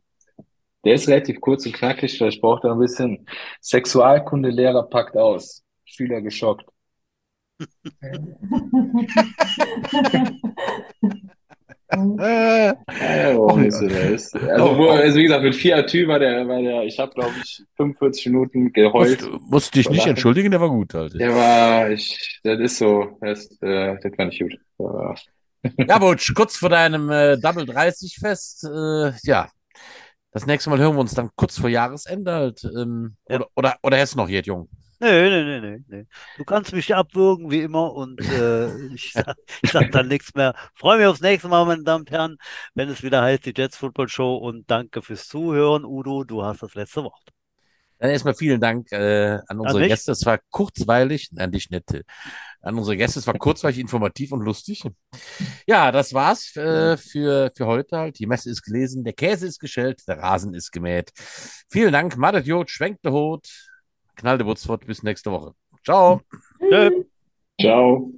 der 0.85 0.93
ist 0.93 1.09
relativ 1.09 1.41
kurz 1.41 1.65
und 1.65 1.75
knackig, 1.75 2.17
vielleicht 2.17 2.39
braucht 2.39 2.63
er 2.63 2.71
ein 2.71 2.79
bisschen. 2.79 3.27
Sexualkundelehrer 3.59 4.83
packt 4.83 5.17
aus. 5.17 5.65
Schüler 5.87 6.21
geschockt. 6.21 6.65
äh, 11.89 12.03
oh, 13.35 13.49
also, 13.49 13.89
wo, 14.77 14.89
also 14.89 15.17
wie 15.17 15.23
gesagt, 15.23 15.43
mit 15.43 15.55
vier 15.55 15.77
Atü 15.77 16.07
war 16.07 16.19
der, 16.19 16.47
war 16.47 16.61
der 16.61 16.83
ich 16.83 16.99
habe 16.99 17.11
glaube 17.13 17.33
ich 17.43 17.63
45 17.77 18.27
Minuten 18.27 18.71
geheult. 18.73 19.23
Musst, 19.23 19.49
musst 19.49 19.73
dich 19.75 19.89
nicht 19.89 20.05
entschuldigen, 20.05 20.51
der 20.51 20.61
war 20.61 20.69
gut 20.69 20.93
halt. 20.93 21.19
Der 21.19 21.33
war, 21.33 21.89
ich, 21.89 22.39
das 22.43 22.59
ist 22.59 22.77
so, 22.77 23.17
das, 23.21 23.49
äh, 23.61 23.97
das 24.01 24.11
war 24.17 24.25
nicht 24.25 24.39
gut. 24.39 24.59
Ja, 25.87 25.97
Butch, 25.97 26.35
kurz 26.35 26.57
vor 26.57 26.69
deinem 26.69 27.09
äh, 27.09 27.37
Double 27.37 27.65
30 27.65 28.17
Fest, 28.19 28.63
äh, 28.65 29.11
ja, 29.23 29.49
das 30.31 30.45
nächste 30.45 30.69
Mal 30.69 30.77
hören 30.77 30.95
wir 30.95 30.99
uns 30.99 31.15
dann 31.15 31.31
kurz 31.35 31.57
vor 31.57 31.69
Jahresende 31.69 32.31
halt. 32.31 32.63
Ähm, 32.63 33.15
ja. 33.27 33.37
Oder, 33.37 33.47
oder, 33.55 33.75
oder 33.81 34.03
ist 34.03 34.15
noch 34.15 34.29
jetzt 34.29 34.45
jung? 34.45 34.69
Nee, 34.99 35.29
nee, 35.29 35.59
nee, 35.59 35.79
nee, 35.87 36.05
Du 36.37 36.43
kannst 36.43 36.73
mich 36.73 36.95
abwürgen, 36.95 37.51
wie 37.51 37.61
immer, 37.61 37.93
und 37.93 38.19
äh, 38.19 38.75
ich, 38.93 39.13
sage 39.71 39.89
dann 39.91 40.07
nichts 40.07 40.33
mehr. 40.33 40.55
Freue 40.73 40.97
mich 40.97 41.05
aufs 41.05 41.21
nächste 41.21 41.47
Mal, 41.49 41.65
meine 41.65 41.83
Damen 41.83 42.01
und 42.01 42.11
Herren, 42.11 42.37
wenn 42.73 42.89
es 42.89 43.03
wieder 43.03 43.21
heißt, 43.21 43.45
die 43.45 43.53
Jets 43.55 43.77
Football 43.77 44.09
Show. 44.09 44.37
Und 44.37 44.69
danke 44.71 45.03
fürs 45.03 45.27
Zuhören. 45.27 45.85
Udo, 45.85 46.23
du 46.23 46.43
hast 46.43 46.63
das 46.63 46.73
letzte 46.73 47.03
Wort. 47.03 47.31
Dann 47.99 48.11
erstmal 48.11 48.35
vielen 48.35 48.61
Dank 48.61 48.91
äh, 48.91 49.39
an 49.47 49.59
unsere 49.59 49.83
an 49.83 49.89
Gäste. 49.89 50.11
Es 50.11 50.25
war 50.25 50.39
kurzweilig, 50.51 51.29
an 51.37 51.51
dich 51.51 51.69
nette, 51.71 52.03
an 52.61 52.77
unsere 52.77 52.95
Gäste. 52.95 53.19
Es 53.19 53.27
war 53.27 53.33
kurzweilig, 53.35 53.79
informativ 53.79 54.31
und 54.31 54.41
lustig. 54.41 54.83
Ja, 55.65 55.91
das 55.91 56.13
war's 56.13 56.55
äh, 56.55 56.97
für, 56.97 57.51
für 57.55 57.65
heute 57.65 57.97
halt. 57.97 58.19
Die 58.19 58.27
Messe 58.27 58.51
ist 58.51 58.61
gelesen, 58.61 59.03
der 59.03 59.13
Käse 59.13 59.47
ist 59.47 59.59
geschält, 59.59 60.07
der 60.07 60.19
Rasen 60.19 60.53
ist 60.53 60.71
gemäht. 60.71 61.11
Vielen 61.69 61.91
Dank, 61.91 62.17
Madet 62.17 62.45
Jod, 62.45 62.69
schwenkt 62.69 63.03
der 63.03 63.13
Hut. 63.13 63.47
Knall 64.17 64.37
der 64.37 64.45
Wutzfort. 64.45 64.85
Bis 64.85 65.03
nächste 65.03 65.31
Woche. 65.31 65.53
Ciao. 65.83 66.21
Ciao. 67.59 68.11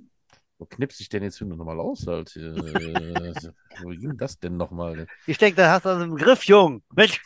Wo 0.58 0.66
knipse 0.66 1.02
ich 1.02 1.10
denn 1.10 1.24
jetzt 1.24 1.40
nochmal 1.42 1.80
aus? 1.80 2.06
Halt? 2.08 2.36
Wo 2.36 3.90
ging 3.90 4.18
das 4.18 4.40
denn 4.40 4.58
nochmal? 4.58 5.08
Ich 5.28 5.38
denke, 5.38 5.58
da 5.58 5.72
hast 5.72 5.86
du 5.86 5.90
einen 5.90 6.16
Griff, 6.16 6.44
Jung. 6.46 6.82
Mensch. 6.96 7.22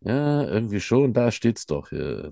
Ja, 0.00 0.42
irgendwie 0.42 0.80
schon. 0.80 1.14
Da 1.14 1.30
steht's 1.30 1.64
doch. 1.66 1.90
Ja. 1.92 2.30